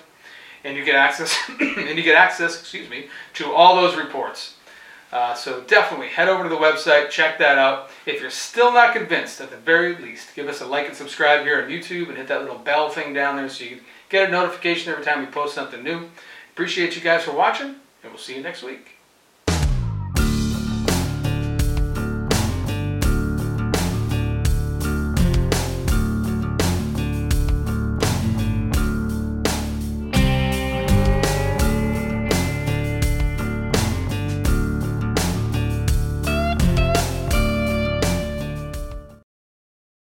And 0.64 0.78
you 0.78 0.86
get 0.86 0.96
access, 0.96 1.38
and 1.60 1.98
you 1.98 2.04
get 2.04 2.16
access, 2.16 2.60
excuse 2.60 2.90
me, 2.90 3.08
to 3.36 3.52
all 3.52 3.76
those 3.76 3.96
reports. 3.98 4.56
Uh, 5.12 5.34
so 5.34 5.62
definitely 5.62 6.08
head 6.08 6.28
over 6.28 6.44
to 6.44 6.50
the 6.50 6.56
website, 6.56 7.10
check 7.10 7.38
that 7.38 7.58
out. 7.58 7.90
If 8.06 8.20
you're 8.20 8.30
still 8.32 8.74
not 8.74 8.94
convinced, 8.94 9.40
at 9.40 9.50
the 9.50 9.58
very 9.58 9.96
least, 9.96 10.36
give 10.36 10.48
us 10.50 10.60
a 10.60 10.66
like 10.66 10.88
and 10.88 10.96
subscribe 10.96 11.46
here 11.46 11.64
on 11.64 11.70
YouTube 11.70 12.10
and 12.10 12.18
hit 12.18 12.28
that 12.28 12.42
little 12.42 12.58
bell 12.58 12.90
thing 12.90 13.14
down 13.14 13.38
there 13.38 13.48
so 13.48 13.64
you 13.64 13.80
get 14.10 14.28
a 14.28 14.32
notification 14.32 14.92
every 14.92 15.06
time 15.06 15.22
we 15.22 15.28
post 15.28 15.56
something 15.56 15.82
new. 15.82 16.10
Appreciate 16.52 16.96
you 16.96 17.02
guys 17.02 17.24
for 17.24 17.32
watching, 17.32 17.68
and 17.68 18.12
we'll 18.12 18.18
see 18.18 18.36
you 18.36 18.42
next 18.44 18.62
week. 18.62 18.93